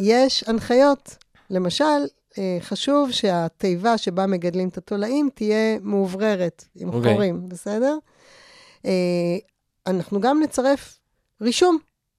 יש 0.00 0.44
הנחיות. 0.46 1.16
למשל, 1.50 1.84
אה, 2.38 2.58
חשוב 2.60 3.10
שהתיבה 3.12 3.98
שבה 3.98 4.26
מגדלים 4.26 4.68
את 4.68 4.78
התולעים 4.78 5.28
תהיה 5.34 5.78
מאובררת, 5.82 6.64
עם 6.76 6.88
אוקיי. 6.88 7.12
חורים, 7.12 7.48
בסדר? 7.48 7.98
אה, 8.86 8.90
אנחנו 9.86 10.20
גם 10.20 10.42
נצרף 10.42 10.98
רישום. 11.40 11.78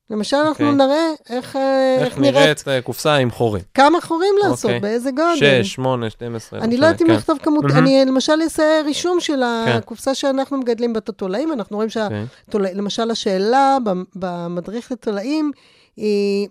למשל, 0.09 0.37
אנחנו 0.37 0.65
אוקיי. 0.65 0.85
נראה 0.85 1.11
איך, 1.29 1.55
אה, 1.55 1.95
איך 1.99 2.17
נראית 2.17 2.67
אה, 2.67 2.81
קופסה 2.81 3.15
עם 3.15 3.31
חורים? 3.31 3.63
כמה 3.73 4.01
חורים 4.01 4.33
לעשות, 4.43 4.65
אוקיי. 4.65 4.79
באיזה 4.79 5.11
גודל. 5.11 5.61
6, 5.63 5.73
8, 5.73 6.09
12. 6.09 6.59
אני 6.59 6.77
לא 6.77 6.85
יודעת 6.85 7.01
אם 7.01 7.07
כן. 7.07 7.13
לכתוב 7.13 7.37
כמות, 7.43 7.63
מהמם. 7.63 7.77
אני 7.77 8.05
למשל 8.05 8.33
אעשה 8.43 8.81
רישום 8.85 9.19
של 9.19 9.43
כן. 9.65 9.71
הקופסה 9.77 10.15
שאנחנו 10.15 10.57
מגדלים 10.57 10.93
בה 10.93 10.99
את 10.99 11.09
התולעים, 11.09 11.53
אנחנו 11.53 11.75
רואים 11.75 11.89
שה... 11.89 12.03
אוקיי. 12.03 12.25
תולע... 12.49 12.73
למשל, 12.73 13.11
השאלה 13.11 13.77
ב- 13.85 14.03
במדריך 14.15 14.91
לתולעים 14.91 15.51
היא 15.95 16.47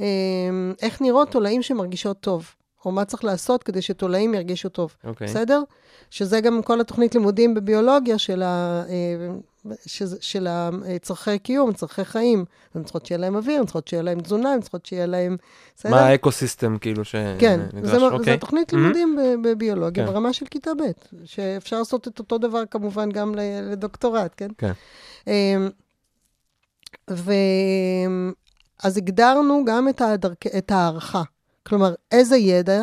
אמ, 0.00 0.72
איך 0.82 1.00
נראות 1.00 1.30
תולעים 1.30 1.62
שמרגישות 1.62 2.20
טוב, 2.20 2.50
או 2.84 2.92
מה 2.92 3.04
צריך 3.04 3.24
לעשות 3.24 3.62
כדי 3.62 3.82
שתולעים 3.82 4.34
ירגישו 4.34 4.68
טוב. 4.68 4.96
אוקיי. 5.04 5.26
בסדר? 5.26 5.62
שזה 6.12 6.40
גם 6.40 6.62
כל 6.62 6.80
התוכנית 6.80 7.14
לימודים 7.14 7.54
בביולוגיה 7.54 8.18
של, 8.18 8.42
ה, 8.42 8.82
אה, 8.88 9.74
של, 9.86 10.06
של 10.20 10.46
הצרכי 10.50 11.38
קיום, 11.38 11.72
צרכי 11.72 12.04
חיים. 12.04 12.44
הן 12.74 12.82
צריכות 12.82 13.06
שיהיה 13.06 13.18
להם 13.18 13.36
אוויר, 13.36 13.58
הן 13.58 13.64
צריכות 13.64 13.88
שיהיה 13.88 14.02
להם 14.02 14.20
תזונה, 14.20 14.52
הן 14.52 14.60
צריכות 14.60 14.86
שיהיה 14.86 15.06
להם... 15.06 15.36
בסדר? 15.76 15.92
מה 15.92 16.00
האקו-סיסטם 16.00 16.78
כאילו 16.78 17.04
שנדרש? 17.04 17.40
כן, 17.40 17.60
זה, 17.82 17.96
אוקיי. 17.96 18.32
זה 18.34 18.40
תוכנית 18.40 18.72
לימודים 18.72 19.16
ב- 19.16 19.48
בביולוגיה 19.48 20.06
כן. 20.06 20.12
ברמה 20.12 20.32
של 20.32 20.46
כיתה 20.46 20.70
ב', 20.74 21.16
שאפשר 21.24 21.78
לעשות 21.78 22.08
את 22.08 22.18
אותו 22.18 22.38
דבר 22.38 22.62
כמובן 22.70 23.10
גם 23.10 23.34
לדוקטורט, 23.62 24.34
כן? 24.36 24.48
כן. 24.58 24.72
אמ, 25.26 25.70
ו... 27.10 27.32
אז 28.82 28.96
הגדרנו 28.96 29.64
גם 29.66 29.88
את, 29.88 30.00
הדרכ... 30.00 30.46
את 30.46 30.70
ההערכה. 30.70 31.22
כלומר, 31.66 31.94
איזה 32.12 32.36
ידע 32.36 32.82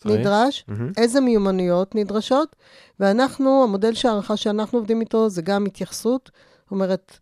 צריך? 0.00 0.20
נדרש, 0.20 0.64
מהמם. 0.68 0.92
איזה 0.96 1.20
מיומנויות 1.20 1.94
נדרשות, 1.94 2.56
ואנחנו, 3.00 3.62
המודל 3.64 3.94
של 3.94 4.08
הערכה 4.08 4.36
שאנחנו 4.36 4.78
עובדים 4.78 5.00
איתו 5.00 5.28
זה 5.28 5.42
גם 5.42 5.66
התייחסות. 5.66 6.30
זאת 6.62 6.70
אומרת, 6.70 7.18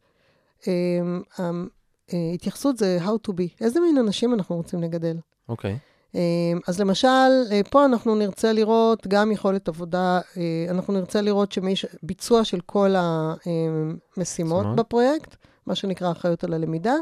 אמ, 0.67 1.23
אמ, 1.41 1.69
אה, 2.13 2.31
התייחסות 2.35 2.79
זה 2.79 2.99
how 3.05 3.29
to 3.29 3.33
be. 3.33 3.57
איזה 3.61 3.81
מין 3.81 3.99
אנשים 3.99 4.35
אנחנו 4.35 4.57
רוצים 4.57 4.83
לגדל? 4.83 5.17
אוקיי. 5.49 5.79
אמ, 6.15 6.21
אז 6.69 6.81
למשל, 6.81 7.09
אה, 7.51 7.61
פה 7.71 7.85
אנחנו 7.85 8.15
נרצה 8.15 8.53
לראות 8.53 9.07
גם 9.07 9.33
יכולת 9.33 9.69
עבודה, 9.69 10.21
אה, 10.37 10.67
אנחנו 10.71 10.95
נרצה 10.95 11.21
לראות 11.21 11.53
שמיש, 11.53 11.87
ביצוע 12.03 12.45
של 12.45 12.61
כל 12.67 12.95
המשימות 12.97 14.17
משימות. 14.17 14.77
בפרויקט, 14.77 15.37
מה 15.67 15.75
שנקרא 15.75 16.13
אחריות 16.13 16.45
על 16.45 16.55
הלמידה, 16.55 16.95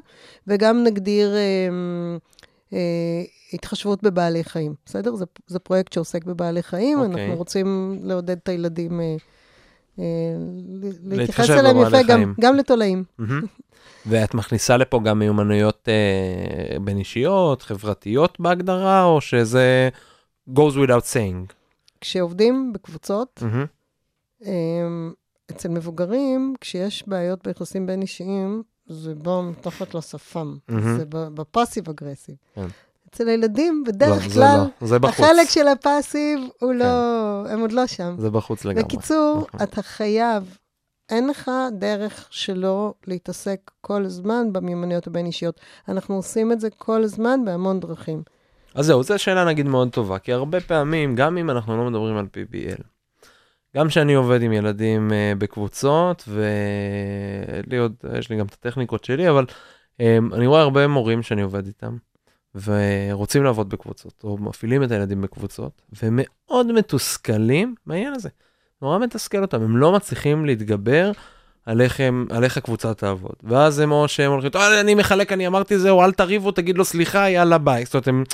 וגם 0.46 0.84
נגדיר 0.84 1.34
אה, 2.72 3.22
התחשבות 3.52 4.02
בבעלי 4.02 4.44
חיים, 4.44 4.74
בסדר? 4.86 5.14
זה, 5.14 5.24
זה 5.46 5.58
פרויקט 5.58 5.92
שעוסק 5.92 6.24
בבעלי 6.24 6.62
חיים, 6.62 6.98
אוקיי. 6.98 7.24
אנחנו 7.24 7.36
רוצים 7.36 7.98
לעודד 8.02 8.36
את 8.36 8.48
הילדים 8.48 9.00
אה, 9.00 9.16
אה, 9.98 10.04
להתייחס 11.04 11.50
אליהם 11.50 11.76
יפה, 11.76 12.02
גם, 12.02 12.06
חיים. 12.06 12.34
גם 12.40 12.56
לתולעים. 12.56 13.04
מהמם. 13.18 13.42
ואת 14.08 14.34
מכניסה 14.34 14.76
לפה 14.76 15.00
גם 15.04 15.18
מיומנויות 15.18 15.88
אה, 15.88 16.78
בין 16.78 16.98
אישיות, 16.98 17.62
חברתיות 17.62 18.40
בהגדרה, 18.40 19.04
או 19.04 19.20
שזה 19.20 19.88
goes 20.50 20.74
without 20.84 21.12
saying? 21.12 21.52
כשעובדים 22.00 22.72
בקבוצות, 22.72 23.42
מהמם. 23.42 23.66
אמ, 24.44 25.12
אצל 25.50 25.68
מבוגרים, 25.68 26.54
כשיש 26.60 27.08
בעיות 27.08 27.46
ביחסים 27.46 27.86
בין 27.86 28.02
אישיים, 28.02 28.62
זה 28.86 29.14
בא 29.14 29.40
מתחת 29.42 29.94
לשפם. 29.94 30.56
זה 30.68 31.04
בפאסיב 31.10 31.88
אגרסיב. 31.88 32.34
כן. 32.54 32.66
אצל 33.10 33.28
הילדים, 33.28 33.84
בדרך 33.86 34.26
לא, 34.26 34.32
כלל, 34.32 34.64
לא, 34.80 34.86
זה 34.86 34.98
בחוץ. 34.98 35.16
כן. 35.16 35.22
החלק 35.24 35.48
של 35.48 35.68
הפאסיב 35.68 36.40
הוא 36.60 36.74
לא, 36.74 36.84
הם 37.48 37.60
עוד 37.60 37.72
לא 37.72 37.86
שם. 37.86 38.16
זה 38.18 38.30
בחוץ 38.30 38.64
לגמרי. 38.64 38.84
בקיצור, 38.84 39.46
נכון. 39.48 39.60
אתה 39.62 39.82
חייב, 39.82 40.58
אין 41.10 41.28
לך 41.28 41.50
דרך 41.72 42.26
שלא 42.30 42.94
להתעסק 43.06 43.70
כל 43.80 44.04
הזמן 44.04 44.52
במיומנויות 44.52 45.06
הבין-אישיות. 45.06 45.60
אנחנו 45.88 46.14
עושים 46.14 46.52
את 46.52 46.60
זה 46.60 46.70
כל 46.70 47.02
הזמן 47.02 47.40
בהמון 47.44 47.80
דרכים. 47.80 48.22
אז 48.74 48.86
זהו, 48.86 49.02
זו 49.02 49.18
שאלה 49.18 49.44
נגיד 49.44 49.66
מאוד 49.66 49.88
טובה, 49.90 50.18
כי 50.18 50.32
הרבה 50.32 50.60
פעמים, 50.60 51.14
גם 51.14 51.38
אם 51.38 51.50
אנחנו 51.50 51.76
לא 51.76 51.90
מדברים 51.90 52.16
על 52.16 52.26
PBL, 52.26 52.82
גם 53.76 53.88
כשאני 53.88 54.14
עובד 54.14 54.42
עם 54.42 54.52
ילדים 54.52 55.10
uh, 55.10 55.38
בקבוצות, 55.38 56.28
ולי 56.28 57.76
עוד, 57.76 57.94
יש 58.18 58.30
לי 58.30 58.36
גם 58.36 58.46
את 58.46 58.52
הטכניקות 58.52 59.04
שלי, 59.04 59.30
אבל 59.30 59.44
um, 59.98 60.34
אני 60.34 60.46
רואה 60.46 60.60
הרבה 60.60 60.86
מורים 60.86 61.22
שאני 61.22 61.42
עובד 61.42 61.66
איתם, 61.66 61.96
ורוצים 62.54 63.44
לעבוד 63.44 63.68
בקבוצות, 63.68 64.20
או 64.24 64.38
מפעילים 64.38 64.82
את 64.82 64.90
הילדים 64.90 65.22
בקבוצות, 65.22 65.82
ומאוד 66.02 66.72
מתוסכלים 66.72 67.74
מהעניין 67.86 68.14
הזה. 68.14 68.28
נורא 68.82 68.98
מתסכל 68.98 69.42
אותם, 69.42 69.62
הם 69.62 69.76
לא 69.76 69.92
מצליחים 69.92 70.46
להתגבר 70.46 71.12
על 71.66 71.80
איך, 71.80 72.00
הם, 72.00 72.26
על 72.30 72.44
איך 72.44 72.56
הקבוצה 72.56 72.94
תעבוד. 72.94 73.36
ואז 73.42 73.78
הם 73.78 73.92
או 73.92 74.08
שהם 74.08 74.32
הולכים, 74.32 74.50
"טוב, 74.50 74.62
אני 74.80 74.94
מחלק, 74.94 75.32
אני 75.32 75.46
אמרתי 75.46 75.78
זהו, 75.78 76.02
אל 76.02 76.12
תריבו, 76.12 76.52
תגיד 76.52 76.78
לו 76.78 76.84
סליחה, 76.84 77.30
יאללה 77.30 77.58
ביי. 77.58 77.84
זאת 77.84 77.94
אומרת, 77.94 78.08
הם, 78.08 78.24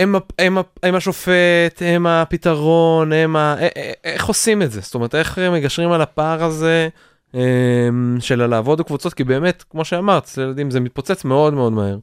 הם, 0.00 0.14
הם, 0.38 0.58
הם 0.82 0.94
השופט, 0.94 1.82
הם 1.84 2.06
הפתרון, 2.06 3.12
הם 3.12 3.36
ה... 3.36 3.56
איך 4.04 4.26
עושים 4.26 4.62
את 4.62 4.70
זה? 4.70 4.80
זאת 4.80 4.94
אומרת, 4.94 5.14
איך 5.14 5.38
מגשרים 5.38 5.92
על 5.92 6.00
הפער 6.00 6.44
הזה 6.44 6.88
אמ, 7.34 8.16
של 8.20 8.46
לעבוד 8.46 8.78
בקבוצות? 8.78 9.14
כי 9.14 9.24
באמת, 9.24 9.62
כמו 9.62 9.84
שאמרת, 9.84 10.22
אצל 10.22 10.40
ילדים 10.40 10.70
זה 10.70 10.80
מתפוצץ 10.80 11.24
מאוד 11.24 11.54
מאוד 11.54 11.72
מהר. 11.72 11.98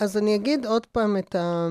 אז 0.00 0.16
אני 0.16 0.34
אגיד 0.34 0.66
עוד 0.66 0.86
פעם 0.86 1.16
את 1.16 1.34
ה... 1.34 1.68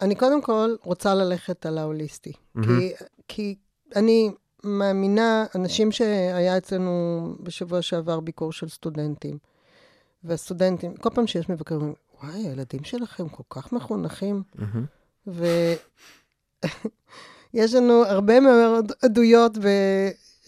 אני 0.00 0.14
קודם 0.14 0.42
כל 0.42 0.74
רוצה 0.84 1.14
ללכת 1.14 1.66
על 1.66 1.78
ההוליסטי. 1.78 2.32
מהמם. 2.54 2.78
כי, 2.78 2.92
כי 3.28 3.54
אני 3.96 4.30
מאמינה, 4.64 5.44
אנשים 5.54 5.92
שהיה 5.92 6.56
אצלנו 6.56 7.22
בשבוע 7.40 7.82
שעבר 7.82 8.20
ביקור 8.20 8.52
של 8.52 8.68
סטודנטים, 8.68 9.38
והסטודנטים, 10.24 10.96
כל 10.96 11.10
פעם 11.14 11.26
שיש 11.26 11.48
מבקרים, 11.48 11.94
וואי, 12.22 12.46
הילדים 12.46 12.84
שלכם 12.84 13.28
כל 13.28 13.42
כך 13.50 13.72
מחונכים. 13.72 14.42
ויש 15.26 15.78
לנו 17.76 18.04
הרבה 18.04 18.40
מאוד 18.40 18.92
עדויות 19.02 19.58
ב... 19.58 19.66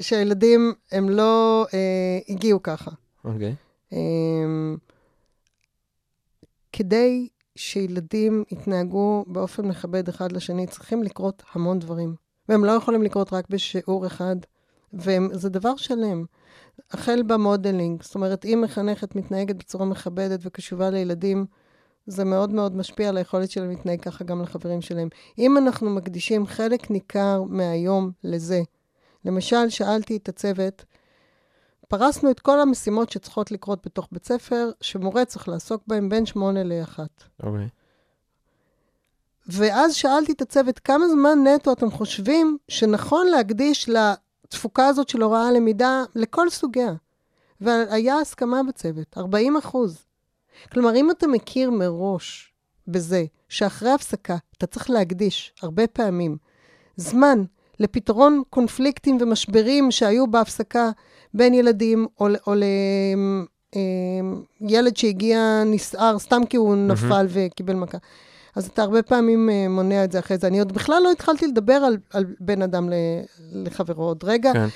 שהילדים 0.00 0.72
הם 0.92 1.08
לא 1.08 1.66
אה, 1.74 2.18
הגיעו 2.28 2.62
ככה. 2.62 2.90
אוקיי. 3.24 3.54
אמ, 3.92 4.76
כדי 6.72 7.28
שילדים 7.56 8.44
יתנהגו 8.50 9.24
באופן 9.26 9.68
מכבד 9.68 10.08
אחד 10.08 10.32
לשני, 10.32 10.66
צריכים 10.66 11.02
לקרות 11.02 11.42
המון 11.52 11.78
דברים. 11.78 12.14
והם 12.48 12.64
לא 12.64 12.72
יכולים 12.72 13.02
לקרות 13.02 13.32
רק 13.32 13.48
בשיעור 13.48 14.06
אחד, 14.06 14.36
וזה 14.92 15.48
דבר 15.48 15.76
שלם. 15.76 16.24
החל 16.90 17.22
במודלינג, 17.22 18.02
זאת 18.02 18.14
אומרת, 18.14 18.44
אם 18.44 18.60
מחנכת 18.64 19.16
מתנהגת 19.16 19.56
בצורה 19.56 19.84
מכבדת 19.84 20.40
וקשובה 20.42 20.90
לילדים, 20.90 21.46
זה 22.06 22.24
מאוד 22.24 22.52
מאוד 22.52 22.76
משפיע 22.76 23.08
על 23.08 23.16
היכולת 23.16 23.50
שלהם 23.50 23.70
להתנהג 23.70 24.00
ככה 24.00 24.24
גם 24.24 24.42
לחברים 24.42 24.80
שלהם. 24.80 25.08
אם 25.38 25.56
אנחנו 25.56 25.90
מקדישים 25.90 26.46
חלק 26.46 26.90
ניכר 26.90 27.42
מהיום 27.42 28.10
לזה, 28.24 28.62
למשל, 29.24 29.68
שאלתי 29.68 30.16
את 30.16 30.28
הצוות, 30.28 30.84
פרסנו 31.88 32.30
את 32.30 32.40
כל 32.40 32.60
המשימות 32.60 33.10
שצריכות 33.10 33.50
לקרות 33.50 33.86
בתוך 33.86 34.08
בית 34.12 34.26
ספר, 34.26 34.70
שמורה 34.80 35.24
צריך 35.24 35.48
לעסוק 35.48 35.82
בהן 35.86 36.08
בין 36.08 36.26
שמונה 36.26 36.64
לאחת. 36.64 37.24
אוקיי. 37.42 37.68
ואז 39.46 39.94
שאלתי 39.94 40.32
את 40.32 40.42
הצוות, 40.42 40.78
כמה 40.78 41.08
זמן 41.08 41.38
נטו 41.46 41.72
אתם 41.72 41.90
חושבים 41.90 42.58
שנכון 42.68 43.26
להקדיש 43.26 43.88
לתפוקה 43.88 44.86
הזאת 44.86 45.08
של 45.08 45.22
הוראה 45.22 45.52
למידה 45.52 46.04
לכל 46.14 46.50
סוגיה? 46.50 46.92
והיה 47.60 48.18
הסכמה 48.20 48.62
בצוות, 48.68 49.18
40 49.18 49.56
אחוז. 49.56 50.06
כלומר, 50.72 50.96
אם 50.96 51.10
אתה 51.10 51.26
מכיר 51.26 51.70
מראש 51.70 52.52
בזה 52.88 53.24
שאחרי 53.48 53.90
הפסקה 53.90 54.36
אתה 54.58 54.66
צריך 54.66 54.90
להקדיש 54.90 55.52
הרבה 55.62 55.86
פעמים 55.86 56.36
זמן 56.96 57.44
לפתרון 57.80 58.42
קונפליקטים 58.50 59.18
ומשברים 59.20 59.90
שהיו 59.90 60.26
בהפסקה 60.26 60.90
בין 61.34 61.54
ילדים, 61.54 62.06
או, 62.20 62.28
או 62.46 62.54
לילד 64.60 64.96
שהגיע 64.96 65.62
נסער 65.66 66.18
סתם 66.18 66.42
כי 66.48 66.56
הוא 66.56 66.76
נפל 66.76 67.26
וקיבל 67.28 67.74
מכה. 67.74 67.98
אז 68.56 68.66
אתה 68.66 68.82
הרבה 68.82 69.02
פעמים 69.02 69.50
אה, 69.50 69.68
מונע 69.68 70.04
את 70.04 70.12
זה 70.12 70.18
אחרי 70.18 70.38
זה. 70.38 70.46
אני 70.46 70.58
עוד 70.58 70.72
בכלל 70.72 71.02
לא 71.02 71.10
התחלתי 71.12 71.46
לדבר 71.46 71.74
על, 71.74 71.96
על 72.12 72.24
בין 72.40 72.62
אדם 72.62 72.88
לחברו 73.52 74.04
עוד 74.04 74.24
רגע. 74.24 74.52
כן. 74.52 74.66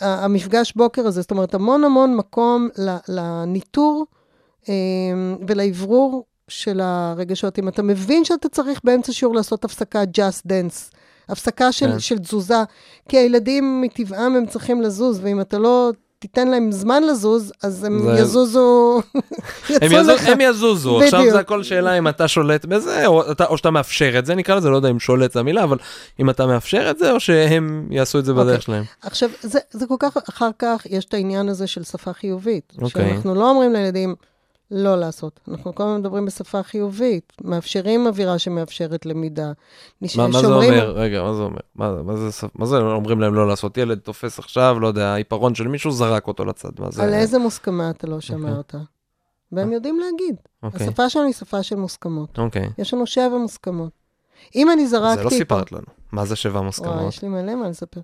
המפגש 0.00 0.72
בוקר 0.76 1.06
הזה, 1.06 1.20
זאת 1.20 1.30
אומרת, 1.30 1.54
המון 1.54 1.84
המון 1.84 2.16
מקום 2.16 2.68
לניטור 3.08 4.06
אה, 4.10 4.19
ולאוורור 5.48 6.24
של 6.48 6.80
הרגשות. 6.82 7.58
אם 7.58 7.68
אתה 7.68 7.82
מבין 7.82 8.24
שאתה 8.24 8.48
צריך 8.48 8.80
באמצע 8.84 9.12
שיעור 9.12 9.34
לעשות 9.34 9.64
הפסקה 9.64 10.02
just 10.02 10.46
dance, 10.48 10.94
הפסקה 11.28 11.72
של, 11.72 11.92
כן. 11.92 11.98
של 11.98 12.18
תזוזה, 12.18 12.62
כי 13.08 13.16
הילדים 13.18 13.80
מטבעם 13.82 14.36
הם 14.36 14.46
צריכים 14.46 14.82
לזוז, 14.82 15.20
ואם 15.22 15.40
אתה 15.40 15.58
לא 15.58 15.90
תיתן 16.18 16.48
להם 16.48 16.72
זמן 16.72 17.02
לזוז, 17.02 17.52
אז 17.62 17.84
הם 17.84 17.98
זה- 18.02 18.20
יזוזו, 18.20 19.00
הם, 19.82 19.92
יזוז, 19.92 20.08
לך. 20.08 20.28
הם 20.28 20.40
יזוזו, 20.40 21.00
עכשיו 21.00 21.20
בדיוק. 21.20 21.34
זה 21.34 21.40
הכל 21.40 21.62
שאלה 21.62 21.98
אם 21.98 22.08
אתה 22.08 22.28
שולט 22.28 22.64
בזה, 22.64 23.06
או, 23.06 23.30
אתה, 23.30 23.44
או 23.46 23.56
שאתה 23.58 23.70
מאפשר 23.70 24.18
את 24.18 24.26
זה, 24.26 24.34
נקרא 24.34 24.54
לזה, 24.54 24.68
לא 24.70 24.76
יודע 24.76 24.88
אם 24.90 24.98
שולט 24.98 25.32
זה 25.32 25.40
המילה, 25.40 25.64
אבל 25.64 25.78
אם 26.20 26.30
אתה 26.30 26.46
מאפשר 26.46 26.90
את 26.90 26.98
זה, 26.98 27.12
או 27.12 27.20
שהם 27.20 27.86
יעשו 27.90 28.18
את 28.18 28.24
זה 28.24 28.32
בדרך 28.32 28.46
אוקיי. 28.48 28.60
שלהם. 28.60 28.84
עכשיו, 29.02 29.28
זה, 29.42 29.58
זה 29.70 29.86
כל 29.86 29.94
כך, 29.98 30.16
אחר 30.28 30.50
כך 30.58 30.86
יש 30.90 31.04
את 31.04 31.14
העניין 31.14 31.48
הזה 31.48 31.66
של 31.66 31.82
שפה 31.84 32.12
חיובית. 32.12 32.72
אוקיי. 32.82 33.10
שאנחנו 33.10 33.34
לא 33.34 33.50
אומרים 33.50 33.72
לילדים 33.72 34.14
לא 34.70 34.96
לעשות. 34.96 35.40
אנחנו 35.48 35.74
כל 35.74 35.82
הזמן 35.82 36.00
מדברים 36.00 36.26
בשפה 36.26 36.62
חיובית, 36.62 37.32
מאפשרים 37.44 38.06
אווירה 38.06 38.38
שמאפשרת 38.38 39.06
למידה. 39.06 39.52
נש- 40.02 40.16
מה, 40.16 40.28
מה 40.28 40.40
זה 40.40 40.46
אומר? 40.46 40.90
רגע, 40.90 41.22
מה 41.22 41.34
זה 41.34 41.42
אומר? 41.42 41.60
מה, 41.74 42.02
מה, 42.02 42.16
זה, 42.16 42.46
מה 42.54 42.66
זה 42.66 42.76
אומרים 42.78 43.20
להם 43.20 43.34
לא 43.34 43.48
לעשות? 43.48 43.78
ילד 43.78 43.98
תופס 43.98 44.38
עכשיו, 44.38 44.76
לא 44.80 44.86
יודע, 44.86 45.14
עיפרון 45.14 45.54
של 45.54 45.68
מישהו, 45.68 45.90
זרק 45.90 46.26
אותו 46.26 46.44
לצד. 46.44 46.70
מה 46.78 46.90
זה? 46.90 47.02
על 47.02 47.14
איזה 47.14 47.38
מוסכמה 47.38 47.90
אתה 47.90 48.06
לא 48.06 48.20
שמרת? 48.20 48.74
והם 49.52 49.72
יודעים 49.72 50.00
להגיד. 50.00 50.36
אוקיי, 50.62 50.86
השפה 50.86 51.08
שלנו 51.10 51.24
היא 51.26 51.34
שפה 51.34 51.62
של 51.62 51.76
מוסכמות. 51.76 52.38
אוקיי. 52.38 52.70
יש 52.78 52.94
לנו 52.94 53.06
שבע 53.06 53.38
מוסכמות. 53.40 53.90
אם 54.54 54.70
אני 54.70 54.86
זרקתי... 54.86 55.16
זה 55.18 55.24
לא 55.24 55.30
סיפרת 55.30 55.72
לנו. 55.72 55.86
מה 56.12 56.24
זה 56.24 56.36
שבע 56.36 56.52
וואי, 56.54 56.66
מוסכמות? 56.66 57.08
יש 57.08 57.22
לי 57.22 57.28
מלא 57.28 57.54
מה 57.54 57.68
לספר. 57.68 58.00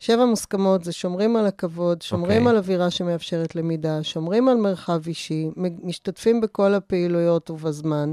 שבע 0.00 0.24
מוסכמות 0.26 0.84
זה 0.84 0.92
שומרים 0.92 1.36
על 1.36 1.46
הכבוד, 1.46 2.02
שומרים 2.02 2.42
אוקיי. 2.42 2.50
על 2.50 2.56
אווירה 2.56 2.90
שמאפשרת 2.90 3.54
למידה, 3.54 4.02
שומרים 4.02 4.48
על 4.48 4.56
מרחב 4.56 5.00
אישי, 5.06 5.50
משתתפים 5.82 6.40
בכל 6.40 6.74
הפעילויות 6.74 7.50
ובזמן, 7.50 8.12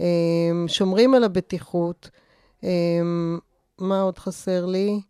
אמ, 0.00 0.64
שומרים 0.66 1.14
על 1.14 1.24
הבטיחות. 1.24 2.10
אמ, 2.62 3.38
מה 3.78 4.00
עוד 4.00 4.18
חסר 4.18 4.66
לי? 4.66 5.00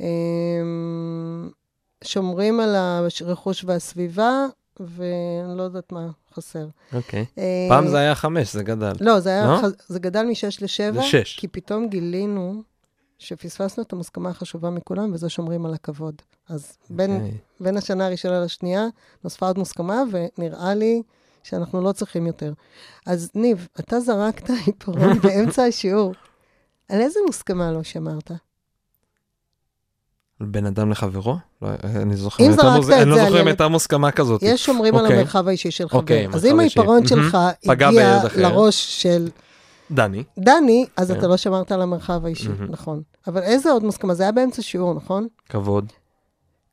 אמ, 0.00 1.50
שומרים 2.04 2.60
על 2.60 2.76
הרכוש 3.20 3.64
והסביבה, 3.64 4.46
ואני 4.86 5.58
לא 5.58 5.62
יודעת 5.62 5.92
מה 5.92 6.08
חסר. 6.34 6.66
אוקיי. 6.92 7.24
אה, 7.38 7.66
פעם 7.68 7.88
זה 7.88 7.98
היה 7.98 8.14
חמש, 8.14 8.52
זה 8.52 8.62
גדל. 8.62 8.92
לא, 9.00 9.20
זה, 9.20 9.30
היה, 9.30 9.46
לא? 9.46 9.56
ח- 9.58 9.84
זה 9.88 9.98
גדל 9.98 10.22
משש 10.22 10.62
לשבע. 10.62 11.00
לשש. 11.00 11.38
כי 11.38 11.48
פתאום 11.48 11.88
גילינו 11.88 12.62
שפספסנו 13.18 13.82
את 13.82 13.92
המוסכמה 13.92 14.28
החשובה 14.30 14.70
מכולם, 14.70 15.10
וזה 15.14 15.28
שומרים 15.28 15.66
על 15.66 15.74
הכבוד. 15.74 16.14
אז 16.48 16.76
בין, 16.90 17.14
אוקיי. 17.16 17.38
בין 17.60 17.76
השנה 17.76 18.06
הראשונה 18.06 18.40
לשנייה 18.40 18.86
נוספה 19.24 19.46
עוד 19.46 19.58
מוסכמה, 19.58 20.02
ונראה 20.10 20.74
לי 20.74 21.02
שאנחנו 21.42 21.82
לא 21.82 21.92
צריכים 21.92 22.26
יותר. 22.26 22.52
אז 23.06 23.30
ניב, 23.34 23.68
אתה 23.80 24.00
זרקת 24.00 24.50
עיפרון 24.66 25.18
באמצע 25.22 25.64
השיעור. 25.64 26.14
על 26.88 27.00
איזה 27.00 27.20
מוסכמה 27.26 27.72
לא 27.72 27.82
שמרת? 27.82 28.30
בן 30.40 30.66
אדם 30.66 30.90
לחברו? 30.90 31.36
לא, 31.62 31.68
אני 31.84 32.16
זוכר, 32.16 32.46
אם 32.46 32.52
זרקת 32.52 32.84
את 32.84 32.92
אני 32.92 33.10
לא 33.10 33.16
זה 33.16 33.24
זוכר 33.24 33.40
אם 33.42 33.46
הייתה 33.46 33.68
מוסכמה 33.68 34.10
כזאת. 34.10 34.42
יש 34.42 34.64
שומרים 34.66 34.96
על 34.96 35.04
אוקיי. 35.04 35.16
המרחב 35.16 35.48
האישי 35.48 35.70
של 35.70 35.88
חבר. 35.88 35.98
אוקיי, 35.98 36.28
אז 36.32 36.46
אם. 36.46 36.60
העיפרון. 36.60 37.06
שלך 37.06 37.38
הגיע. 37.66 38.18
לראש 38.36 39.02
של 39.02 39.28
דני. 39.90 40.24
דני, 40.38 40.86
אז 40.96 41.10
כן. 41.10 41.18
אתה 41.18 41.26
לא 41.26 41.36
שמרת 41.36 41.72
על 41.72 41.82
המרחב 41.82 42.24
האישי. 42.24 42.48
נכון. 42.68 43.02
אבל 43.26 43.42
איזה 43.42 43.70
עוד 43.70 43.84
מוסכמה? 43.84 44.14
זה 44.14 44.22
היה 44.22 44.32
באמצע 44.32 44.62
שיעור, 44.62 44.94
נכון? 44.94 45.26
כבוד. 45.48 45.92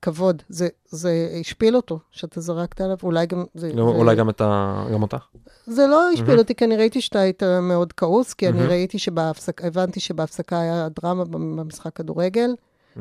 כבוד. 0.02 0.44
זה, 0.50 0.68
זה 0.90 1.30
השפיל 1.42 1.76
אותו, 1.76 2.00
שאתה 2.12 2.42
זרקת 2.42 2.82
עליו, 2.82 2.98
אולי 3.04 3.26
גם... 3.26 3.44
זה, 3.54 3.68
לא, 3.74 3.74
זה, 3.76 3.82
אולי 3.82 4.16
גם 4.16 4.30
את 4.30 4.42
ה... 4.42 4.86
גם 4.94 5.02
אותך? 5.02 5.26
זה 5.66 5.88
לא 5.88 6.10
השפיל 6.10 6.28
מהמם. 6.28 6.40
אותי, 6.40 6.56
כי 6.56 6.66
אני 6.66 6.78
ראיתי 6.78 7.02
שאתה 7.02 7.20
היית 7.20 7.44
מאוד 7.44 7.94
כעוס, 7.94 8.34
כי 8.34 8.48
אני 8.48 8.58
מהמם. 8.58 8.70
ראיתי 8.70 9.00
שבהפסקה, 9.00 9.68
הבנתי 9.68 10.00
שבהפסקה 10.00 10.60
היה 10.60 10.88
דרמה 11.02 11.26
במשחק 11.26 11.96
כדורגל, 11.96 12.50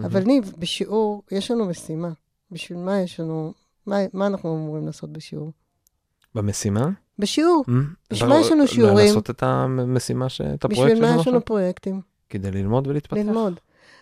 אבל 0.05 0.23
ניב, 0.23 0.53
בשיעור, 0.59 1.23
יש 1.31 1.51
לנו 1.51 1.65
משימה. 1.67 2.11
בשביל 2.51 2.79
מה 2.79 3.01
יש 3.01 3.21
לנו... 3.21 3.53
מה, 3.87 3.97
מה 4.13 4.27
אנחנו 4.27 4.57
אמורים 4.57 4.87
לעשות 4.87 5.13
בשיעור? 5.13 5.53
במשימה? 6.35 6.89
בשיעור. 7.19 7.65
Mm? 7.69 7.71
בשביל 8.11 8.29
מה 8.29 8.35
לא- 8.35 8.41
יש 8.41 8.53
לנו 8.53 8.67
שיעורים? 8.67 9.07
לעשות 9.07 9.31
את 9.31 9.43
המשימה, 9.43 10.29
ש- 10.29 10.41
את 10.41 10.65
הפרויקט 10.65 10.83
בשביל 10.93 11.01
מה 11.03 11.09
שלנו 11.09 11.21
יש 11.21 11.29
לנו? 11.29 11.45
פרויקטים? 11.45 12.01
כדי 12.29 12.51
ללמוד 12.51 12.87
ולהתפתח. 12.87 13.17
ללמוד. 13.17 13.61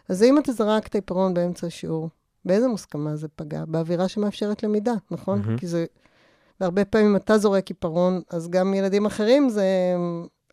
אז 0.09 0.23
אם 0.23 0.39
אתה 0.39 0.53
זרקת 0.53 0.95
עיפרון 0.95 1.35
באמצע 1.35 1.67
השיעור, 1.67 2.09
באיזה 2.45 2.69
מוסכמה 2.69 3.17
זה 3.17 3.29
פגע? 3.37 3.65
באווירה 3.69 4.09
שמאפשרת 4.09 4.63
למידה, 4.63 4.93
נכון? 5.11 5.39
מהמם. 5.41 5.59
כי 5.59 5.67
זה... 5.67 5.85
והרבה 6.61 6.85
פעמים 6.85 7.17
אתה 7.17 7.39
זורק 7.39 7.69
עיפרון, 7.69 8.21
אז 8.31 8.49
גם 8.51 8.75
ילדים 8.75 9.07
אחרים, 9.07 9.49
זה... 9.49 9.65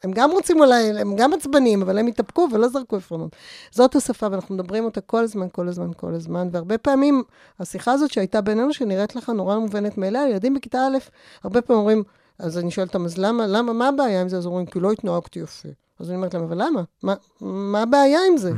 הם 0.04 0.12
גם 0.12 0.32
רוצים 0.32 0.60
אולי, 0.60 1.00
הם 1.00 1.16
גם 1.16 1.34
עצבניים, 1.34 1.82
אבל 1.82 1.98
הם 1.98 2.08
התאפקו 2.08 2.48
ולא 2.52 2.68
זרקו 2.68 2.96
עפרונות. 2.96 3.36
זאת 3.72 3.96
השפה, 3.96 4.28
ואנחנו 4.32 4.56
מדברים 4.56 4.86
אותה 4.86 5.02
כל 5.02 5.24
הזמן, 5.24 5.48
כל 5.52 5.68
הזמן, 5.68 5.92
כל 5.98 6.14
הזמן, 6.14 6.50
והרבה 6.52 6.78
פעמים, 6.78 7.24
השיחה 7.60 7.92
הזאת 7.92 8.12
שהייתה 8.12 8.42
בינינו, 8.42 8.74
שנראית 8.74 9.16
לך 9.16 9.30
נורא 9.30 9.58
מובנת 9.58 9.98
מאליה, 9.98 10.30
ילדים 10.30 10.54
בכיתה 10.54 10.88
א', 10.88 10.98
הרבה 11.44 11.62
פעמים 11.62 11.80
אומרים, 11.80 12.04
אז 12.40 12.58
אני 12.58 12.72
שואלת 12.72 12.90
אותם, 12.90 13.06
אז 13.06 13.18
למה, 13.18 13.48
למה, 13.48 13.74
מה 13.74 13.88
הבעיה 13.88 14.22
עם 14.22 14.30
זה? 14.30 14.38
אז 14.38 14.46
אומרים, 14.46 14.66
כי 14.66 14.80
לא 14.80 14.92
התנהגתי 14.92 15.40
יפה. 15.40 15.70
אז 16.00 16.10
אני 16.10 16.16
אומרת 16.16 16.34
להם, 16.34 16.44
אבל 16.44 16.64
למה? 16.64 16.84
מה, 17.04 17.14
מה 17.42 17.82
הבעיה 17.82 18.20
עם 18.32 18.38
זה? 18.38 18.52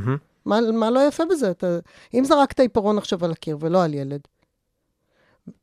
מה, 0.44 0.60
מה 0.72 0.90
לא 0.90 1.00
יפה 1.00 1.24
בזה? 1.30 1.50
אתה, 1.50 1.78
אם 2.14 2.24
זרקת 2.24 2.60
עיפרון 2.60 2.98
עכשיו 2.98 3.24
על 3.24 3.32
הקיר 3.32 3.56
ולא 3.60 3.84
על 3.84 3.94
ילד, 3.94 4.20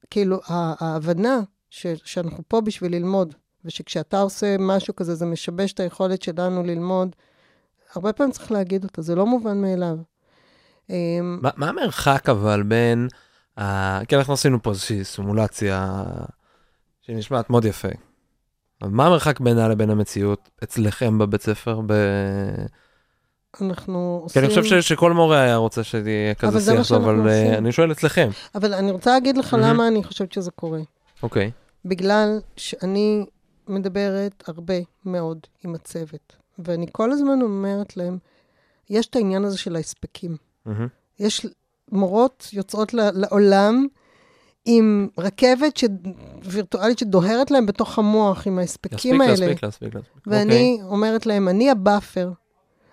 כאילו, 0.10 0.40
ההבנה 0.48 1.42
ש, 1.70 1.88
שאנחנו 2.04 2.44
פה 2.48 2.62
בשביל 2.62 2.96
ללמוד, 2.96 3.34
ושכשאתה 3.66 4.22
עושה 4.22 4.56
משהו 4.60 4.96
כזה, 4.96 5.16
זה 5.16 5.26
משבש 5.26 5.74
את 5.74 5.80
היכולת 5.80 6.22
שלנו 6.22 6.64
ללמוד, 6.64 7.16
הרבה 7.96 8.14
פעמים 8.14 8.32
צריך 8.32 8.52
להגיד 8.52 8.84
אותה, 8.84 9.02
זה 9.02 9.16
לא 9.16 9.26
מובן 9.26 9.62
מאליו. 9.62 9.98
אמ, 10.90 11.40
מה 11.58 11.70
המרחק 11.70 12.30
אבל 12.30 12.64
בין... 12.64 13.08
ה- 13.58 14.06
כי 14.06 14.16
אנחנו 14.16 14.34
עשינו 14.34 14.62
פה 14.64 14.70
איזושהי 14.70 15.04
סימולציה 15.04 16.04
שנשמעת 17.02 17.50
מאוד 17.50 17.66
יפה. 17.66 17.88
אבל 18.82 18.90
מה 18.90 19.06
המרחק 19.06 19.40
בינה 19.40 19.68
לבין 19.68 19.90
המציאות 19.90 20.50
אצלכם 20.64 21.18
בבית 21.18 21.42
ספר? 21.42 21.80
ב... 21.86 21.94
אנחנו 23.62 24.20
כי 24.20 24.24
עושים... 24.24 24.42
אני 24.44 24.50
חושב 24.50 24.64
ש- 24.82 24.88
שכל 24.88 25.12
מורה 25.14 25.42
היה 25.42 25.56
רוצה 25.56 25.84
שיהיה 25.84 26.34
כזה 26.34 26.52
אבל 26.58 26.60
שיח, 26.78 26.84
שאנחנו 26.84 27.06
אבל 27.06 27.30
אה, 27.30 27.42
עושים. 27.44 27.54
אני 27.54 27.72
שואל 27.72 27.92
אצלכם. 27.92 28.30
אבל 28.56 28.74
אני 28.74 28.92
רוצה 28.92 29.12
להגיד 29.12 29.38
לך 29.38 29.54
מהמם. 29.54 29.66
למה 29.70 29.88
אני 29.88 30.04
חושבת 30.04 30.32
שזה 30.32 30.52
קורה. 30.52 30.80
אוקיי. 31.24 31.52
בגלל 31.86 32.40
שאני 32.58 33.26
מדברת 33.72 34.44
הרבה 34.48 34.74
מאוד 35.06 35.40
עם 35.64 35.76
הצוות, 35.76 36.36
ואני 36.60 36.86
כל 36.92 37.12
הזמן 37.12 37.42
אומרת 37.42 37.98
להם, 37.98 38.18
יש 38.90 39.08
את 39.08 39.16
העניין 39.16 39.46
הזה 39.46 39.58
של 39.58 39.76
ההספקים. 39.76 40.38
מהמם. 40.66 40.88
יש 41.20 41.46
מורות 41.92 42.48
יוצאות 42.54 42.94
לעולם 42.94 43.88
עם 44.66 45.08
רכבת 45.18 45.78
ש... 45.78 45.84
וירטואלית 46.44 47.00
שדוהרת 47.00 47.52
להם 47.52 47.66
בתוך 47.66 48.00
המוח, 48.00 48.48
עם 48.48 48.60
ההספקים 48.60 49.22
להספיק, 49.22 49.40
האלה. 49.40 49.46
להספיק, 49.46 49.64
להספיק, 49.64 49.96
להספיק. 49.96 50.28
ואני 50.28 50.80
אומרת 50.84 51.26
להם, 51.26 51.50
אני 51.50 51.70
ה 51.70 51.77
buffer, 51.78 52.32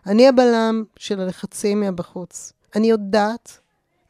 אני 0.07 0.29
הבלם 0.29 0.85
של 0.97 1.21
הלחצים 1.21 1.81
מהבחוץ. 1.81 2.53
אני 2.75 2.91
יודעת, 2.91 3.59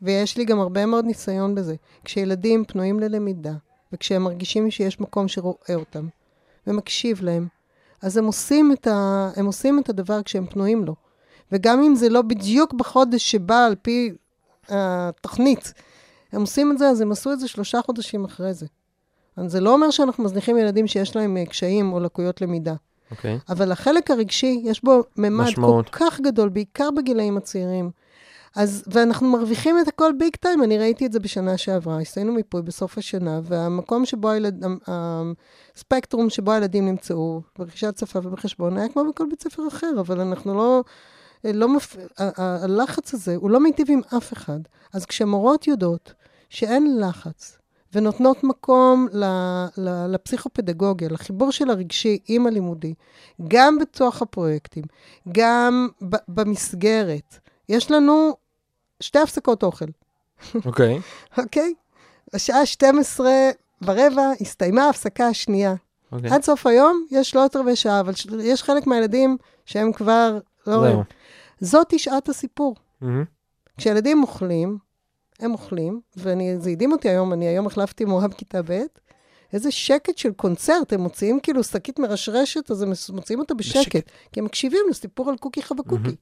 ויש 0.02 0.36
לי 0.36 0.44
גם 0.44 0.60
הרבה 0.60 0.86
מאוד 0.86 1.04
ניסיון 1.04 1.54
בזה, 1.54 1.74
כשילדים 2.04 2.64
פנויים 2.64 3.00
ללמידה, 3.00 3.54
וכשהם 3.92 4.22
מרגישים 4.22 4.70
שיש 4.70 5.00
מקום 5.00 5.28
שרואה 5.28 5.74
אותם, 5.74 6.08
ומקשיב 6.68 7.22
להם, 7.22 7.46
אז 8.02 8.16
הם 8.16 8.24
עושים 8.24 8.72
את, 8.72 8.86
ה... 8.86 9.30
הם 9.36 9.46
עושים 9.46 9.78
את 9.78 9.88
הדבר 9.88 10.22
כשהם 10.22 10.46
פנויים 10.46 10.84
לו. 10.84 10.94
וגם 11.52 11.82
אם 11.82 11.94
זה 11.94 12.08
לא 12.08 12.22
בדיוק 12.22 12.72
בחודש 12.72 13.30
שבא 13.30 13.64
על 13.66 13.74
פי 13.82 14.12
התוכנית, 14.68 15.72
הם 16.32 16.40
עושים 16.40 16.72
את 16.72 16.78
זה, 16.78 16.88
אז 16.88 17.00
הם 17.00 17.12
עשו 17.12 17.32
את 17.32 17.40
זה 17.40 17.48
שלושה 17.48 17.82
חודשים 17.82 18.24
אחרי 18.24 18.54
זה. 18.54 18.66
אז 19.36 19.52
זה 19.52 19.60
לא 19.60 19.72
אומר 19.72 19.90
שאנחנו 19.90 20.24
מזניחים 20.24 20.58
ילדים 20.58 20.86
שיש 20.86 21.16
להם 21.16 21.36
אה, 21.36 21.46
קשיים 21.46 21.92
או 21.92 22.00
לקויות 22.00 22.40
למידה. 22.40 22.74
אוקיי. 23.10 23.38
אבל 23.48 23.72
החלק 23.72 24.10
הרגשי, 24.10 24.60
יש 24.64 24.84
בו 24.84 25.02
ממד 25.16 25.44
משמעות. 25.44 25.88
כל 25.88 25.98
כך 25.98 26.20
גדול, 26.20 26.48
בעיקר 26.48 26.88
בגילאים 26.96 27.36
הצעירים. 27.36 27.90
אז, 28.56 28.84
ואנחנו 28.86 29.28
מרוויחים 29.28 29.76
את 29.82 29.88
הכל 29.88 30.12
ביג 30.18 30.36
טיים, 30.36 30.62
אני 30.62 30.78
ראיתי 30.78 31.06
את 31.06 31.12
זה 31.12 31.20
בשנה 31.20 31.56
שעברה, 31.56 32.00
עשינו 32.00 32.32
מיפוי 32.32 32.62
בסוף 32.62 32.98
השנה, 32.98 33.40
והמקום 33.42 34.06
שבו 34.06 34.30
הילד, 34.30 34.64
הספקטרום 34.86 36.30
שבו 36.30 36.52
הילדים 36.52 36.86
נמצאו, 36.86 37.42
ברכישת 37.58 37.98
שפה 37.98 38.18
ובחשבון, 38.22 38.76
היה 38.76 38.88
כמו 38.88 39.04
בכל 39.08 39.24
בית 39.30 39.42
ספר 39.42 39.68
אחר, 39.68 39.90
אבל 40.00 40.20
אנחנו 40.20 40.54
לא, 40.54 40.82
לא 41.44 41.68
מפ... 41.68 41.96
הלחץ 42.18 43.14
הזה, 43.14 43.36
הוא 43.36 43.50
לא 43.50 43.60
מיטיב 43.60 43.90
עם 43.90 44.00
אף 44.16 44.32
אחד. 44.32 44.60
אז 44.92 45.06
כשמורות 45.06 45.66
יודעות 45.66 46.12
שאין 46.48 47.00
לחץ, 47.00 47.58
ונותנות 47.94 48.44
מקום 48.44 49.08
לפסיכופדגוגיה, 50.08 51.08
לחיבור 51.08 51.52
של 51.52 51.70
הרגשי 51.70 52.18
עם 52.28 52.46
הלימודי, 52.46 52.94
גם 53.48 53.78
בתוך 53.78 54.22
הפרויקטים, 54.22 54.84
גם 55.32 55.88
במסגרת. 56.28 57.38
יש 57.68 57.90
לנו 57.90 58.36
שתי 59.00 59.18
הפסקות 59.18 59.62
אוכל, 59.62 59.84
אוקיי. 60.64 61.00
אוקיי? 61.38 61.74
השעה 62.34 62.66
12 62.66 63.30
ורבע 63.82 64.30
הסתיימה 64.40 64.84
ההפסקה 64.84 65.26
השנייה. 65.26 65.74
אוקיי. 66.12 66.30
עד 66.30 66.42
סוף 66.42 66.66
היום 66.66 67.06
יש 67.10 67.30
שלושת 67.30 67.56
רבעי 67.56 67.76
שעה, 67.76 68.00
אבל 68.00 68.12
יש 68.42 68.62
חלק 68.62 68.86
מהילדים 68.86 69.36
שהם 69.64 69.92
כבר 69.92 70.38
לא 70.66 70.76
רואים. 70.76 70.98
זאתי 71.60 71.98
שעת 71.98 72.28
הסיפור. 72.28 72.74
מהמם. 73.00 73.24
כשילדים 73.76 74.22
אוכלים, 74.22 74.78
הם 75.40 75.52
אוכלים, 75.52 76.00
וזה 76.16 76.70
הדהים 76.70 76.92
אותי 76.92 77.08
היום, 77.08 77.32
אני 77.32 77.46
היום 77.46 77.66
החלפתי 77.66 78.04
מורה 78.04 78.28
בכיתה 78.28 78.62
ב', 78.62 78.80
איזה 79.52 79.70
שקט 79.70 80.18
של 80.18 80.32
קונצרט, 80.32 80.92
הם 80.92 81.00
מוציאים 81.00 81.40
כאילו 81.40 81.64
שקית 81.64 81.98
מרשרשת, 81.98 82.70
אז 82.70 82.82
הם 82.82 82.92
מוציאים 83.12 83.40
אותה 83.40 83.54
בשקט, 83.54 83.78
בשקט. 83.78 84.10
כי 84.32 84.40
הם 84.40 84.46
מקשיבים 84.46 84.80
לסיפור 84.90 85.30
על 85.30 85.36
קוקי 85.36 85.62
חבקוקי. 85.62 86.02
מהמם. 86.02 86.14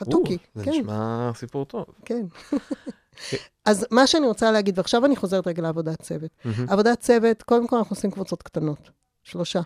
התוכי, 0.00 0.38
זה 0.54 0.64
כן, 0.64 0.70
נשמע 0.70 1.30
סיפור 1.34 1.64
טוב. 1.64 1.84
כן. 2.04 2.26
אז 3.64 3.86
מה 3.90 4.06
שאני 4.06 4.26
רוצה 4.26 4.52
להגיד, 4.52 4.78
ועכשיו 4.78 5.04
אני 5.04 5.16
חוזרת 5.16 5.46
רגע 5.46 5.62
לעבודת 5.62 6.02
צוות. 6.02 6.30
מהמם. 6.44 6.66
עבודת 6.68 7.00
צוות, 7.00 7.42
קודם 7.42 7.66
כל 7.66 7.76
אנחנו 7.76 7.96
עושים 7.96 8.10
קבוצות 8.10 8.42
קטנות, 8.42 8.90
שלושה. 9.22 9.60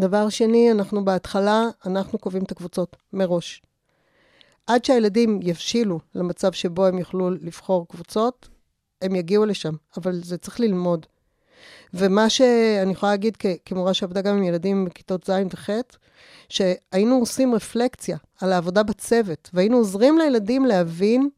דבר 0.00 0.28
שני, 0.28 0.72
אנחנו 0.72 1.04
בהתחלה, 1.04 1.62
אנחנו 1.86 2.18
קובעים 2.18 2.44
את 2.44 2.52
הקבוצות 2.52 2.96
מראש. 3.12 3.62
עד 4.66 4.84
שהילדים 4.84 5.40
יבשילו 5.42 6.00
למצב 6.14 6.52
שבו 6.52 6.86
הם 6.86 6.98
יוכלו 6.98 7.30
לבחור 7.30 7.88
קבוצות, 7.88 8.48
הם 9.02 9.16
יגיעו 9.16 9.44
לשם, 9.44 9.74
אבל 9.96 10.20
זה 10.22 10.38
צריך 10.38 10.60
ללמוד. 10.60 11.06
ומה 11.94 12.30
שאני 12.30 12.92
יכולה 12.92 13.12
להגיד 13.12 13.36
כ- 13.38 13.46
כמורה 13.64 13.94
שעבדה 13.94 14.20
גם 14.20 14.36
עם 14.36 14.42
ילדים 14.42 14.84
בכיתות 14.84 15.26
ז' 15.26 15.32
וח', 15.52 15.70
שהיינו 16.48 17.14
עושים 17.16 17.54
רפלקציה 17.54 18.16
על 18.40 18.52
העבודה 18.52 18.82
בצוות, 18.82 19.50
והיינו 19.52 19.76
עוזרים 19.76 20.18
לילדים 20.18 20.64
להבין 20.64 21.28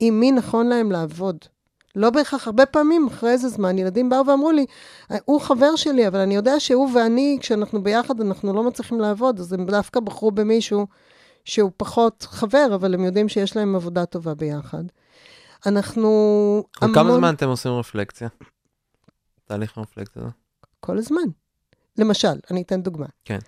עם 0.00 0.20
מי 0.20 0.32
נכון 0.32 0.66
להם 0.66 0.92
לעבוד. 0.92 1.36
לא 1.96 2.10
בהכרח, 2.10 2.46
הרבה 2.46 2.66
פעמים 2.66 3.06
אחרי 3.06 3.30
איזה 3.30 3.48
זמן, 3.48 3.78
ילדים 3.78 4.08
באו 4.08 4.26
ואמרו 4.26 4.50
לי, 4.50 4.66
הוא 5.24 5.40
חבר 5.40 5.76
שלי, 5.76 6.08
אבל 6.08 6.18
אני 6.18 6.34
יודע 6.34 6.60
שהוא 6.60 6.90
ואני, 6.94 7.38
כשאנחנו 7.40 7.82
ביחד, 7.82 8.20
אנחנו 8.20 8.52
לא 8.52 8.62
מצליחים 8.62 9.00
לעבוד, 9.00 9.40
אז 9.40 9.52
הם 9.52 9.66
דווקא 9.66 10.00
בחרו 10.00 10.30
במישהו 10.30 10.86
שהוא 11.44 11.70
פחות 11.76 12.26
חבר, 12.30 12.66
אבל 12.74 12.94
הם 12.94 13.04
יודעים 13.04 13.28
שיש 13.28 13.56
להם 13.56 13.76
עבודה 13.76 14.06
טובה 14.06 14.34
ביחד. 14.34 14.84
אנחנו 15.66 16.64
כל 16.78 16.94
כמה 16.94 17.16
זמן 17.16 17.34
אתם 17.34 17.48
עושים 17.48 17.72
רפלקציה? 17.72 18.28
תהליך 19.44 19.78
הרפלקציה 19.78 20.22
הזה? 20.22 20.30
כל 20.80 20.98
הזמן. 20.98 21.22
למשל, 21.98 22.38
אני 22.50 22.62
אתן 22.62 22.82
דוגמה. 22.82 23.06
כן. 23.24 23.38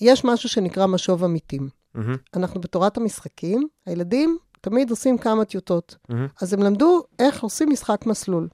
יש 0.00 0.24
משהו 0.24 0.48
שנקרא 0.48 0.86
משוב 0.86 1.24
עמיתים. 1.24 1.68
מהמם, 1.94 2.16
אנחנו 2.36 2.60
בתורת 2.60 2.96
המשחקים, 2.96 3.68
הילדים 3.86 4.38
תמיד 4.60 4.90
עושים 4.90 5.18
כמה 5.18 5.44
טיוטות. 5.44 5.96
מהמם. 6.08 6.26
אז 6.40 6.52
הם 6.52 6.62
למדו 6.62 7.02
איך 7.18 7.42
עושים 7.42 7.70
משחק 7.70 8.06
מסלול. 8.06 8.42
מה 8.42 8.48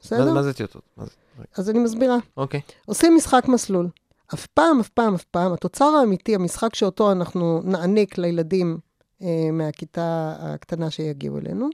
בסדר? 0.00 0.34
מה 0.34 0.42
זה 0.42 0.52
טיוטות? 0.52 0.82
מה 0.96 1.04
זה? 1.04 1.10
אז 1.56 1.70
אני 1.70 1.78
מסבירה. 1.78 2.16
אוקיי. 2.36 2.60
עושים 2.86 3.16
משחק 3.16 3.44
מסלול. 3.48 3.88
אף 4.34 4.46
פעם, 4.46 4.80
אף 4.80 4.88
פעם, 4.88 5.14
אף 5.14 5.24
פעם, 5.24 5.52
התוצר 5.52 5.84
האמיתי, 5.84 6.34
המשחק 6.34 6.74
שאותו 6.74 7.12
אנחנו 7.12 7.60
נעניק 7.64 8.18
לילדים 8.18 8.78
אה, 9.22 9.50
מהכיתה 9.52 10.36
הקטנה 10.38 10.90
שיגיעו 10.90 11.38
אלינו, 11.38 11.68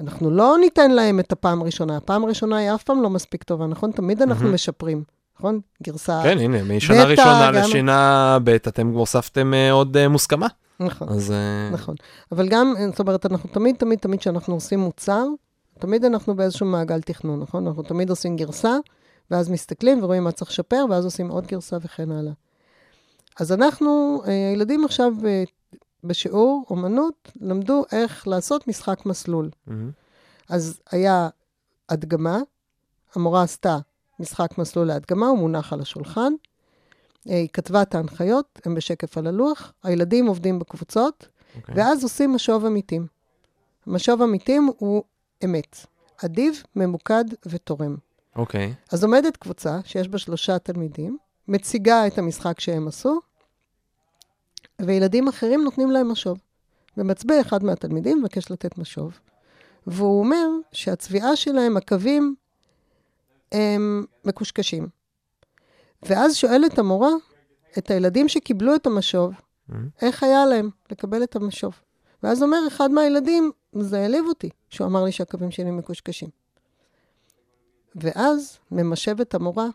אנחנו 0.00 0.30
לא 0.30 0.56
ניתן 0.60 0.90
להם 0.90 1.20
את 1.20 1.32
הפעם 1.32 1.62
הראשונה. 1.62 1.96
הפעם 1.96 2.24
הראשונה 2.24 2.56
היא 2.56 2.74
אף 2.74 2.82
פעם 2.82 3.02
לא 3.02 3.10
מספיק 3.10 3.42
טובה, 3.42 3.66
נכון? 3.66 3.90
תמיד 3.90 4.22
אנחנו 4.22 4.42
מהמם. 4.42 4.54
משפרים, 4.54 5.02
נכון? 5.38 5.60
גרסה... 5.82 6.20
כן, 6.22 6.38
הנה, 6.38 6.62
משנה 6.62 6.96
בטא, 6.96 7.10
ראשונה 7.10 7.46
גם- 7.46 7.54
לשינה 7.54 8.38
ב' 8.44 8.48
אתם 8.48 8.86
הוספתם 8.88 9.54
אה, 9.54 9.72
עוד 9.72 9.96
אה, 9.96 10.08
מוסכמה. 10.08 10.46
נכון. 10.80 11.08
אז... 11.08 11.30
אה, 11.30 11.70
נכון. 11.72 11.94
אבל 12.32 12.48
גם, 12.48 12.74
זאת 12.90 13.00
אומרת, 13.00 13.26
אנחנו 13.26 13.50
תמיד, 13.52 13.76
תמיד, 13.76 13.98
תמיד 13.98 14.20
כשאנחנו 14.20 14.54
עושים 14.54 14.80
מוצר, 14.80 15.26
תמיד 15.78 16.04
אנחנו 16.04 16.36
באיזשהו 16.36 16.66
מעגל 16.66 17.00
תכנון, 17.00 17.40
נכון? 17.40 17.66
אנחנו 17.66 17.82
תמיד 17.82 18.10
עושים 18.10 18.36
גרסה, 18.36 18.76
ואז 19.30 19.50
מסתכלים 19.50 20.02
ורואים 20.02 20.24
מה 20.24 20.32
צריך 20.32 20.50
לשפר, 20.50 20.84
ואז 20.90 21.04
עושים 21.04 21.28
עוד 21.28 21.46
גרסה 21.46 21.76
וכן 21.84 22.10
הלאה. 22.12 22.32
אז 23.40 23.52
אנחנו, 23.52 24.22
הילדים 24.24 24.84
עכשיו 24.84 25.12
בשיעור 26.04 26.64
אומנות, 26.70 27.32
למדו 27.40 27.84
איך 27.92 28.28
לעשות 28.28 28.68
משחק 28.68 29.06
מסלול. 29.06 29.50
מהמם. 29.66 29.90
אז 30.48 30.80
היה 30.90 31.28
הדגמה, 31.88 32.38
המורה 33.14 33.42
עשתה 33.42 33.78
משחק 34.20 34.58
מסלול 34.58 34.86
להדגמה, 34.86 35.26
הוא 35.26 35.38
מונח 35.38 35.72
על 35.72 35.80
השולחן. 35.80 36.32
אה, 37.28 37.34
היא 37.34 37.48
כתבה 37.52 37.82
את 37.82 37.94
ההנחיות, 37.94 38.60
הם 38.64 38.74
בשקף 38.74 39.18
על 39.18 39.26
הלוח, 39.26 39.72
הילדים 39.82 40.26
עובדים 40.26 40.58
בקבוצות, 40.58 41.28
אוקיי. 41.56 41.74
ואז 41.78 42.02
עושים 42.02 42.34
משוב 42.34 42.66
עמיתים. 42.66 43.06
משוב 43.86 44.22
עמיתים 44.22 44.70
הוא 44.78 45.02
אמת, 45.44 45.86
אדיב, 46.24 46.62
ממוקד 46.76 47.24
ותורם. 47.46 47.96
אוקיי. 48.36 48.74
אז 48.92 49.04
עומדת 49.04 49.36
קבוצה 49.36 49.78
שיש 49.84 50.08
בה 50.08 50.18
שלושה 50.18 50.58
תלמידים, 50.58 51.18
מציגה 51.48 52.06
את 52.06 52.18
המשחק 52.18 52.60
שהם 52.60 52.88
עשו, 52.88 53.20
וילדים 54.80 55.28
אחרים 55.28 55.64
נותנים 55.64 55.90
להם 55.90 56.12
משוב. 56.12 56.38
ומצביע 56.96 57.40
אחד 57.40 57.64
מהתלמידים 57.64 58.18
מבקש 58.18 58.50
לתת 58.50 58.78
משוב. 58.78 59.18
והוא 59.86 60.20
אומר 60.20 60.46
שהצביעה 60.72 61.36
שלהם, 61.36 61.76
הקווים, 61.76 62.34
הם 63.52 64.04
מקושקשים. 64.24 64.88
ואז 66.02 66.36
שואלת 66.36 66.78
המורה 66.78 67.10
את 67.78 67.90
הילדים 67.90 68.28
שקיבלו 68.28 68.74
את 68.74 68.86
המשוב, 68.86 69.32
מהמם. 69.68 69.88
איך 70.02 70.22
היה 70.22 70.46
להם 70.46 70.70
לקבל 70.90 71.22
את 71.22 71.36
המשוב. 71.36 71.74
ואז 72.22 72.42
אומר 72.42 72.58
אחד 72.68 72.90
מהילדים, 72.90 73.52
זה 73.72 74.00
העליב 74.00 74.24
אותי, 74.28 74.50
שהוא 74.70 74.86
אמר 74.86 75.04
לי 75.04 75.12
שהקווים 75.12 75.50
שלי 75.50 75.70
מקושקשים. 75.70 76.28
ואז 77.94 78.58
ממשבת 78.70 79.34
המורה 79.34 79.66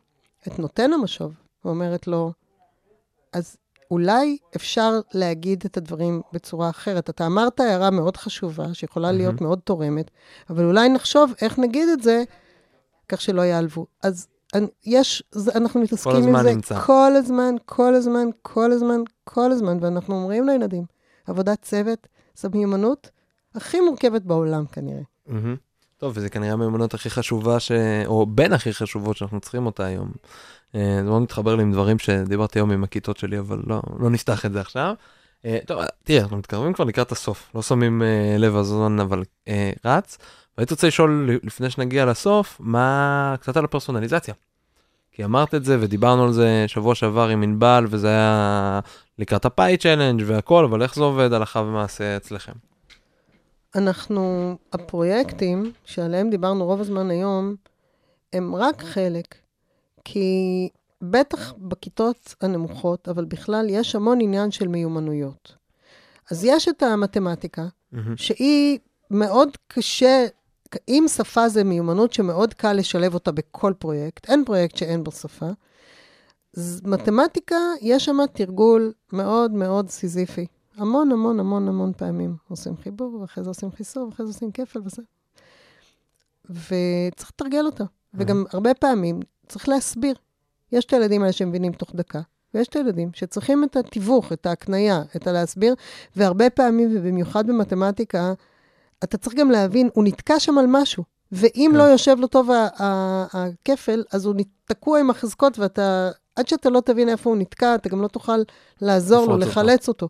את 0.47 0.59
נותן 0.59 0.93
המשוב, 0.93 1.33
ואומרת 1.65 2.07
לו, 2.07 2.31
אז 3.33 3.57
אולי 3.91 4.37
אפשר 4.55 4.99
להגיד 5.13 5.63
את 5.65 5.77
הדברים 5.77 6.21
בצורה 6.33 6.69
אחרת. 6.69 7.09
אתה 7.09 7.25
אמרת 7.25 7.59
הערה 7.59 7.89
מאוד 7.89 8.17
חשובה, 8.17 8.73
שיכולה 8.73 9.11
להיות 9.11 9.33
מהמם. 9.33 9.47
מאוד 9.47 9.59
תורמת, 9.59 10.11
אבל 10.49 10.65
אולי 10.65 10.89
נחשוב 10.89 11.33
איך 11.41 11.59
נגיד 11.59 11.89
את 11.89 12.03
זה 12.03 12.23
כך 13.09 13.21
שלא 13.21 13.41
יעלבו. 13.41 13.85
אז 14.03 14.27
יש, 14.85 15.23
זה, 15.31 15.51
אנחנו 15.55 15.81
מתעסקים 15.81 16.27
עם 16.27 16.43
זה 16.43 16.53
נמצא. 16.53 16.79
כל 16.79 17.11
הזמן, 17.15 17.55
כל 17.65 17.95
הזמן, 17.95 18.27
כל 18.41 18.71
הזמן, 18.71 19.01
כל 19.23 19.51
הזמן, 19.51 19.77
ואנחנו 19.81 20.15
אומרים 20.15 20.45
לילדים, 20.45 20.83
עבודת 21.27 21.61
צוות 21.61 22.07
זו 22.35 22.49
מיומנות 22.53 23.09
הכי 23.55 23.79
מורכבת 23.79 24.21
בעולם 24.21 24.65
כנראה. 24.65 25.01
מהמם. 25.27 25.55
טוב, 25.97 26.13
וזה 26.15 26.29
כנראה 26.29 26.53
המיומנות 26.53 26.93
הכי 26.93 27.09
חשובה, 27.09 27.59
ש... 27.59 27.71
או 28.05 28.25
בין 28.25 28.53
הכי 28.53 28.73
חשובות 28.73 29.17
שאנחנו 29.17 29.39
צריכים 29.39 29.65
אותה 29.65 29.85
היום. 29.85 30.11
אה, 30.75 30.95
זה 31.03 31.09
מאוד 31.09 31.21
מתחבר 31.21 31.55
לי 31.55 31.63
עם 31.63 31.71
דברים 31.71 31.99
שדיברתי 31.99 32.59
היום 32.59 32.71
עם 32.71 32.83
הכיתות 32.83 33.17
שלי, 33.17 33.39
אבל 33.39 33.61
לא, 33.67 33.81
לא 33.99 34.09
נפתח 34.09 34.45
את 34.45 34.53
זה 34.53 34.61
עכשיו. 34.61 34.93
אה, 35.45 35.57
טוב, 35.65 35.81
תראה, 36.03 36.21
אנחנו 36.21 36.37
מתקרבים 36.37 36.73
כבר 36.73 36.85
לקראת 36.85 37.11
הסוף, 37.11 37.51
לא 37.55 37.61
שמים 37.61 38.01
אה, 38.01 38.35
לב 38.37 38.55
הזמן, 38.55 38.99
אבל 38.99 39.23
אה, 39.47 39.71
רץ. 39.85 40.17
והייתי 40.57 40.73
רוצה 40.73 40.87
לשאול, 40.87 41.29
לפני 41.43 41.69
שנגיע 41.69 42.05
לסוף, 42.05 42.57
מה 42.59 43.35
קצת 43.39 43.57
על 43.57 43.65
הפרסונליזציה. 43.65 44.33
כי 45.11 45.25
אמרת 45.25 45.55
את 45.55 45.65
זה 45.65 45.77
ודיברנו 45.79 46.23
על 46.23 46.33
זה 46.33 46.63
שבוע 46.67 46.95
שעבר 46.95 47.27
עם 47.27 47.43
ענבל, 47.43 47.85
וזה 47.89 48.07
היה 48.07 48.79
לקראת 49.19 49.45
הפאי 49.45 49.77
צ'לנג' 49.77 50.23
והכל, 50.25 50.65
אבל 50.65 50.81
איך 50.81 50.95
זה 50.95 51.03
עובד 51.03 51.33
הלכה 51.33 51.59
ומעשה 51.59 52.17
אצלכם? 52.17 52.51
אנחנו, 53.75 54.55
הפרויקטים 54.73 55.71
שעליהם 55.85 56.29
דיברנו 56.29 56.65
רוב 56.65 56.81
הזמן 56.81 57.09
היום, 57.09 57.55
הם 58.33 58.55
רק 58.55 58.83
חלק, 58.83 59.35
כי 60.11 60.69
בטח 61.01 61.53
בכיתות 61.57 62.35
הנמוכות, 62.41 63.09
אבל 63.09 63.25
בכלל 63.25 63.65
יש 63.69 63.95
המון 63.95 64.21
עניין 64.21 64.51
של 64.51 64.67
מיומנויות. 64.67 65.55
אז 66.31 66.43
יש 66.43 66.67
את 66.67 66.83
המתמטיקה, 66.83 67.67
מהמם. 67.91 68.17
שהיא 68.17 68.79
מאוד 69.11 69.49
קשה, 69.67 70.25
אם 70.87 71.05
שפה 71.07 71.49
זה 71.49 71.63
מיומנות 71.63 72.13
שמאוד 72.13 72.53
קל 72.53 72.73
לשלב 72.73 73.13
אותה 73.13 73.31
בכל 73.31 73.73
פרויקט, 73.79 74.29
אין 74.29 74.45
פרויקט 74.45 74.75
שאין 74.75 75.03
בו 75.03 75.11
שפה. 75.11 75.49
אז 76.57 76.81
מתמטיקה, 76.85 77.55
יש 77.81 78.05
שם 78.05 78.17
תרגול 78.33 78.93
מאוד 79.13 79.51
מאוד 79.51 79.89
סיזיפי. 79.89 80.45
המון, 80.77 81.11
המון, 81.11 81.39
המון, 81.39 81.67
המון 81.67 81.93
פעמים 81.93 82.35
עושים 82.47 82.77
חיבור, 82.77 83.13
ואחרי 83.21 83.43
זה 83.43 83.49
עושים 83.49 83.71
חיסור, 83.71 84.07
ואחרי 84.07 84.25
זה 84.25 84.31
עושים 84.31 84.51
כפל 84.51 84.79
וזה. 84.85 85.01
וצריך 86.49 87.31
לתרגל 87.33 87.65
אותה. 87.65 87.83
וגם 88.13 88.43
הרבה 88.51 88.73
פעמים 88.73 89.19
צריך 89.49 89.69
להסביר. 89.69 90.15
יש 90.71 90.85
את 90.85 90.93
הילדים 90.93 91.21
האלה 91.21 91.33
שמבינים 91.33 91.71
תוך 91.71 91.91
דקה, 91.95 92.21
ויש 92.53 92.67
את 92.67 92.75
הילדים 92.75 93.09
שצריכים 93.13 93.63
את 93.63 93.75
התיווך, 93.75 94.33
את 94.33 94.45
ההקנייה, 94.45 95.01
את 95.15 95.27
הלהסביר, 95.27 95.75
והרבה 96.15 96.49
פעמים, 96.49 96.89
ובמיוחד 96.95 97.47
במתמטיקה, 97.47 98.33
אתה 99.03 99.17
צריך 99.17 99.35
גם 99.35 99.51
להבין, 99.51 99.89
הוא 99.93 100.03
נתקע 100.03 100.39
שם 100.39 100.57
על 100.57 100.65
משהו. 100.67 101.03
ואם 101.31 101.69
כן. 101.71 101.77
לא 101.77 101.83
יושב 101.83 102.15
לו 102.19 102.27
טוב 102.27 102.49
הכפל, 102.79 104.03
אז 104.11 104.25
הוא 104.25 104.35
תקוע 104.65 104.99
עם 104.99 105.09
החזקות, 105.09 105.59
ואתה, 105.59 106.09
עד 106.35 106.47
שאתה 106.47 106.69
לא 106.69 106.81
תבין 106.81 107.09
איפה 107.09 107.29
הוא 107.29 107.37
נתקע, 107.37 107.75
אתה 107.75 107.89
גם 107.89 108.01
לא 108.01 108.07
תוכל 108.07 108.41
לעזור 108.81 109.25
לו, 109.25 109.37
לפרוץ 109.37 109.47
אותו. 109.47 109.61
לחלץ 109.61 109.87
אותו. 109.87 110.09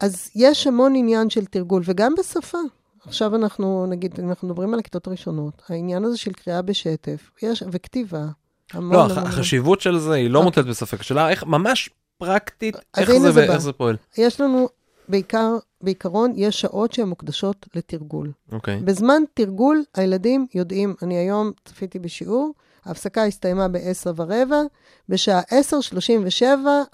אז 0.00 0.30
יש 0.34 0.66
המון 0.66 0.94
עניין 0.96 1.30
של 1.30 1.44
תרגול, 1.44 1.82
וגם 1.84 2.14
בשפה. 2.18 2.58
עכשיו 3.06 3.36
אנחנו, 3.36 3.86
נגיד, 3.86 4.20
אנחנו 4.20 4.48
מדברים 4.48 4.74
על 4.74 4.78
הכיתות 4.78 5.06
הראשונות, 5.06 5.62
העניין 5.68 6.04
הזה 6.04 6.16
של 6.16 6.32
קריאה 6.32 6.62
בשטף, 6.62 7.30
יש, 7.42 7.62
וכתיבה, 7.72 8.26
המון 8.72 8.92
לא, 8.92 8.98
המון. 8.98 9.10
הח- 9.10 9.18
המון. 9.18 9.30
החשיבות 9.30 9.80
של 9.80 9.98
זה 9.98 10.12
היא 10.14 10.30
לא 10.30 10.38
אוקיי. 10.38 10.44
מוטלת 10.44 10.66
בספק. 10.66 11.00
השאלה 11.00 11.28
איך, 11.30 11.44
ממש 11.44 11.90
פרקטית, 12.18 12.76
איך 12.96 13.10
זה 13.10 13.18
זה 13.32 13.40
ואיך 13.40 13.50
בא. 13.50 13.58
זה 13.58 13.72
פועל. 13.72 13.96
יש 14.18 14.40
לנו, 14.40 14.68
בעיקר, 15.08 15.56
בעיקרון, 15.80 16.32
יש 16.36 16.60
שעות 16.60 16.92
שהן 16.92 17.08
מוקדשות 17.08 17.66
לתרגול. 17.74 18.32
אוקיי. 18.52 18.80
בזמן 18.84 19.22
תרגול, 19.34 19.82
הילדים 19.94 20.46
יודעים, 20.54 20.94
אני 21.02 21.14
היום 21.14 21.50
צפיתי 21.64 21.98
בשיעור, 21.98 22.54
ההפסקה 22.84 23.24
הסתיימה 23.24 23.68
ב-10 23.68 23.80
ורבע, 24.16 24.62
בשעה 25.08 25.40
10.37 25.40 26.44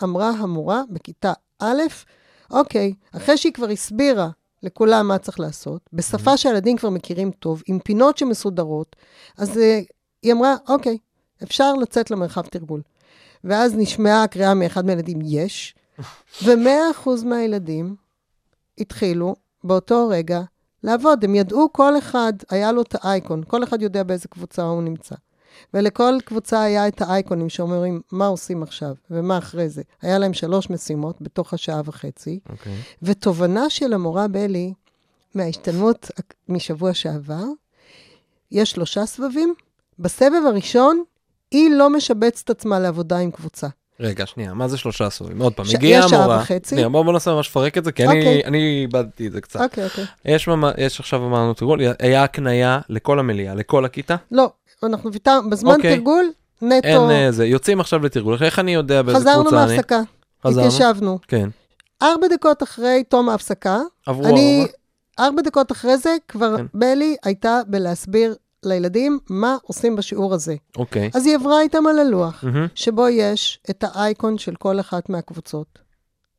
אמרה 0.05 0.31
המורה 0.31 0.83
בכיתה 0.91 1.33
א', 1.59 1.81
אוקיי, 2.51 2.93
אחרי 3.17 3.37
שהיא 3.37 3.53
כבר 3.53 3.69
הסבירה 3.69 4.29
לכולם 4.63 5.09
מה 5.09 5.19
צריך 5.19 5.41
לעשות, 5.41 5.81
בשפה 5.93 6.37
שהילדים 6.37 6.77
כבר 6.77 6.91
מכירים 6.91 7.31
טוב, 7.31 7.63
עם 7.67 7.79
פינות 7.79 8.19
שמסודרות, 8.19 8.97
אז 9.39 9.57
uh, 9.57 9.61
היא 10.23 10.33
אמרה, 10.33 10.55
אוקיי, 10.69 10.99
אפשר 11.43 11.75
לצאת 11.75 12.11
למרחב 12.11 12.43
תרגול. 12.43 12.83
ואז 13.45 13.75
נשמעה 13.77 14.23
הקריאה 14.23 14.55
מאחד 14.55 14.87
מהילדים, 14.87 15.19
יש, 15.25 15.75
ו-100% 16.45 17.09
מהילדים 17.25 17.97
התחילו 18.79 19.35
באותו 19.65 20.09
רגע 20.09 20.41
לעבוד. 20.83 21.25
הם 21.25 21.35
ידעו 21.35 21.73
כל 21.73 21.99
אחד, 21.99 22.33
היה 22.51 22.73
לו 22.73 22.83
את 22.83 22.95
האייקון, 23.01 23.43
כל 23.47 23.65
אחד 23.65 23.83
יודע 23.83 24.03
באיזה 24.03 24.29
קבוצה 24.29 24.63
הוא 24.63 24.83
נמצא. 24.83 25.15
ולכל 25.75 26.15
קבוצה 26.25 26.63
היה 26.63 26.89
את 26.89 27.01
האייקונים 27.03 27.49
שאומרים 27.49 28.01
מה 28.13 28.27
עושים 28.27 28.63
עכשיו 28.63 28.95
ומה 29.11 29.39
אחרי 29.39 29.69
זה. 29.69 29.83
היה 30.03 30.19
להם 30.19 30.35
שלוש 30.35 30.71
משימות 30.71 31.23
בתוך 31.23 31.55
השעה 31.55 31.81
וחצי, 31.85 32.41
אוקיי. 32.49 32.73
ותובנה 33.03 33.71
של 33.71 33.93
המורה 33.93 34.29
בלי 34.29 34.73
מההשתלמות 35.35 36.11
משבוע 36.49 36.95
שעבר, 36.95 37.45
יש 38.51 38.71
שלושה 38.71 39.07
סבבים. 39.07 39.55
בסבב 39.99 40.43
הראשון, 40.47 41.03
היא 41.51 41.71
לא 41.71 41.91
משבצת 41.91 42.51
עצמה 42.51 42.79
לעבודה 42.79 43.19
עם 43.19 43.31
קבוצה. 43.31 43.67
רגע, 44.01 44.27
שנייה, 44.27 44.55
מה 44.55 44.69
זה 44.69 44.77
שלושה 44.79 45.07
עשורים? 45.07 45.43
עוד 45.43 45.53
פעם, 45.55 45.67
ש- 45.67 45.75
הגיעה 45.75 46.05
יש 46.05 46.11
שעה 46.11 46.19
המורה. 46.21 46.39
וחצי. 46.43 46.71
שנייה, 46.71 46.89
בואו 46.89 47.05
בוא 47.05 47.13
ננסה 47.13 47.35
ממש 47.35 47.49
לפרק 47.49 47.79
את 47.79 47.85
זה, 47.85 47.93
כי 47.93 48.05
אני- 48.07 48.19
אוקיי. 48.19 48.45
אני 48.45 48.81
איבדתי 48.83 49.27
את 49.27 49.33
זה 49.33 49.41
קצת. 49.41 49.61
אוקיי, 49.61 49.85
אוקיי. 49.85 50.05
יש 50.25 50.49
ממש- 50.49 50.75
יש 50.79 51.01
עכשיו 51.01 51.27
אמרנו 51.27 51.55
תרגול, 51.55 51.81
היה 51.99 52.25
הקנייה 52.25 52.81
לכל 52.89 53.19
המליאה, 53.19 53.55
לכל 53.55 53.85
הכיתה? 53.85 54.17
לא, 54.33 54.51
אנחנו 54.83 55.13
ויתרנו, 55.13 55.51
בזמן 55.51 55.75
אוקיי. 55.75 55.97
תרגול, 55.97 56.31
נטו, 56.63 56.89
אין 56.89 57.11
אה, 57.11 57.33
זה, 57.33 57.47
יוצאים 57.47 57.81
עכשיו 57.81 58.05
לתרגול, 58.05 58.37
איך 58.45 58.59
אני 58.59 58.75
יודע 58.75 59.03
באיזה 59.03 59.21
חזרנו 59.21 59.41
קבוצה 59.45 59.65
אני? 59.65 59.73
מההפסקה, 59.73 60.01
חזרנו? 60.47 60.67
התיישבנו. 60.67 61.19
כן. 61.29 61.49
ארבע 62.03 62.27
דקות 62.33 62.63
אחרי 62.63 63.03
תום 63.09 63.29
ההפסקה, 63.29 63.79
עברו 64.07 64.27
אני, 64.27 64.61
ארבע? 64.63 64.73
ארבע 65.29 65.43
דקות 65.43 65.73
אחרי 65.73 65.97
זה, 65.97 66.17
כבר 66.29 66.57
כן. 66.57 66.67
בלי 66.75 67.17
הייתה 67.25 67.61
בלהסביר 67.67 68.35
לילדים 68.65 69.19
מה 69.31 69.57
עושים 69.63 69.97
בשיעור 69.97 70.35
הזה. 70.35 70.55
אוקיי. 70.77 71.11
אז 71.15 71.27
היא 71.27 71.35
עברה 71.35 71.61
איתם 71.61 71.87
על 71.87 71.99
הלוח, 71.99 72.45
מהמם. 72.45 72.67
שבו 72.75 73.09
יש 73.09 73.61
את 73.71 73.85
האייקון 73.87 74.39
של 74.39 74.55
כל 74.55 74.81
אחת 74.81 75.09
מהקבוצות. 75.09 75.89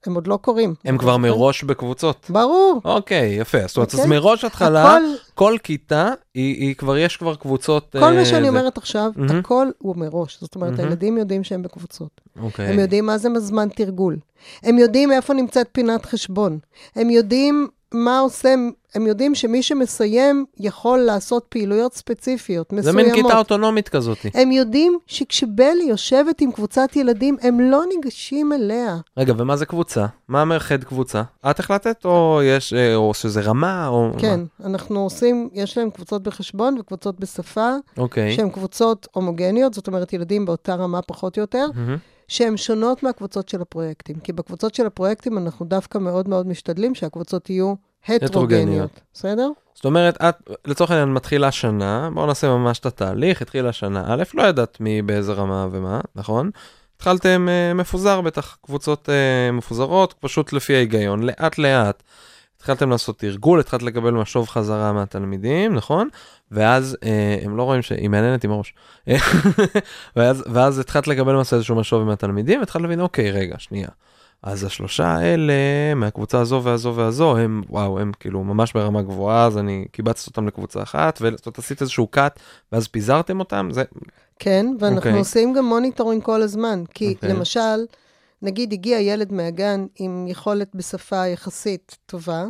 הם 0.06 0.16
עוד 0.16 0.28
לא 0.28 0.38
קוראים. 0.38 0.74
הם 0.86 0.98
כבר 0.98 1.18
מראש 1.18 1.64
בקבוצות. 1.64 2.26
ברור. 2.30 2.82
אוקיי, 2.86 3.30
יפה. 3.40 3.58
זאת 3.68 3.78
אומרת, 3.78 3.94
אז 3.94 4.00
אוקיי. 4.00 4.10
מראש 4.10 4.44
התחלה, 4.44 4.84
הכל, 4.84 5.02
כל 5.36 5.56
כיתה, 5.64 6.14
היא 6.34 6.56
היא 6.56 6.76
כבר, 6.76 6.98
יש 6.98 7.18
כבר 7.18 7.36
קבוצות... 7.36 7.92
כל 7.92 8.04
אה, 8.04 8.12
מה 8.12 8.26
שאני 8.26 8.42
זה. 8.42 8.50
אומרת 8.50 8.78
עכשיו, 8.78 9.12
מהמם. 9.16 9.40
הכל 9.40 9.68
הוא 9.78 9.96
מראש. 9.96 10.38
זאת 10.42 10.56
אומרת, 10.56 10.72
מהמם. 10.72 10.84
הילדים 10.84 11.18
יודעים 11.18 11.44
שהם 11.44 11.64
בקבוצות. 11.64 12.22
אוקיי. 12.42 12.68
הם 12.68 12.80
יודעים 12.80 13.06
מה 13.06 13.18
זה 13.18 13.30
זמן 13.40 13.70
תרגול. 13.70 14.18
הם 14.64 14.78
יודעים 14.78 15.12
איפה 15.12 15.34
נמצאת 15.34 15.68
פינת 15.72 16.06
חשבון. 16.06 16.60
הם 16.96 17.10
יודעים 17.10 17.68
מה 17.94 18.20
עושה, 18.20 18.56
הם 18.96 19.08
יודעים 19.08 19.36
שמי 19.36 19.64
שמסיים 19.64 20.46
יכול 20.60 21.00
לעשות 21.00 21.46
פעילויות 21.50 21.94
ספציפיות, 21.94 22.68
זה 22.72 22.78
מסוימות. 22.78 23.02
מין 23.02 23.14
כיתה 23.14 23.38
אוטונומית 23.38 23.90
כזאת. 23.90 24.18
הם 24.34 24.52
יודעים 24.52 24.98
שכשבלי 25.08 25.84
יושבת 25.90 26.42
עם 26.42 26.52
קבוצת 26.52 26.96
ילדים, 26.96 27.38
הם 27.42 27.60
לא 27.60 27.84
ניגשים 27.90 28.54
אליה. 28.54 28.98
רגע, 29.18 29.34
ומה 29.38 29.56
זה 29.56 29.66
קבוצה? 29.66 30.06
מה 30.28 30.46
מאחד 30.46 30.84
קבוצה? 30.84 31.22
את 31.50 31.60
החלטת, 31.60 32.06
או 32.06 32.42
יש, 32.44 32.74
אה, 32.74 32.96
או 32.96 33.14
שזה 33.14 33.42
רמה, 33.42 33.88
או... 33.88 34.12
כן, 34.18 34.40
אנחנו 34.64 35.04
עושים, 35.04 35.50
יש 35.54 35.78
להם 35.78 35.90
קבוצות 35.90 36.24
בחשבון 36.24 36.78
וקבוצות 36.80 37.20
בשפה, 37.20 37.70
מה? 37.70 37.78
אוקיי. 37.98 38.36
שהן 38.36 38.50
קבוצות 38.50 39.08
הומוגניות, 39.12 39.74
זאת 39.74 39.88
אומרת, 39.88 40.14
ילדים 40.14 40.46
באותה 40.46 40.76
רמה 40.76 41.02
פחות 41.02 41.38
או 41.38 41.42
יותר, 41.42 41.66
מהמם. 41.76 41.98
שהן 42.30 42.58
שונות 42.58 43.04
מהקבוצות 43.04 43.50
של 43.50 43.62
הפרויקטים. 43.62 44.20
כי 44.20 44.34
בקבוצות 44.34 44.76
של 44.76 44.86
הפרויקטים 44.86 45.38
אנחנו 45.38 45.66
דווקא 45.66 45.98
מאוד 45.98 46.30
מאוד 46.30 46.48
משתדלים 46.48 46.96
שהקבוצות 46.96 47.50
יהיו 47.50 47.74
הטרוגניות. 48.08 49.00
בסדר? 49.14 49.50
זאת 49.76 49.86
אומרת, 49.86 50.18
את 50.22 50.36
לצורך 50.66 50.92
העניין 50.92 51.14
מתחילה 51.14 51.52
שנה, 51.52 52.10
בואו 52.14 52.26
נעשה 52.26 52.48
ממש 52.48 52.80
את 52.80 52.86
התהליך, 52.86 53.42
התחילה 53.42 53.74
שנה 53.74 54.04
א', 54.08 54.24
לא 54.34 54.44
ידעת 54.44 54.80
מי 54.80 55.02
באיזה 55.02 55.34
רמה 55.34 55.68
ומה, 55.72 56.00
נכון? 56.16 56.50
התחלתם 56.96 57.48
אה, 57.50 57.74
מפוזר 57.74 58.22
בטח, 58.22 58.58
קבוצות 58.62 59.10
אה, 59.10 59.52
מפוזרות, 59.52 60.14
פשוט 60.20 60.54
לפי 60.54 60.76
ההיגיון, 60.76 61.24
לאט 61.24 61.58
לאט. 61.58 62.04
התחלתם 62.58 62.90
לעשות 62.90 63.20
תרגול, 63.20 63.60
התחלת 63.60 63.82
לקבל 63.82 64.12
משוב 64.12 64.48
חזרה 64.48 64.94
מהתלמידים, 64.94 65.76
נכון? 65.76 66.10
ואז 66.52 66.98
אה, 67.04 67.38
הם 67.44 67.58
לא 67.58 67.64
רואים 67.64 67.82
שהיא 67.82 68.10
מעניינת 68.10 68.44
עם 68.44 68.52
הראש. 68.52 68.74
ואז, 70.16 70.44
ואז 70.54 70.80
התחלת 70.80 71.08
לקבל 71.08 71.34
למעשה 71.34 71.56
איזשהו 71.56 71.76
משוב 71.76 72.04
מהתלמידים, 72.04 72.60
והתחלת 72.60 72.82
להבין, 72.82 73.02
אוקיי, 73.02 73.32
רגע, 73.32 73.56
שנייה. 73.60 73.88
אז 74.44 74.64
השלושה 74.64 75.08
האלה, 75.08 75.54
מהקבוצה 75.96 76.40
הזו 76.40 76.62
והזו 76.64 76.94
והזו, 76.96 77.38
הם, 77.38 77.62
וואו, 77.70 78.00
הם 78.00 78.12
כאילו 78.20 78.44
ממש 78.44 78.74
ברמה 78.74 79.02
גבוהה, 79.02 79.46
אז 79.46 79.58
אני 79.58 79.86
קיבצתי 79.92 80.30
אותם 80.30 80.48
לקבוצה 80.48 80.84
אחת, 80.84 81.20
אומרת, 81.20 81.48
עשית 81.58 81.82
איזשהו 81.82 82.08
cut, 82.08 82.40
ואז 82.72 82.88
פיזרתם 82.88 83.40
אותם, 83.40 83.70
זה, 83.72 83.84
כן, 84.40 84.66
ואנחנו 84.80 84.98
אוקיי. 84.98 85.20
עושים 85.20 85.54
גם 85.54 85.66
monitoring 85.66 86.24
כל 86.24 86.42
הזמן. 86.42 86.84
כי 86.94 87.14
אוקיי. 87.16 87.30
למשל, 87.30 87.86
נגיד 88.42 88.74
הגיע 88.74 89.00
ילד 89.00 89.34
מהגן 89.34 89.86
עם 89.96 90.26
יכולת 90.28 90.76
בשפה 90.76 91.28
יחסית 91.28 91.98
טובה, 92.06 92.46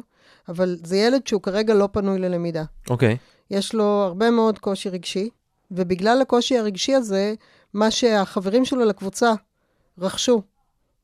אבל 0.50 0.78
זה 0.84 0.98
ילד 0.98 1.28
שהוא 1.28 1.42
כרגע 1.42 1.74
לא 1.74 1.90
פנוי 1.92 2.20
ללמידה. 2.20 2.64
אוקיי, 2.90 3.18
יש 3.52 3.74
לו 3.74 3.84
הרבה 3.84 4.32
מאוד 4.32 4.60
קושי 4.60 4.90
רגשי, 4.90 5.30
ובגלל 5.72 6.22
הקושי 6.22 6.58
הרגשי 6.58 6.96
הזה, 6.96 7.34
מה 7.74 7.92
שהחברים 7.92 8.66
שלו 8.66 8.86
לקבוצה 8.86 9.34
רכשו 10.00 10.42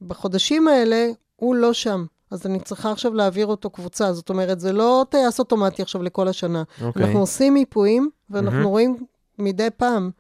בחודשים 0.02 0.68
האלה, 0.68 1.08
הוא 1.36 1.56
לא 1.56 1.74
שם. 1.74 2.06
אז 2.32 2.46
אני 2.46 2.60
צריכה 2.60 2.92
עכשיו 2.92 3.14
להעביר 3.14 3.48
אותו 3.48 3.70
קבוצה. 3.70 4.14
זאת 4.14 4.30
אומרת, 4.30 4.60
זה 4.60 4.74
לא 4.74 5.06
טייס 5.10 5.40
אוטומטי 5.40 5.82
עכשיו 5.82 6.04
לכל 6.04 6.28
השנה. 6.28 6.64
אוקיי. 6.82 7.04
אנחנו 7.04 7.20
עושים 7.20 7.54
מיפויים, 7.54 8.10
ואנחנו 8.30 8.52
מהמם. 8.52 8.68
רואים 8.68 9.06
מדי 9.40 9.68
פעם 9.78 10.12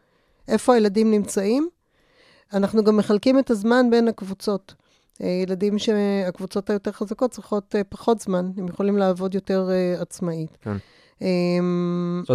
איפה 0.47 0.73
הילדים 0.73 1.11
נמצאים. 1.11 1.69
אנחנו 2.53 2.83
גם 2.83 2.97
מחלקים 2.97 3.39
את 3.39 3.49
הזמן 3.49 3.89
בין 3.89 4.07
הקבוצות. 4.07 4.73
אה, 5.21 5.27
ילדים 5.27 5.79
שהקבוצות 5.79 6.69
היותר 6.69 6.91
חזקות 6.91 7.31
צריכות 7.31 7.75
אה, 7.75 7.83
פחות 7.83 8.19
זמן, 8.19 8.51
הם 8.57 8.67
יכולים 8.67 8.97
לעבוד 8.97 9.35
יותר 9.35 9.69
אה, 9.71 10.01
עצמאית. 10.01 10.57
כן. 10.61 10.69
אומרת, 10.69 10.79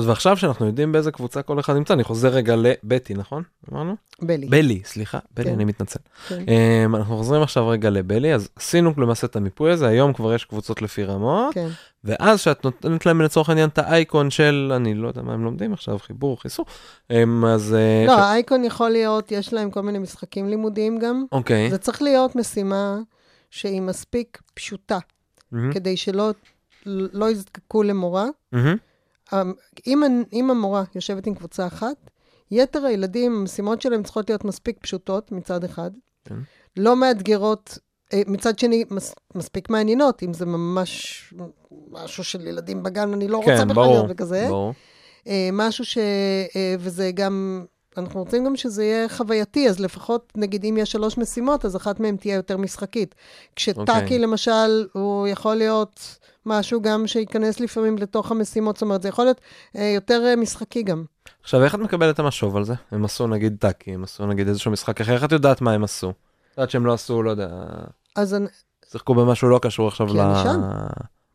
ועכשיו 0.07 0.37
שאנחנו 0.37 0.67
יודעים 0.67 0.93
באיזה 0.93 1.13
קבוצה 1.13 1.43
כל 1.43 1.61
אחד 1.61 1.75
נמצא, 1.75 1.95
אני 1.95 2.05
חוזר 2.05 2.29
רגע 2.29 2.57
לבטי, 2.57 3.15
נכון? 3.15 3.43
אמרנו? 3.73 3.97
בלי. 4.23 4.47
בלי, 4.47 4.81
סליחה, 4.85 5.19
בלי, 5.37 5.45
כן. 5.45 5.53
אני 5.53 5.65
מתנצל. 5.65 5.99
כן. 6.29 6.45
Um, 6.45 6.97
אנחנו 6.97 7.17
חוזרים 7.17 7.43
עכשיו 7.43 7.69
רגע 7.69 7.91
לבלי, 7.91 8.35
אז 8.35 8.49
עשינו 8.57 8.93
למעשה 8.97 9.27
את 9.27 9.37
המיפוי 9.37 9.73
הזה, 9.73 9.87
היום 9.87 10.13
כבר 10.13 10.35
יש 10.35 10.45
קבוצות 10.45 10.83
לפי 10.83 11.05
רמות, 11.05 11.55
כן. 11.55 11.69
ואז 12.05 12.41
שאת 12.41 12.65
נותנת 12.65 13.07
להם 13.07 13.21
לצורך 13.21 13.49
העניין 13.49 13.69
את 13.69 13.79
האייקון 13.79 14.31
של, 14.31 14.73
אני 14.77 14.95
לא 14.95 15.09
יודע 15.09 15.23
מה 15.23 15.33
הם 15.33 15.45
לומדים 15.45 15.73
עכשיו, 15.73 15.99
חיבור, 15.99 16.41
חיסור, 16.41 16.67
um, 17.13 17.15
אז... 17.47 17.75
אה, 17.75 18.05
לא, 18.07 18.19
האייקון 18.19 18.65
יכול 18.65 18.91
להיות, 18.91 19.33
יש 19.33 19.53
להם 19.53 19.71
כל 19.71 19.81
מיני 19.81 19.99
משחקים 19.99 20.49
לימודיים 20.49 20.99
גם. 20.99 21.25
אוקיי. 21.33 21.71
זה 21.71 21.79
צריך 21.79 22.03
להיות 22.03 22.37
משימה 22.37 22.99
שהיא 23.51 23.83
מספיק 23.83 24.43
פשוטה, 24.55 24.99
כדי 25.73 25.97
שלא 25.97 26.31
לא 26.87 27.31
יזדקקו 27.31 27.83
למורה. 27.83 28.27
אמ, 29.33 29.53
אם, 29.87 30.03
אם 30.33 30.51
המורה 30.51 30.85
יושבת 30.95 31.27
עם 31.27 31.35
קבוצה 31.35 31.67
אחת, 31.67 32.11
יתר 32.51 32.85
הילדים, 32.85 33.33
המשימות 33.33 33.83
שלהם 33.83 34.03
צריכות 34.03 34.31
להיות 34.31 34.45
מספיק 34.45 34.79
פשוטות 34.81 35.33
מצד 35.33 35.65
אחד, 35.65 35.91
כן. 36.25 36.35
לא 36.77 36.97
מאתגרות, 36.97 37.79
אה, 38.13 38.23
מצד 38.27 38.59
שני, 38.59 38.85
מס, 38.91 39.15
מספיק 39.35 39.71
מעניינות, 39.71 40.23
אם 40.23 40.33
זה 40.33 40.47
ממש 40.47 41.35
משהו 41.91 42.25
של 42.25 42.47
ילדים 42.47 42.83
בגן, 42.83 43.13
אני 43.13 43.29
לא 43.29 43.37
רוצה 43.37 43.57
כן, 43.57 43.69
בכלל 43.69 43.75
ברור, 43.75 43.95
להיות 43.95 44.09
בכזה. 44.09 44.47
ברור. 44.49 44.75
אה, 45.27 45.49
משהו 45.53 45.85
ש... 45.85 45.99
אה, 46.57 46.75
וזה 46.79 47.11
גם... 47.15 47.65
אנחנו 48.01 48.21
רוצים 48.21 48.45
גם 48.45 48.57
שזה 48.57 48.85
יהיה 48.85 49.09
חווייתי, 49.09 49.69
אז 49.69 49.81
לפחות, 49.81 50.33
נגיד, 50.37 50.65
אם 50.65 50.77
יש 50.79 50.93
שלוש 50.93 51.19
משימות, 51.19 51.65
אז 51.65 51.77
אחת 51.77 52.01
מהן 52.01 52.17
תהיה 52.17 52.35
יותר 52.35 52.57
משחקית. 52.57 53.15
כשטאקי, 53.57 54.03
אוקיי. 54.03 54.19
למשל, 54.19 54.87
הוא 54.93 55.29
יכול 55.29 55.55
להיות 55.55 56.19
משהו 56.47 56.83
גם 56.83 57.07
שייכנס 57.07 57.61
לפעמים 57.61 57.99
לתוך 57.99 58.31
המשימות, 58.31 58.77
זאת 58.77 58.83
אומרת, 58.83 59.03
זה 59.03 59.09
יכול 59.09 59.25
להיות 59.25 59.41
אה, 59.77 59.93
יותר 59.95 60.25
אה, 60.27 60.37
משחקי 60.37 60.83
גם. 60.83 61.05
עכשיו, 61.43 61.65
איך 61.65 61.75
את 61.75 61.81
מקבלת 61.81 62.15
את 62.15 62.19
המשוב 62.19 62.57
על 62.57 62.65
זה? 62.65 62.75
הם 62.91 63.05
עשו 63.05 63.27
נגיד 63.27 63.57
טאקי, 63.61 63.95
הם 63.95 64.05
עשו 64.05 64.27
נגיד 64.27 64.49
איזשהו 64.49 64.71
משחק 64.71 65.01
אחר, 65.01 65.13
איך 65.13 65.25
את 65.25 65.33
יודעת 65.33 65.61
מה 65.61 65.73
הם 65.73 65.85
עשו? 65.85 66.11
את 66.11 66.57
יודעת 66.57 66.71
שהם 66.71 66.87
לא 66.87 66.93
עשו, 66.93 67.23
לא 67.23 67.31
יודע, 67.31 67.49
אז 68.17 68.35
אני 68.35 68.47
שיחקו 68.91 69.15
במשהו 69.15 69.49
לא 69.49 69.59
קשור 69.63 69.89
עכשיו 69.89 70.09
כי 70.09 70.15
ל... 70.17 70.21
אני 70.21 70.43
שם. 70.43 70.61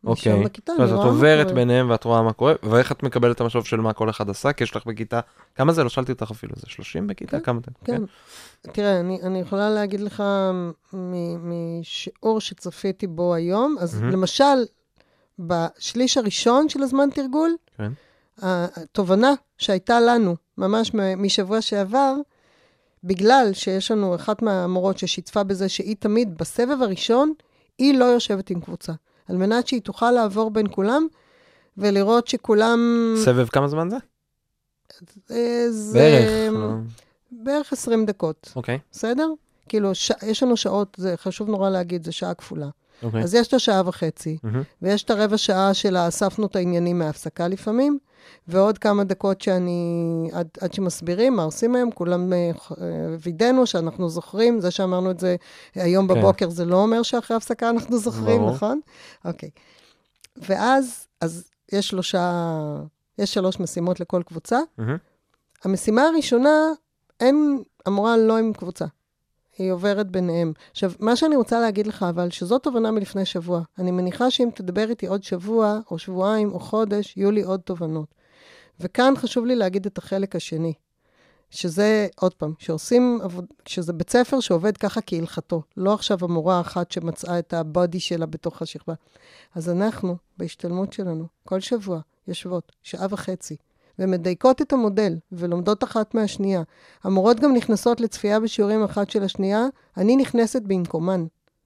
אוקיי. 0.04 0.44
בכיתה, 0.44 0.72
אז 0.80 0.92
את 0.92 0.98
עוברת 0.98 1.46
קורה. 1.46 1.54
ביניהם 1.54 1.90
ואת 1.90 2.04
רואה 2.04 2.22
מה 2.22 2.32
קורה, 2.32 2.54
ואיך 2.62 2.92
את 2.92 3.02
מקבלת 3.02 3.36
את 3.36 3.40
המשוב 3.40 3.64
של 3.66 3.80
מה 3.80 3.92
כל 3.92 4.10
אחד 4.10 4.30
עשה? 4.30 4.52
כי 4.52 4.64
יש 4.64 4.76
לך 4.76 4.86
בכיתה, 4.86 5.20
כמה 5.54 5.72
זה? 5.72 5.82
לא 5.84 5.88
שאלתי 5.88 6.12
אותך 6.12 6.30
אפילו, 6.30 6.52
זה 6.56 6.66
30 6.66 7.06
בכיתה? 7.06 7.30
כן, 7.30 7.44
כמה 7.44 7.60
אתם? 7.60 7.72
כן. 7.84 8.02
תראה, 8.62 9.00
אני, 9.00 9.22
אני 9.22 9.40
יכולה 9.40 9.70
להגיד 9.70 10.00
לך 10.00 10.22
משיעור 10.92 12.40
שצפיתי 12.40 13.06
בו 13.06 13.34
היום, 13.34 13.76
אז 13.80 14.00
מהמם. 14.00 14.12
למשל, 14.12 14.64
בשליש 15.38 16.18
הראשון 16.18 16.68
של 16.68 16.82
הזמן 16.82 17.08
תרגול, 17.14 17.56
כן. 17.78 17.92
התובנה 18.38 19.32
שהייתה 19.58 20.00
לנו 20.00 20.36
ממש 20.58 20.90
משבוע 21.16 21.60
שעבר, 21.60 22.14
בגלל 23.04 23.50
שיש 23.52 23.90
לנו 23.90 24.14
אחת 24.14 24.42
מהמורות 24.42 24.98
ששיתפה 24.98 25.42
בזה 25.42 25.68
שהיא 25.68 25.96
תמיד 25.98 26.38
בסבב 26.38 26.82
הראשון, 26.82 27.32
היא 27.78 27.98
לא 27.98 28.04
יושבת 28.04 28.50
עם 28.50 28.60
קבוצה. 28.60 28.92
על 29.28 29.36
מנת 29.36 29.68
שהיא 29.68 29.82
תוכל 29.82 30.10
לעבור 30.10 30.50
בין 30.50 30.66
כולם 30.70 31.06
ולראות 31.78 32.28
שכולם... 32.28 33.14
סבב 33.24 33.46
כמה 33.46 33.68
זמן 33.68 33.90
זה? 33.90 33.96
אה, 35.30 35.66
זה 35.70 35.98
בערך. 35.98 36.54
לא. 36.54 36.70
בערך 37.30 37.72
20 37.72 38.06
דקות. 38.06 38.52
אוקיי. 38.56 38.78
בסדר? 38.92 39.28
כאילו, 39.68 39.94
ש... 39.94 40.12
יש 40.26 40.42
לנו 40.42 40.56
שעות, 40.56 40.96
זה 41.00 41.14
חשוב 41.16 41.48
נורא 41.48 41.70
להגיד, 41.70 42.04
זה 42.04 42.12
שעה 42.12 42.34
כפולה. 42.34 42.68
אוקיי. 43.02 43.22
אז 43.22 43.34
יש 43.34 43.48
את 43.48 43.54
השעה 43.54 43.82
וחצי, 43.86 44.38
מהמם. 44.42 44.62
ויש 44.82 45.02
את 45.02 45.10
הרבע 45.10 45.38
שעה 45.38 45.74
של 45.74 45.96
אספנו 45.96 46.46
את 46.46 46.56
העניינים 46.56 46.98
מההפסקה 46.98 47.48
לפעמים, 47.48 47.98
ועוד 48.48 48.78
כמה 48.78 49.04
דקות 49.04 49.40
שאני, 49.40 50.30
עד, 50.32 50.48
עד 50.60 50.72
שמסבירים 50.72 51.36
מה 51.36 51.42
עושים 51.42 51.72
מהם, 51.72 51.90
כולם 51.90 52.32
אה, 52.32 52.50
וידאנו 53.20 53.66
שאנחנו 53.66 54.08
זוכרים, 54.08 54.60
זה 54.60 54.70
שאמרנו 54.70 55.10
את 55.10 55.20
זה 55.20 55.36
היום 55.74 56.08
כן. 56.08 56.14
בבוקר, 56.14 56.50
זה 56.50 56.64
לא 56.64 56.76
אומר 56.82 57.02
שאחרי 57.02 57.36
הפסקה 57.36 57.70
אנחנו 57.70 57.98
זוכרים, 57.98 58.40
ברור. 58.40 58.54
נכון? 58.54 58.80
אוקיי. 59.24 59.50
ואז, 60.36 61.06
אז 61.20 61.44
יש 61.72 61.88
שלושה, 61.88 62.52
יש 63.18 63.34
שלוש 63.34 63.60
משימות 63.60 64.00
לכל 64.00 64.22
קבוצה. 64.22 64.58
מהמם. 64.78 64.96
המשימה 65.64 66.02
הראשונה, 66.02 66.68
אין, 67.20 67.62
אמורה 67.88 68.16
לא 68.16 68.38
עם 68.38 68.52
קבוצה. 68.52 68.84
היא 69.58 69.72
עוברת 69.72 70.10
ביניהם. 70.10 70.52
עכשיו, 70.70 70.92
מה 71.00 71.16
שאני 71.16 71.36
רוצה 71.36 71.60
להגיד 71.60 71.86
לך, 71.86 72.06
אבל, 72.08 72.30
שזאת 72.30 72.62
תובנה 72.62 72.90
מלפני 72.90 73.24
שבוע. 73.24 73.60
אני 73.78 73.90
מניחה 73.90 74.30
שאם 74.30 74.48
תדבר 74.54 74.90
איתי 74.90 75.06
עוד 75.06 75.22
שבוע, 75.22 75.78
או 75.90 75.98
שבועיים, 75.98 76.52
או 76.52 76.60
חודש, 76.60 77.16
יהיו 77.16 77.30
לי 77.30 77.42
עוד 77.42 77.60
תובנות. 77.60 78.14
וכאן 78.80 79.14
חשוב 79.16 79.46
לי 79.46 79.56
להגיד 79.56 79.86
את 79.86 79.98
החלק 79.98 80.36
השני, 80.36 80.72
שזה, 81.50 82.06
עוד 82.16 82.34
פעם, 82.34 82.52
שעושים, 82.58 83.18
עבוד, 83.22 83.44
שזה 83.66 83.92
בית 83.92 84.10
ספר 84.10 84.40
שעובד 84.40 84.76
ככה 84.76 85.00
כהלכתו, 85.00 85.62
לא 85.76 85.94
עכשיו 85.94 86.18
המורה 86.22 86.58
האחת 86.58 86.92
שמצאה 86.92 87.38
את 87.38 87.54
הבודי 87.54 88.00
שלה 88.00 88.26
בתוך 88.26 88.62
השכבה. 88.62 88.94
אז 89.54 89.70
אנחנו, 89.70 90.16
בהשתלמות 90.38 90.92
שלנו, 90.92 91.26
כל 91.44 91.60
שבוע, 91.60 92.00
יושבות 92.28 92.72
שעה 92.82 93.06
וחצי, 93.10 93.56
ומדייקות 93.98 94.62
את 94.62 94.72
המודל, 94.72 95.14
ולומדות 95.32 95.84
אחת 95.84 96.14
מהשנייה. 96.14 96.62
המורות 97.04 97.40
גם 97.40 97.54
נכנסות 97.54 98.00
לצפייה 98.00 98.40
בשיעורים 98.40 98.82
אחת 98.84 99.10
של 99.10 99.22
השנייה, 99.22 99.66
אני 99.96 100.16
נכנסת 100.16 100.62
במקומן 100.62 101.24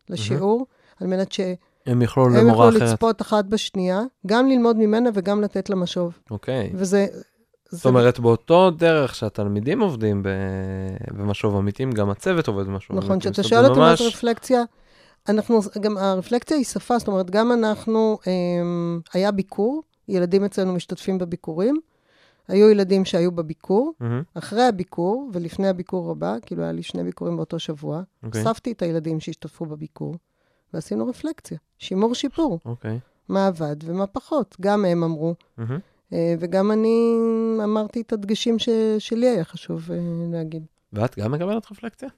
לשיעור, 0.08 0.66
על 1.00 1.06
מנת 1.06 1.32
שהם 1.32 1.54
הם 1.86 2.02
יוכלו 2.02 2.24
יוכלו 2.24 2.40
למורה 2.40 2.68
אחרת. 2.68 2.82
לצפות 2.82 3.22
אחת 3.22 3.44
בשנייה, 3.44 4.00
גם 4.26 4.48
ללמוד 4.48 4.76
ממנה 4.76 5.10
וגם 5.14 5.40
לתת 5.40 5.70
לה 5.70 5.76
משוב. 5.76 6.18
אוקיי. 6.30 6.70
וזה... 6.74 7.06
זאת 7.72 7.86
אומרת, 7.86 8.20
באותו 8.20 8.70
דרך 8.70 9.14
שהתלמידים 9.14 9.80
עובדים 9.80 10.22
ב- 10.22 10.28
במשוב 11.18 11.56
אמיתים, 11.56 11.92
גם 11.92 12.10
הצוות 12.10 12.48
עובד 12.48 12.66
במשוב 12.66 12.96
אמיתי. 12.96 13.06
נכון, 13.06 13.20
כשאתה 13.20 13.42
שואל 13.42 13.68
מה 13.68 13.76
ממש- 13.76 14.02
זה 14.02 14.08
רפלקציה, 14.08 14.62
אנחנו, 15.28 15.60
גם 15.80 15.98
הרפלקציה 15.98 16.56
היא 16.56 16.64
שפה, 16.64 16.98
זאת 16.98 17.08
אומרת, 17.08 17.30
גם 17.30 17.52
אנחנו, 17.52 18.18
אמ, 18.26 19.00
היה 19.14 19.30
ביקור, 19.30 19.82
ילדים 20.08 20.44
אצלנו 20.44 20.72
משתתפים 20.74 21.18
בביקורים, 21.18 21.76
היו 22.50 22.70
ילדים 22.70 23.04
שהיו 23.04 23.32
בביקור, 23.32 23.92
מהמם. 24.00 24.22
אחרי 24.34 24.62
הביקור 24.62 25.30
ולפני 25.32 25.68
הביקור 25.68 26.10
הבא, 26.10 26.36
כאילו 26.46 26.62
היה 26.62 26.72
לי 26.72 26.82
שני 26.82 27.04
ביקורים 27.04 27.36
באותו 27.36 27.58
שבוע, 27.58 28.02
אוקיי. 28.22 28.42
אספתי 28.42 28.72
את 28.72 28.82
הילדים 28.82 29.20
שהשתתפו 29.20 29.66
בביקור, 29.66 30.14
ועשינו 30.74 31.06
רפלקציה, 31.08 31.58
שימור 31.78 32.14
שיפור, 32.14 32.58
אוקיי. 32.64 32.98
מה 33.28 33.46
עבד 33.46 33.76
ומה 33.84 34.06
פחות. 34.06 34.56
גם 34.60 34.84
הם 34.84 35.04
אמרו. 35.04 35.34
אה, 36.12 36.34
וגם 36.38 36.72
אני 36.72 37.16
אמרתי 37.64 38.00
את 38.00 38.12
הדגשים 38.12 38.58
ש, 38.58 38.68
שלי 38.98 39.26
היה 39.28 39.44
חשוב 39.44 39.90
אה, 39.92 39.98
להגיד. 40.32 40.62
ואת 40.92 41.18
גם 41.18 41.32
מקבלת 41.32 41.72
רפלקציה? 41.72 42.08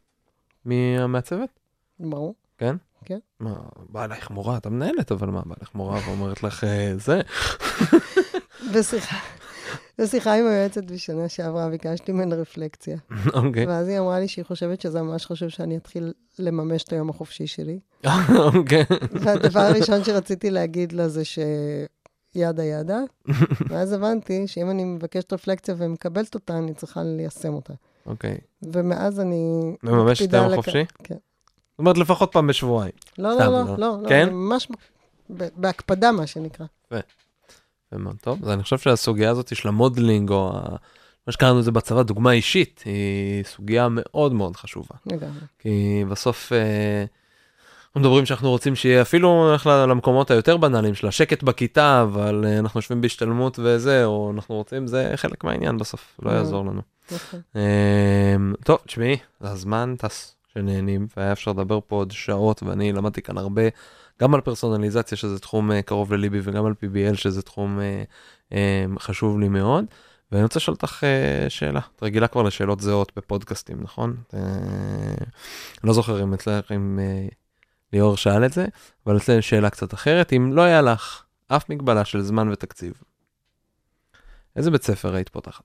מה- 0.64 1.07
מהצוות? 1.07 1.51
ברור. 2.01 2.35
כן? 2.59 2.76
כן. 3.05 3.18
מה, 3.41 3.55
באה 3.89 4.05
אלייך 4.05 4.30
מורה, 4.30 4.57
את 4.57 4.66
המנהלת, 4.66 5.12
אבל 5.12 5.28
מה, 5.28 5.43
באה 5.47 5.55
אלייך 5.59 5.74
מורה 5.74 6.01
ואומרת 6.07 6.43
לך 6.43 6.64
אה, 6.64 6.93
זה? 6.99 7.20
בשיחה, 9.72 10.02
בשיחה 10.02 10.34
עם 10.34 10.46
היועצת 10.46 10.84
בשנה 10.84 11.28
שעברה, 11.28 11.68
ביקשתי 11.68 12.12
ממנה 12.12 12.34
רפלקציה. 12.34 12.96
אוקיי. 13.34 13.66
ואז 13.66 13.88
היא 13.88 13.98
אמרה 13.98 14.20
לי 14.20 14.28
שהיא 14.28 14.44
חושבת 14.44 14.80
שזה 14.80 15.02
ממש 15.02 15.26
חשוב 15.26 15.48
שאני 15.48 15.76
אתחיל 15.76 16.12
לממש 16.38 16.82
את 16.84 16.92
היום 16.92 17.10
החופשי 17.10 17.46
שלי. 17.46 17.78
אוקיי. 18.54 18.84
והדבר 19.12 19.60
הראשון 19.60 20.04
שרציתי 20.04 20.50
להגיד 20.50 20.92
לה 20.92 21.08
זה 21.08 21.22
שידה 21.24 22.64
ידה, 22.64 23.00
ואז 23.68 23.92
הבנתי 23.92 24.46
שאם 24.46 24.70
אני 24.70 24.84
מבקשת 24.84 25.32
רפלקציה 25.32 25.74
ומקבלת 25.78 26.34
אותה, 26.34 26.58
אני 26.58 26.74
צריכה 26.74 27.02
ליישם 27.02 27.54
אותה. 27.54 27.72
אוקיי. 28.06 28.38
ומאז 28.62 29.20
אני... 29.20 29.60
מממש 29.82 30.22
את 30.22 30.34
היום 30.34 30.52
החופשי? 30.52 30.84
כן. 31.04 31.14
זאת 31.14 31.78
אומרת, 31.78 31.98
לפחות 31.98 32.32
פעם 32.32 32.46
בשבועיים. 32.46 32.92
לא, 33.18 33.38
לא, 33.38 33.38
לא. 33.38 33.64
לא, 33.64 33.76
לא, 33.78 33.98
לא, 34.02 34.08
כן? 34.08 34.28
ממש 34.32 34.68
בהקפדה, 35.56 36.12
מה 36.12 36.26
שנקרא. 36.26 36.66
מאוד 37.99 38.16
טוב. 38.20 38.38
אז 38.43 38.51
אני 38.51 38.62
חושב 38.62 38.78
שהסוגיה 38.78 39.30
הזאת 39.30 39.57
של 39.57 39.68
המודלינג, 39.68 40.30
או 40.30 40.53
ה- 40.57 40.76
מה 41.26 41.32
שקראנו 41.32 41.59
לזה 41.59 41.70
בצבא, 41.70 42.03
דוגמה 42.03 42.32
אישית, 42.32 42.82
היא 42.84 43.45
סוגיה 43.45 43.88
מאוד 43.90 44.32
מאוד 44.32 44.57
חשובה. 44.57 44.95
לגמרי. 45.07 45.40
כי 45.59 46.05
בסוף 46.09 46.53
אה, 46.53 47.05
אנחנו 47.86 48.01
מדברים 48.01 48.26
שאנחנו 48.26 48.51
רוצים 48.51 48.74
שיהיה 48.76 49.03
אפילו 49.03 49.51
נלך 49.51 49.66
למקומות 49.66 50.30
היותר 50.30 50.57
בנאליים 50.57 50.95
של 50.95 51.07
השקט 51.07 51.43
בכיתה, 51.43 52.03
אבל 52.03 52.45
אה, 52.47 52.59
אנחנו 52.59 52.78
יושבים 52.78 53.01
בהשתלמות 53.01 53.59
וזה, 53.62 54.05
או 54.05 54.32
אנחנו 54.34 54.55
רוצים, 54.55 54.86
זה 54.86 55.12
חלק 55.16 55.45
מהעניין 55.45 55.78
בסוף, 55.78 56.18
לא 56.22 56.30
מאוד. 56.30 56.38
יעזור 56.45 56.64
לנו. 56.64 56.80
נכון. 57.12 57.40
אה, 57.57 58.36
טוב, 58.64 58.78
תשמעי, 58.86 59.16
הזמן 59.40 59.95
טס 59.99 60.34
שנהנים, 60.55 61.07
והיה 61.16 61.32
אפשר 61.32 61.51
לדבר 61.51 61.78
פה 61.86 61.97
עוד 61.97 62.11
שעות, 62.11 62.62
ואני 62.62 62.93
למדתי 62.93 63.22
כאן 63.22 63.38
הרבה, 63.38 63.62
גם 64.20 64.34
על 64.34 64.40
פרסונליזציה, 64.40 65.18
שזה 65.18 65.38
תחום 65.38 65.72
אה, 65.72 65.82
קרוב 65.82 66.12
לליבי, 66.12 66.40
וגם 66.42 66.66
על 66.66 66.72
PBL, 66.72 67.16
שזה 67.16 67.42
תחום 67.42 67.80
אה, 67.80 68.02
אה, 68.52 68.84
חשוב 68.98 69.40
לי 69.40 69.48
מאוד. 69.48 69.84
ואני 70.32 70.42
רוצה 70.42 70.58
לשאול 70.58 70.74
אותך 70.74 71.04
שאלה, 71.48 71.80
את 71.96 72.02
רגילה 72.02 72.28
כבר 72.28 72.42
לשאלות 72.42 72.80
זהות 72.80 73.12
בפודקאסטים, 73.16 73.82
נכון? 73.82 74.16
אני 74.32 75.84
לא 75.84 75.92
זוכר 75.92 76.22
אם 76.22 76.34
אצלך, 76.34 76.72
אם 76.72 76.98
ליאור 77.92 78.16
שאל 78.16 78.44
את 78.44 78.52
זה, 78.52 78.66
אבל 79.06 79.16
אצלנו 79.16 79.42
שאלה 79.42 79.70
קצת 79.70 79.94
אחרת, 79.94 80.32
אם 80.32 80.52
לא 80.52 80.62
היה 80.62 80.82
לך 80.82 81.22
אף 81.48 81.70
מגבלה 81.70 82.04
של 82.04 82.22
זמן 82.22 82.48
ותקציב, 82.48 82.92
איזה 84.56 84.70
בית 84.70 84.82
ספר 84.82 85.14
היית 85.14 85.28
פותחת? 85.28 85.64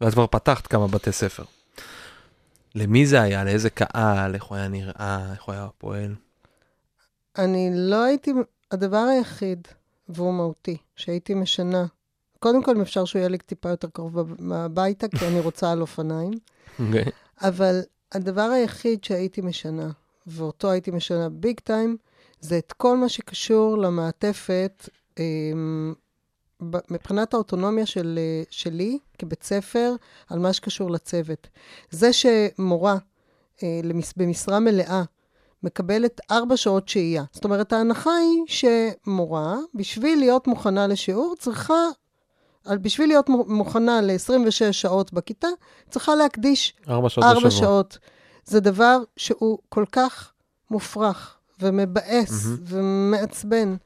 ואת 0.00 0.12
כבר 0.12 0.26
פתחת 0.26 0.66
כמה 0.66 0.86
בתי 0.86 1.12
ספר. 1.12 1.44
למי 2.74 3.06
זה 3.06 3.20
היה? 3.20 3.44
לאיזה 3.44 3.70
קהל? 3.70 4.34
איך 4.34 4.44
הוא 4.44 4.56
היה 4.56 4.68
נראה? 4.68 5.32
איך 5.32 5.42
הוא 5.42 5.54
היה 5.54 5.68
פועל? 5.78 6.14
אני 7.38 7.70
לא 7.74 8.02
הייתי, 8.02 8.32
הדבר 8.70 8.96
היחיד, 8.96 9.68
והוא 10.08 10.34
מהותי, 10.34 10.76
שהייתי 10.96 11.34
משנה, 11.34 11.86
קודם 12.38 12.62
כל, 12.62 12.76
אם 12.76 12.80
אפשר 12.80 13.04
שהוא 13.04 13.20
יהיה 13.20 13.28
לי 13.28 13.38
טיפה 13.38 13.68
יותר 13.68 13.88
קרוב 13.88 14.16
מהביתה, 14.38 15.08
כי 15.08 15.26
אני 15.26 15.40
רוצה 15.40 15.72
על 15.72 15.80
אופניים, 15.80 16.32
אוקיי. 16.78 17.04
אבל 17.40 17.80
הדבר 18.12 18.42
היחיד 18.42 19.04
שהייתי 19.04 19.40
משנה, 19.40 19.90
ואותו 20.26 20.70
הייתי 20.70 20.90
משנה 20.90 21.28
ביג 21.28 21.60
טיים, 21.60 21.96
זה 22.40 22.58
את 22.58 22.72
כל 22.72 22.96
מה 22.96 23.08
שקשור 23.08 23.78
למעטפת, 23.78 24.88
אמ, 25.18 25.94
מבחינת 26.90 27.34
האוטונומיה 27.34 27.86
של, 27.86 28.18
שלי 28.50 28.98
כבית 29.18 29.42
ספר, 29.42 29.92
על 30.28 30.38
מה 30.38 30.52
שקשור 30.52 30.90
לצוות. 30.90 31.48
זה 31.90 32.10
שמורה 32.12 32.96
אה, 33.62 33.80
במשרה 34.16 34.60
מלאה 34.60 35.02
מקבלת 35.62 36.20
ארבע 36.30 36.56
שעות 36.56 36.88
שהייה. 36.88 37.24
זאת 37.32 37.44
אומרת, 37.44 37.72
ההנחה 37.72 38.10
היא 38.10 38.42
שמורה, 38.46 39.56
בשביל 39.74 40.18
להיות 40.18 40.46
מוכנה 40.46 40.86
לשיעור, 40.86 41.34
צריכה, 41.38 41.74
בשביל 42.66 43.08
להיות 43.08 43.28
מו- 43.28 43.44
מוכנה 43.48 44.00
ל-26 44.00 44.72
שעות 44.72 45.12
בכיתה, 45.12 45.48
צריכה 45.90 46.14
להקדיש 46.14 46.74
ארבע 46.88 47.08
שעות 47.08 47.24
ארבע 47.26 47.36
בשבוע. 47.48 47.50
שעות. 47.66 47.98
זה 48.44 48.60
דבר 48.60 48.98
שהוא 49.16 49.58
כל 49.68 49.84
כך 49.92 50.32
מופרך 50.70 51.36
ומבאס 51.60 52.44
מהמם. 52.46 52.56
ומעצבן. 52.64 53.76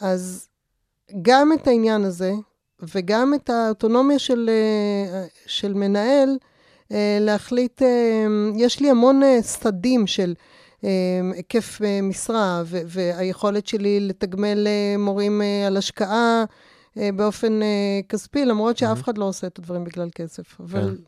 אז 0.00 0.48
גם 1.22 1.52
את 1.52 1.66
העניין 1.66 2.04
הזה, 2.04 2.32
וגם 2.94 3.34
את 3.34 3.50
האוטונומיה 3.50 4.18
של, 4.18 4.50
אה, 4.52 5.24
של 5.46 5.74
מנהל, 5.74 6.38
אה, 6.92 7.18
להחליט, 7.20 7.82
אה, 7.82 8.26
יש 8.56 8.80
לי 8.80 8.90
המון 8.90 9.20
סדים 9.40 10.06
של 10.06 10.34
היקף 11.34 11.82
אה, 11.84 12.00
משרה, 12.02 12.62
והיכולת 12.66 13.66
שלי 13.66 14.00
לתגמל 14.00 14.66
אה, 14.66 14.94
מורים 14.98 15.42
אה, 15.42 15.66
על 15.66 15.76
השקעה 15.76 16.44
באופן 16.96 17.60
כספי, 18.08 18.44
למרות 18.44 18.76
שאף. 18.76 19.00
אחד 19.00 19.18
לא 19.18 19.24
עושה 19.24 19.46
את 19.46 19.58
הדברים 19.58 19.84
בגלל 19.84 20.08
כסף. 20.14 20.60
אבל 20.60 20.98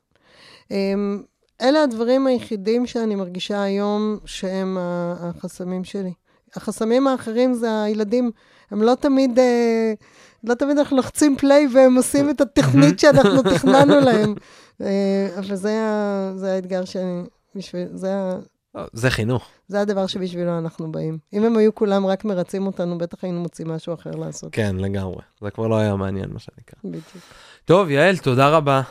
אמ, 0.70 1.22
אלה 1.60 1.82
הדברים 1.82 2.26
היחידים 2.26 2.86
שאני 2.86 3.14
מרגישה 3.14 3.62
היום 3.62 4.18
שהם 4.24 4.78
החסמים 4.80 5.84
שלי. 5.84 6.12
החסמים 6.56 7.06
האחרים 7.06 7.54
זה 7.54 7.82
הילדים, 7.82 8.30
הם 8.70 8.82
לא 8.82 8.94
תמיד, 8.94 9.38
לא 10.44 10.54
תמיד 10.54 10.78
אנחנו 10.78 10.96
לוחצים 10.96 11.36
פליי 11.36 11.68
והם 11.74 11.96
עושים 11.96 12.30
את 12.30 12.40
התכנית 12.40 12.98
שאנחנו 12.98 13.42
תכננו 13.42 14.00
להם. 14.00 14.34
אבל 15.38 15.56
זה, 15.56 15.80
האתגר 16.42 16.84
שאני, 16.84 17.22
בשביל, 17.54 17.88
זה, 17.94 18.10
לא, 18.76 18.82
זה 18.92 19.10
חינוך. 19.10 19.48
זה 19.68 19.80
הדבר 19.80 20.06
שבשבילו 20.06 20.58
אנחנו 20.58 20.92
באים. 20.92 21.18
אם 21.32 21.44
הם 21.44 21.56
היו 21.56 21.74
כולם 21.74 22.06
רק 22.06 22.24
מרצים 22.24 22.66
אותנו, 22.66 22.98
בטח 22.98 23.24
היינו 23.24 23.40
מוצאים 23.40 23.68
משהו 23.68 23.94
אחר 23.94 24.10
לעשות. 24.10 24.48
כן, 24.52 24.76
לגמרי. 24.78 25.22
זה 25.40 25.50
כבר 25.50 25.66
לא 25.66 25.78
היה 25.78 25.96
מעניין, 25.96 26.30
מה 26.32 26.38
שנקרא. 26.38 26.78
בדיוק. 26.84 27.04
טוב, 27.64 27.90
יעל, 27.90 28.16
תודה 28.16 28.48
רבה. 28.48 28.82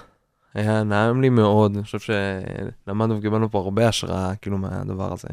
היה 0.54 0.84
נעים 0.84 1.22
לי 1.22 1.30
מאוד, 1.30 1.76
אני 1.76 1.84
חושב 1.84 2.00
שלמדנו 2.00 3.18
וקיבלנו 3.18 3.52
פה 3.52 3.60
הרבה 3.60 3.88
השראה, 3.88 4.36
כאילו, 4.36 4.58
מהדבר 4.58 5.14
הזה. 5.14 5.28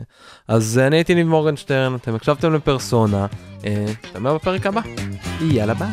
אז 0.48 0.78
אני 0.78 0.96
הייתי 0.96 1.14
ניב 1.14 1.26
מורגנשטרן, 1.26 1.94
אתם 1.94 2.14
הקשבתם 2.14 2.52
לפרסונה, 2.54 3.26
אה, 3.64 3.86
נשתמע 4.04 4.34
בפרק 4.34 4.66
הבא. 4.66 4.80
יאללה, 5.40 5.74
ביי. 5.74 5.90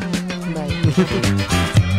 ביי. 0.54 1.89